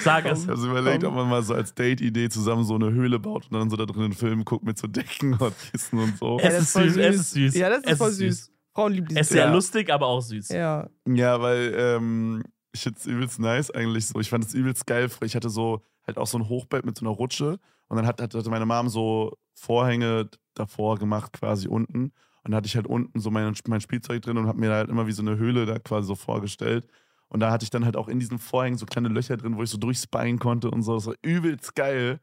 [0.00, 0.44] Sag es.
[0.44, 1.10] Ich habe überlegt, Komm.
[1.12, 3.84] ob man mal so als Date-Idee zusammen so eine Höhle baut und dann so da
[3.84, 6.38] drin einen Film guckt mit so Decken und Kissen und so.
[6.38, 7.54] Es das ist voll süß, es ist süß.
[7.56, 8.36] Ja, das ist Es voll ist süß.
[8.38, 8.50] süß.
[8.74, 9.52] Frauen lieben Es ist Ja.
[9.52, 10.48] lustig, aber auch süß.
[10.48, 10.88] Ja.
[11.06, 14.18] Ja, weil ähm, ich finde es übelst nice eigentlich so.
[14.20, 15.08] Ich fand es übelst geil.
[15.22, 17.58] Ich hatte so halt auch so ein Hochbett mit so einer Rutsche
[17.88, 22.04] und dann hat, hat, hatte meine Mom so Vorhänge davor gemacht, quasi unten.
[22.42, 24.76] Und dann hatte ich halt unten so mein, mein Spielzeug drin und habe mir da
[24.76, 26.86] halt immer wie so eine Höhle da quasi so vorgestellt.
[27.34, 29.64] Und da hatte ich dann halt auch in diesen Vorhängen so kleine Löcher drin, wo
[29.64, 30.94] ich so durchspien konnte und so.
[30.94, 32.20] Das war übelst geil.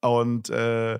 [0.00, 0.98] Und äh,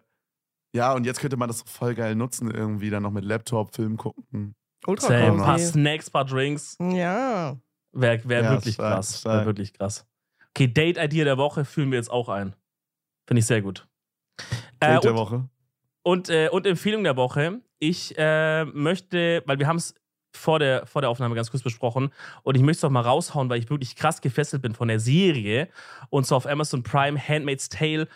[0.73, 3.75] ja, und jetzt könnte man das so voll geil nutzen, irgendwie dann noch mit Laptop,
[3.75, 4.55] Film gucken.
[4.87, 5.33] Ultra Same.
[5.33, 5.41] cool.
[5.41, 5.59] Ein paar.
[5.59, 6.77] Snacks, paar Drinks.
[6.81, 7.57] Ja.
[7.91, 9.25] Wäre wär Ja, wirklich stark, krass.
[9.25, 10.07] Wäre wirklich krass.
[10.51, 12.55] Okay, Date-Idea der Woche fühlen wir jetzt auch ein.
[13.27, 13.89] Finde ich sehr gut.
[14.79, 15.49] Äh, Date der und, Woche.
[16.05, 17.61] und, äh, und Empfehlung der Woche.
[17.81, 19.97] Ich äh, möchte, weil wir haben es
[20.37, 22.11] vor der, vor der Aufnahme ganz kurz besprochen
[22.43, 25.01] und ich möchte es auch mal raushauen, weil ich wirklich krass gefesselt bin von der
[25.01, 25.69] Serie
[26.11, 28.09] und zwar auf Amazon Prime Handmaid's Tale.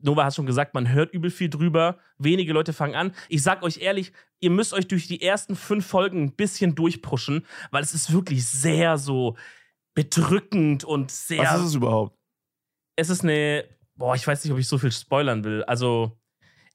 [0.00, 1.98] Nova hat schon gesagt, man hört übel viel drüber.
[2.18, 3.12] Wenige Leute fangen an.
[3.28, 7.44] Ich sag euch ehrlich, ihr müsst euch durch die ersten fünf Folgen ein bisschen durchpushen,
[7.72, 9.36] weil es ist wirklich sehr so
[9.94, 11.42] bedrückend und sehr.
[11.42, 12.18] Was ist es überhaupt?
[12.98, 13.64] es ist eine.
[13.96, 15.62] Boah, ich weiß nicht, ob ich so viel spoilern will.
[15.64, 16.18] Also,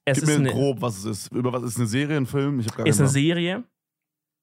[0.04, 1.32] es Gib ist mir eine, grob, was es ist.
[1.32, 2.60] Über was ist eine Serie, ein Film?
[2.60, 3.08] Ich habe gar ist eine.
[3.08, 3.64] Serie.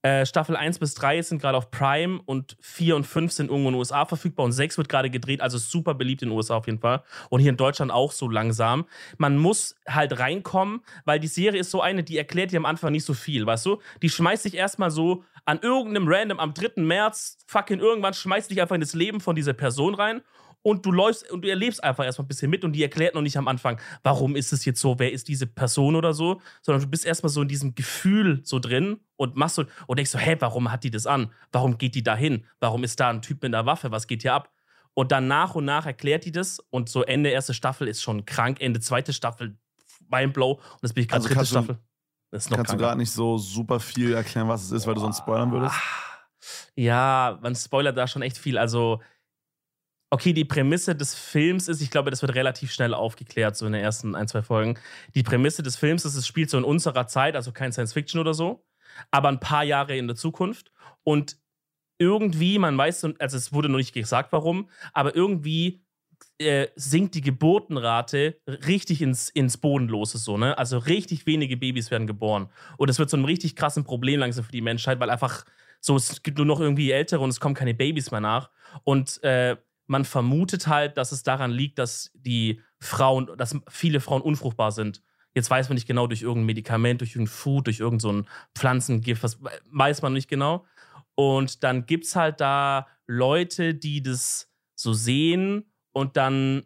[0.03, 3.69] Äh, Staffel 1 bis 3 sind gerade auf Prime und 4 und 5 sind irgendwo
[3.69, 6.55] in den USA verfügbar und 6 wird gerade gedreht, also super beliebt in den USA
[6.55, 7.03] auf jeden Fall.
[7.29, 8.85] Und hier in Deutschland auch so langsam.
[9.17, 12.91] Man muss halt reinkommen, weil die Serie ist so eine, die erklärt dir am Anfang
[12.91, 13.79] nicht so viel, weißt du?
[14.01, 16.81] Die schmeißt dich erstmal so an irgendeinem Random am 3.
[16.81, 20.21] März, fucking irgendwann, schmeißt dich einfach in das Leben von dieser Person rein
[20.63, 23.21] und du läufst und du erlebst einfach erstmal ein bisschen mit und die erklärt noch
[23.21, 26.81] nicht am Anfang, warum ist es jetzt so, wer ist diese Person oder so, sondern
[26.83, 30.19] du bist erstmal so in diesem Gefühl so drin und machst so und denkst so,
[30.19, 31.31] hä, warum hat die das an?
[31.51, 32.45] Warum geht die da hin?
[32.59, 33.91] Warum ist da ein Typ mit einer Waffe?
[33.91, 34.51] Was geht hier ab?
[34.93, 38.25] Und dann nach und nach erklärt die das und so Ende erste Staffel ist schon
[38.25, 39.57] krank, Ende zweite Staffel
[40.09, 40.51] Mindblow.
[40.53, 41.77] Und das bin ich gerade Also dritte kannst du- Staffel.
[42.29, 42.85] Das ist noch Kannst du kranker.
[42.87, 45.75] gerade nicht so super viel erklären, was es ist, weil du sonst spoilern würdest?
[46.75, 48.57] Ja, man spoilert da schon echt viel.
[48.57, 49.01] Also,
[50.11, 53.71] okay, die Prämisse des Films ist, ich glaube, das wird relativ schnell aufgeklärt, so in
[53.71, 54.77] den ersten ein, zwei Folgen.
[55.15, 58.19] Die Prämisse des Films ist, es spielt so in unserer Zeit, also kein Science Fiction
[58.19, 58.65] oder so,
[59.09, 60.71] aber ein paar Jahre in der Zukunft.
[61.03, 61.37] Und
[61.97, 65.85] irgendwie, man weiß, also es wurde noch nicht gesagt, warum, aber irgendwie
[66.39, 70.57] äh, sinkt die Geburtenrate richtig ins, ins Bodenlose so, ne?
[70.57, 72.49] Also richtig wenige Babys werden geboren.
[72.77, 75.45] Und das wird so ein richtig krassen Problem langsam für die Menschheit, weil einfach
[75.79, 78.49] so, es gibt nur noch irgendwie Ältere und es kommen keine Babys mehr nach.
[78.83, 79.55] Und äh,
[79.91, 85.03] man vermutet halt, dass es daran liegt, dass die Frauen, dass viele Frauen unfruchtbar sind.
[85.33, 89.21] Jetzt weiß man nicht genau durch irgendein Medikament, durch irgendein Food, durch irgendein so Pflanzengift,
[89.21, 89.39] was
[89.69, 90.65] weiß man nicht genau.
[91.15, 96.65] Und dann gibt es halt da Leute, die das so sehen und dann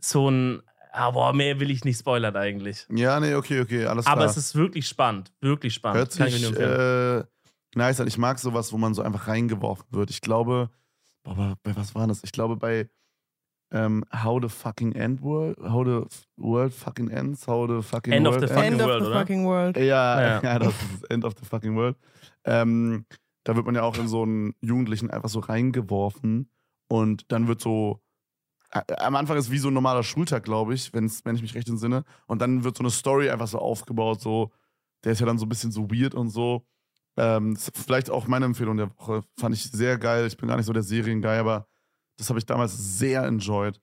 [0.00, 2.84] so ein, ah, boah, mehr will ich nicht spoilern eigentlich.
[2.90, 4.16] Ja, nee, okay, okay, alles klar.
[4.16, 5.98] Aber es ist wirklich spannend, wirklich spannend.
[5.98, 7.22] Hört sich äh,
[7.76, 8.08] nice an.
[8.08, 10.10] Ich mag sowas, wo man so einfach reingeworfen wird.
[10.10, 10.70] Ich glaube,
[11.24, 12.22] aber bei was war das?
[12.24, 12.88] Ich glaube bei
[13.72, 18.26] ähm, How the fucking End World, How the World fucking ends, How the fucking End
[18.26, 19.18] of World the fucking End of world, the oder?
[19.20, 19.76] fucking world.
[19.78, 20.40] Ja, Ja.
[20.42, 20.58] ja.
[20.58, 21.96] das ist End of the fucking World.
[22.44, 23.06] Ähm,
[23.44, 26.50] da wird man ja auch in so einen Jugendlichen einfach so reingeworfen
[26.88, 28.00] und dann wird so.
[28.98, 31.68] Am Anfang ist wie so ein normaler Schultag, glaube ich, wenn's, wenn ich mich recht
[31.68, 32.04] entsinne.
[32.26, 34.50] Und dann wird so eine Story einfach so aufgebaut, so.
[35.04, 36.64] Der ist ja dann so ein bisschen so weird und so.
[37.16, 39.22] Ähm, das ist vielleicht auch meine Empfehlung der Woche.
[39.38, 40.26] Fand ich sehr geil.
[40.26, 41.68] Ich bin gar nicht so der Serienguy, aber
[42.16, 43.80] das habe ich damals sehr enjoyed.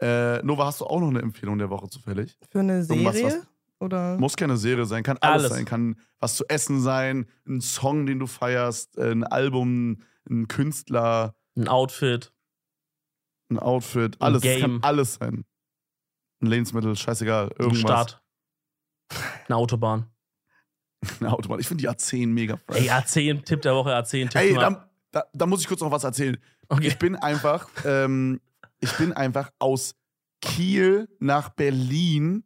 [0.00, 2.36] Äh, Nova, hast du auch noch eine Empfehlung der Woche zufällig?
[2.50, 3.38] Für eine Irgendwas, Serie?
[3.38, 3.46] was-
[3.80, 4.18] Oder?
[4.18, 5.56] Muss keine Serie sein, kann alles, Alles.
[5.56, 5.64] sein.
[5.64, 11.34] Kann was zu essen sein, ein Song, den du feierst, äh, ein Album, ein Künstler,
[11.56, 12.32] Ein Outfit.
[13.50, 14.44] ein Outfit, alles.
[14.44, 15.44] Es kann alles sein.
[16.40, 17.80] Ein Lebensmittel, scheißegal, Ein irgendwas.
[17.80, 18.22] Start.
[19.48, 20.06] Eine Autobahn.
[21.24, 21.60] Autobahn.
[21.60, 22.80] Ich finde die A10 mega fresh.
[22.80, 25.90] Ey, A10, Tipp der Woche, A10, Tipp Ey, da, da, da muss ich kurz noch
[25.90, 26.36] was erzählen.
[26.68, 26.86] Okay.
[26.86, 28.40] Ich bin einfach, ähm,
[28.80, 29.94] ich bin einfach aus
[30.40, 32.44] Kiel nach Berlin.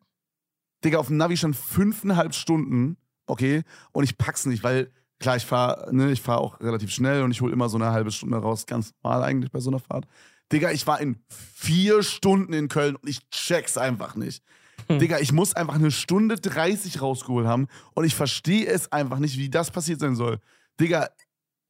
[0.84, 2.96] Digga, auf dem Navi schon fünfeinhalb Stunden,
[3.26, 3.62] okay?
[3.92, 7.30] Und ich pack's nicht, weil, klar, ich fahre ne, ich fahr auch relativ schnell und
[7.30, 10.06] ich hole immer so eine halbe Stunde raus, ganz normal eigentlich bei so einer Fahrt.
[10.52, 14.44] Digga, ich war in vier Stunden in Köln und ich check's einfach nicht.
[14.88, 14.98] Hm.
[14.98, 19.38] Digga, ich muss einfach eine Stunde 30 rausgeholt haben und ich verstehe es einfach nicht,
[19.38, 20.38] wie das passiert sein soll.
[20.80, 21.08] Digga,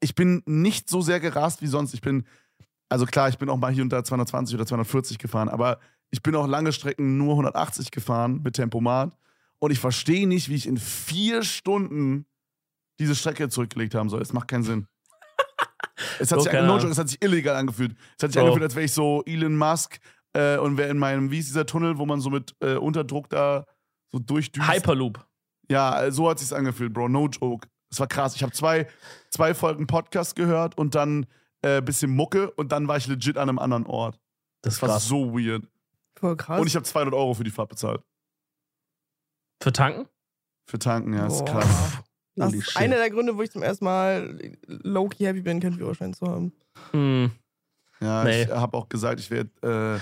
[0.00, 1.94] ich bin nicht so sehr gerast wie sonst.
[1.94, 2.26] Ich bin,
[2.88, 5.80] also klar, ich bin auch mal hier da 220 oder 240 gefahren, aber
[6.10, 9.16] ich bin auch lange Strecken nur 180 gefahren mit Tempomat
[9.58, 12.26] und ich verstehe nicht, wie ich in vier Stunden
[12.98, 14.22] diese Strecke zurückgelegt haben soll.
[14.22, 14.86] Es macht keinen Sinn.
[16.18, 17.96] Es hat, Bro, sich, no joke, es hat sich illegal angefühlt.
[18.16, 18.48] Es hat sich Bro.
[18.48, 19.98] angefühlt, als wäre ich so Elon Musk
[20.36, 23.28] äh, und wäre in meinem, wie ist dieser Tunnel, wo man so mit äh, Unterdruck
[23.30, 23.64] da
[24.12, 24.68] so durchdüst.
[24.68, 25.24] Hyperloop.
[25.70, 27.08] Ja, so hat sich's angefühlt, Bro.
[27.08, 27.68] No joke.
[27.90, 28.34] Es war krass.
[28.36, 28.86] Ich habe zwei,
[29.30, 31.26] zwei Folgen Podcast gehört und dann
[31.62, 34.20] äh, bisschen Mucke und dann war ich legit an einem anderen Ort.
[34.62, 35.06] Das Das war krass.
[35.06, 35.64] so weird.
[36.18, 36.60] Voll krass.
[36.60, 38.02] Und ich habe 200 Euro für die Fahrt bezahlt.
[39.62, 40.06] Für tanken?
[40.68, 41.60] Für tanken, ja, ist Boah.
[41.60, 41.98] krass.
[42.36, 42.76] das Holy ist shit.
[42.82, 46.52] einer der Gründe, wo ich zum ersten Mal low-key happy bin, keinen Führerschein zu haben.
[46.92, 47.30] Hm.
[48.00, 48.42] Ja, Nee.
[48.44, 49.50] ich habe auch gesagt, ich werde
[49.98, 50.00] äh,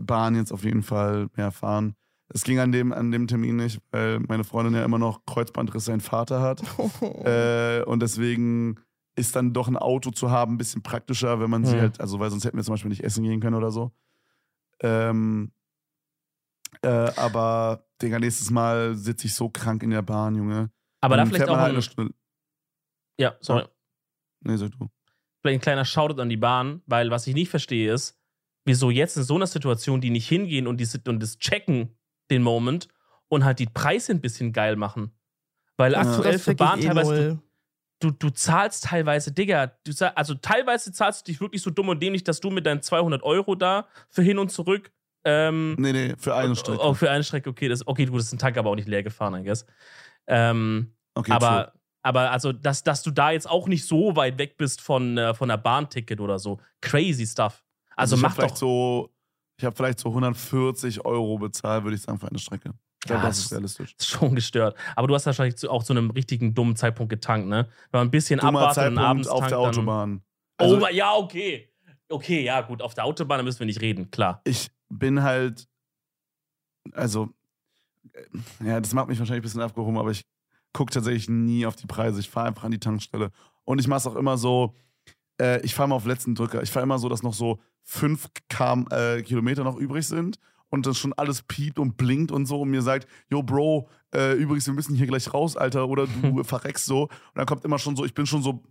[0.00, 1.94] Bahn jetzt auf jeden Fall mehr fahren.
[2.30, 5.86] Es ging an dem, an dem Termin nicht, weil meine Freundin ja immer noch Kreuzbandriss
[5.86, 6.62] sein Vater hat.
[7.24, 8.78] Äh, und deswegen
[9.16, 11.80] ist dann doch ein Auto zu haben ein bisschen praktischer, wenn man sie Hm.
[11.80, 13.92] halt, also weil sonst hätten wir zum Beispiel nicht essen gehen können oder so.
[14.80, 15.52] Ähm,
[16.82, 20.70] äh, aber, Digga, nächstes Mal sitze ich so krank in der Bahn, Junge.
[21.00, 22.14] Aber da Dann vielleicht auch halt ein, eine Stunde.
[23.18, 23.64] ja, sorry.
[24.40, 24.88] Nee, sag du.
[25.40, 28.17] vielleicht ein kleiner Shoutout an die Bahn, weil was ich nicht verstehe ist,
[28.68, 31.96] wieso jetzt in so einer Situation die nicht hingehen und, die, und das checken,
[32.30, 32.86] den Moment,
[33.28, 35.10] und halt die Preise ein bisschen geil machen.
[35.76, 36.00] Weil Ja.
[36.00, 37.38] aktuell für Bahn eh teilweise, null.
[38.00, 42.00] du, du zahlst teilweise, Digga, du, also teilweise zahlst du dich wirklich so dumm und
[42.02, 44.92] dämlich, dass du mit deinen 200 Euro da für hin und zurück
[45.24, 46.80] ähm, Nee, nee, für eine Strecke.
[46.80, 48.88] Auch für eine Strecke, okay, das, okay, gut, das ist ein Tank aber auch nicht
[48.88, 49.66] leer gefahren, I guess.
[50.26, 51.80] Ähm, Okay, aber, true.
[52.02, 55.34] aber also, dass, dass du da jetzt auch nicht so weit weg bist von, äh,
[55.34, 56.60] von der Bahnticket oder so.
[56.80, 57.64] Crazy stuff.
[57.98, 58.56] Also, ich hab mach doch.
[58.56, 59.10] so,
[59.58, 62.72] ich habe vielleicht so 140 Euro bezahlt, würde ich sagen, für eine Strecke.
[63.02, 63.94] Ich glaube, Ja, das ist realistisch.
[63.98, 64.76] ist schon gestört.
[64.96, 67.68] Aber du hast wahrscheinlich zu, auch zu einem richtigen dummen Zeitpunkt getankt, ne?
[67.90, 70.22] Wenn man ein bisschen Dummer abwartet und Zeitpunkt abends auf tankt, der Autobahn.
[70.58, 71.68] Oh, Also, ma- ja, okay.
[72.08, 72.80] Okay, ja, gut.
[72.82, 74.40] Auf der Autobahn, da müssen wir nicht reden, klar.
[74.44, 75.68] ich bin halt,
[76.92, 77.28] also,
[78.64, 80.24] ja, das macht mich wahrscheinlich ein bisschen abgehoben, aber ich
[80.72, 82.20] gucke tatsächlich nie auf die Preise.
[82.20, 83.30] Ich fahre einfach an die Tankstelle.
[83.64, 84.74] Und ich mache es auch immer so,
[85.40, 86.62] äh, ich fahre mal auf letzten Drücker.
[86.62, 90.38] Ich fahre immer so, dass noch so 5 km, äh, Kilometer noch übrig sind.
[90.70, 94.34] und das schon alles piept und blinkt und so und mir sagt, yo Bro, äh,
[94.34, 97.04] übrigens, wir müssen hier gleich raus, Alter, oder du verreckst so.
[97.04, 98.62] Und dann kommt immer schon so, ich bin schon so,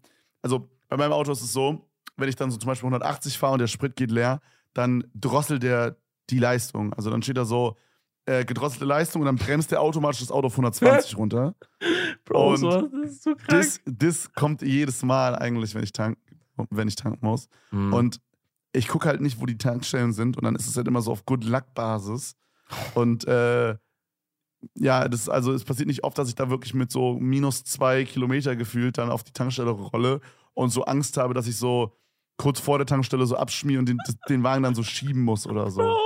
[0.43, 3.53] also bei meinem Auto ist es so, wenn ich dann so zum Beispiel 180 fahre
[3.53, 4.41] und der Sprit geht leer,
[4.73, 5.97] dann drosselt der
[6.29, 6.93] die Leistung.
[6.93, 7.75] Also dann steht da so,
[8.27, 11.55] äh, gedrosselte Leistung und dann bremst der automatisch das Auto auf 120 runter.
[12.25, 13.79] Bro, Und so, das ist so krank.
[13.85, 16.17] Das, kommt jedes Mal eigentlich, wenn ich, tank,
[16.69, 17.47] wenn ich tanken muss.
[17.71, 17.93] Mhm.
[17.93, 18.21] Und
[18.73, 20.37] ich gucke halt nicht, wo die Tankstellen sind.
[20.37, 22.35] Und dann ist es halt immer so auf Good Luck-Basis.
[22.95, 23.75] Und äh,
[24.75, 28.03] ja, das, also es passiert nicht oft, dass ich da wirklich mit so minus zwei
[28.03, 30.19] Kilometer gefühlt dann auf die Tankstelle rolle
[30.53, 31.95] und so Angst habe, dass ich so
[32.37, 33.97] kurz vor der Tankstelle so abschmier und den,
[34.29, 35.81] den Wagen dann so schieben muss oder so.
[35.81, 35.97] Bro,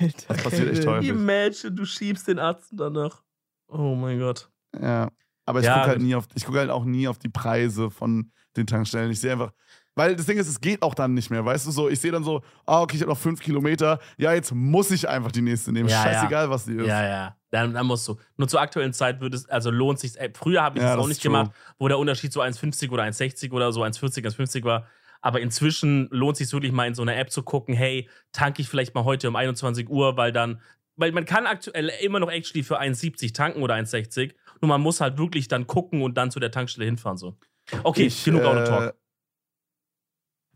[0.00, 0.34] Alter.
[0.34, 1.08] Das passiert echt häufig.
[1.10, 3.22] imagine, du schiebst den Arzt danach.
[3.68, 4.50] Oh mein Gott.
[4.78, 5.10] Ja.
[5.46, 7.90] Aber ich Ja, gucke halt nie auf, ich gucke halt auch nie auf die Preise
[7.90, 9.10] von den Tankstellen.
[9.10, 9.52] Ich sehe einfach,
[9.94, 12.12] weil das Ding ist, es geht auch dann nicht mehr, weißt du so, ich sehe
[12.12, 15.42] dann so, ah, okay, ich habe noch fünf Kilometer, ja, jetzt muss ich einfach die
[15.42, 15.88] nächste nehmen.
[15.88, 16.12] Ja, ja.
[16.14, 16.86] Scheißegal, was die ist.
[16.86, 17.36] Ja, ja.
[17.50, 18.16] Dann, dann musst du.
[18.36, 20.12] Nur zur aktuellen Zeit würde es, also lohnt sich.
[20.34, 21.32] Früher habe ich Ja, das auch nicht true.
[21.32, 24.86] gemacht, wo der Unterschied so 1,50 oder 1,60 oder so 1,40, 1,50 war.
[25.20, 28.68] Aber inzwischen lohnt sich wirklich mal in so einer App zu gucken, hey, tanke ich
[28.68, 30.60] vielleicht mal heute um 21 Uhr, weil dann,
[30.96, 34.32] weil man kann aktuell immer noch actually für 1,70 tanken oder 1,60.
[34.62, 37.18] Nur man muss halt wirklich dann gucken und dann zu der Tankstelle hinfahren.
[37.18, 37.36] So.
[37.82, 38.94] Okay, Ich, genug äh, Autotalk.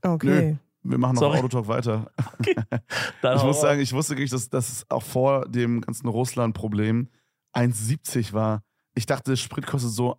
[0.04, 0.58] Okay.
[0.82, 1.38] Wir machen noch Sorry.
[1.38, 2.12] Autotalk weiter.
[3.22, 7.08] Dann Ich muss sagen, ich wusste wirklich, dass dass es auch vor dem ganzen Russland-Problem
[7.54, 8.62] 1,70 war.
[8.94, 10.18] Ich dachte, Sprit kostet so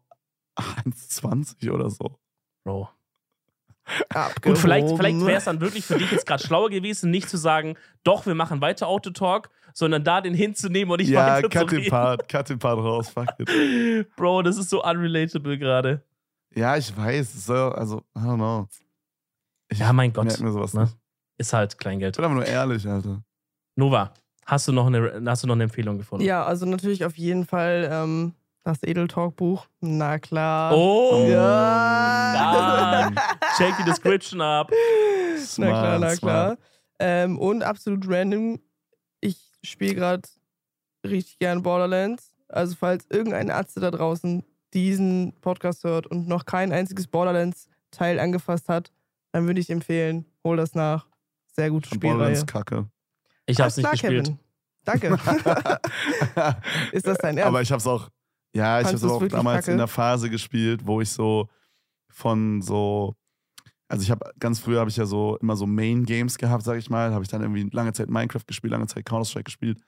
[0.57, 2.17] 1,20 oder so.
[2.63, 2.89] Bro.
[4.09, 4.41] Abgehoben.
[4.41, 7.38] Gut, vielleicht, vielleicht wäre es dann wirklich für dich jetzt gerade schlauer gewesen, nicht zu
[7.38, 11.69] sagen, doch, wir machen weiter Autotalk, sondern da den hinzunehmen und nicht ja, weiter cut
[11.69, 11.89] zu den.
[11.89, 14.07] Part, cut den Part raus, fuck it.
[14.15, 16.01] Bro, das ist so unrelatable gerade.
[16.55, 18.67] Ja, ich weiß, so, also, I don't know.
[19.76, 20.26] Ich Ja, mein Gott.
[20.26, 20.82] merk mir sowas Ne?
[20.84, 20.97] nicht.
[21.38, 22.15] Ist halt Ich Kleingeld.
[22.15, 23.21] bin einfach nur ehrlich, Alter.
[23.76, 24.13] Nova,
[24.45, 26.26] hast du noch eine, hast du noch eine Empfehlung gefunden?
[26.26, 29.67] Ja, also natürlich auf jeden Fall ähm, das Edel-Talk-Buch.
[29.82, 30.73] Na klar.
[30.76, 33.11] Oh, Ja.
[33.11, 33.15] Dann
[33.57, 34.71] check die Description ab.
[35.57, 36.57] na klar, na Smart, klar.
[36.99, 38.59] Ähm, und absolut random,
[39.19, 40.21] ich spiele gerade
[41.05, 42.34] richtig gern Borderlands.
[42.47, 48.69] Also falls irgendein Arzt da draußen diesen Podcast hört und noch kein einziges Borderlands-Teil angefasst
[48.69, 48.91] hat,
[49.36, 51.07] dann würde ich empfehlen, hol das nach.
[51.47, 52.17] Sehr gute Und Spielreihe.
[52.17, 52.88] Borderlands Kacke.
[53.45, 54.39] Ich hab's Alles nicht klar, gespielt.
[54.86, 55.17] Kevin.
[55.17, 56.59] Danke.
[56.93, 57.47] Ist das dein Ernst?
[57.49, 58.09] Aber ich hab's auch,
[58.53, 59.71] ja, ich Fandst hab's auch damals kacke?
[59.73, 61.49] in der Phase gespielt, wo ich so
[62.07, 63.13] von so,
[63.89, 66.77] also ich habe ganz früher habe ich ja so immer so Main Games gehabt, sag
[66.77, 69.81] ich mal, habe ich dann irgendwie lange Zeit Minecraft gespielt, lange Zeit Counter Strike gespielt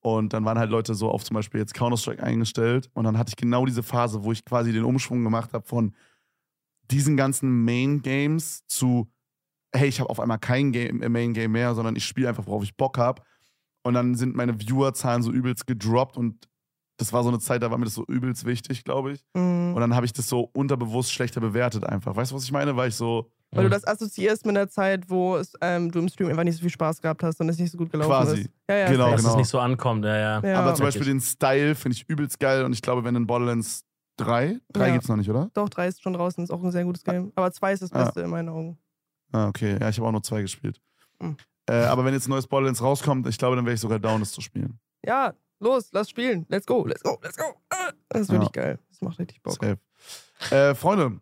[0.00, 3.16] und dann waren halt Leute so auf zum Beispiel jetzt Counter Strike eingestellt und dann
[3.16, 5.94] hatte ich genau diese Phase, wo ich quasi den Umschwung gemacht habe von
[6.92, 9.08] diesen ganzen Main Games zu
[9.74, 12.62] hey, ich habe auf einmal kein Game, Main Game mehr, sondern ich spiele einfach, worauf
[12.62, 13.22] ich Bock habe.
[13.82, 16.48] Und dann sind meine Viewerzahlen so übelst gedroppt und
[16.98, 19.24] das war so eine Zeit, da war mir das so übelst wichtig, glaube ich.
[19.34, 19.72] Mhm.
[19.74, 22.14] Und dann habe ich das so unterbewusst schlechter bewertet einfach.
[22.14, 22.76] Weißt du, was ich meine?
[22.76, 26.08] Weil ich so Weil du das assoziierst mit einer Zeit, wo es, ähm, du im
[26.08, 28.40] Stream einfach nicht so viel Spaß gehabt hast und es nicht so gut gelaufen Quasi.
[28.42, 28.50] ist.
[28.68, 29.10] Ja, ja, Genau.
[29.10, 29.32] Dass genau.
[29.32, 30.40] es nicht so ankommt, ja, ja.
[30.44, 30.60] Ja.
[30.60, 30.84] aber zum.
[30.84, 33.84] Beispiel den Style finde ich übelst geil und ich glaube, wenn in Borderlands
[34.24, 34.92] 3, 3 Ja.
[34.94, 35.50] gibt's noch nicht, oder?
[35.54, 37.32] Doch, 3 ist schon draußen, ist auch ein sehr gutes Game.
[37.34, 38.04] Aber 2 ist das Ah.
[38.04, 38.78] Beste in meinen Augen.
[39.32, 39.76] Ah, okay.
[39.80, 40.80] Ja, ich habe auch nur zwei gespielt.
[41.20, 41.36] Mhm.
[41.66, 44.20] Äh, aber wenn jetzt ein neues Borderlands rauskommt, ich glaube, dann wäre ich sogar down,
[44.20, 44.78] das zu spielen.
[45.04, 46.44] Ja, los, lass spielen.
[46.48, 47.44] Let's go, let's go, let's go.
[47.70, 48.78] Ah, Das ist wirklich geil.
[48.90, 49.54] Das macht richtig Bock.
[49.54, 49.78] Safe.
[50.54, 51.20] Äh, Freunde,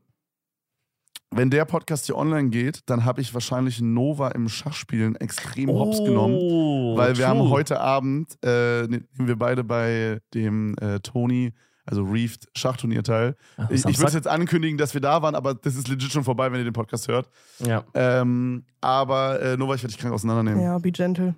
[1.33, 5.99] wenn der Podcast hier online geht, dann habe ich wahrscheinlich Nova im Schachspielen extrem hops
[5.99, 6.35] genommen.
[6.37, 7.29] Oh, Weil wir true.
[7.29, 11.53] haben heute Abend, äh, nehmen wir beide bei dem äh, Tony,
[11.87, 13.37] also Reefed Schachturnier teil.
[13.57, 16.25] Ach, Ich, ich würde jetzt ankündigen, dass wir da waren, aber das ist legit schon
[16.25, 17.29] vorbei, wenn ihr den Podcast hört.
[17.59, 17.85] Ja.
[17.95, 20.63] Ähm, aber äh, Nova, ich werde dich krank auseinandernehmen.
[20.63, 21.35] Ja, be gentle.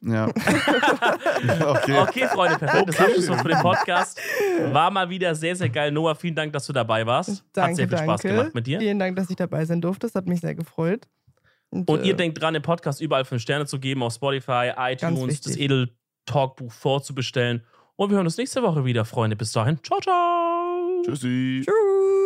[0.00, 0.26] Ja.
[1.66, 1.98] okay.
[1.98, 2.88] Okay, Freunde, perfekt.
[2.88, 4.20] Das Abschlusswort für den Podcast.
[4.72, 5.90] War mal wieder sehr, sehr geil.
[5.90, 7.44] Noah, vielen Dank, dass du dabei warst.
[7.52, 8.36] Danke, Hat sehr viel Spaß danke.
[8.36, 8.78] gemacht mit dir.
[8.78, 10.06] Vielen Dank, dass ich dabei sein durfte.
[10.06, 11.06] Das hat mich sehr gefreut.
[11.70, 15.20] Und äh, ihr denkt dran, den Podcast überall fünf Sterne zu geben, auf Spotify, iTunes,
[15.26, 15.40] wichtig.
[15.42, 15.90] das Edel
[16.26, 17.62] Talkbuch vorzubestellen.
[17.96, 19.36] Und wir hören uns nächste Woche wieder, Freunde.
[19.36, 19.78] Bis dahin.
[19.82, 21.02] Ciao, ciao.
[21.02, 21.62] Tschüssi.
[21.64, 22.25] Tschüss.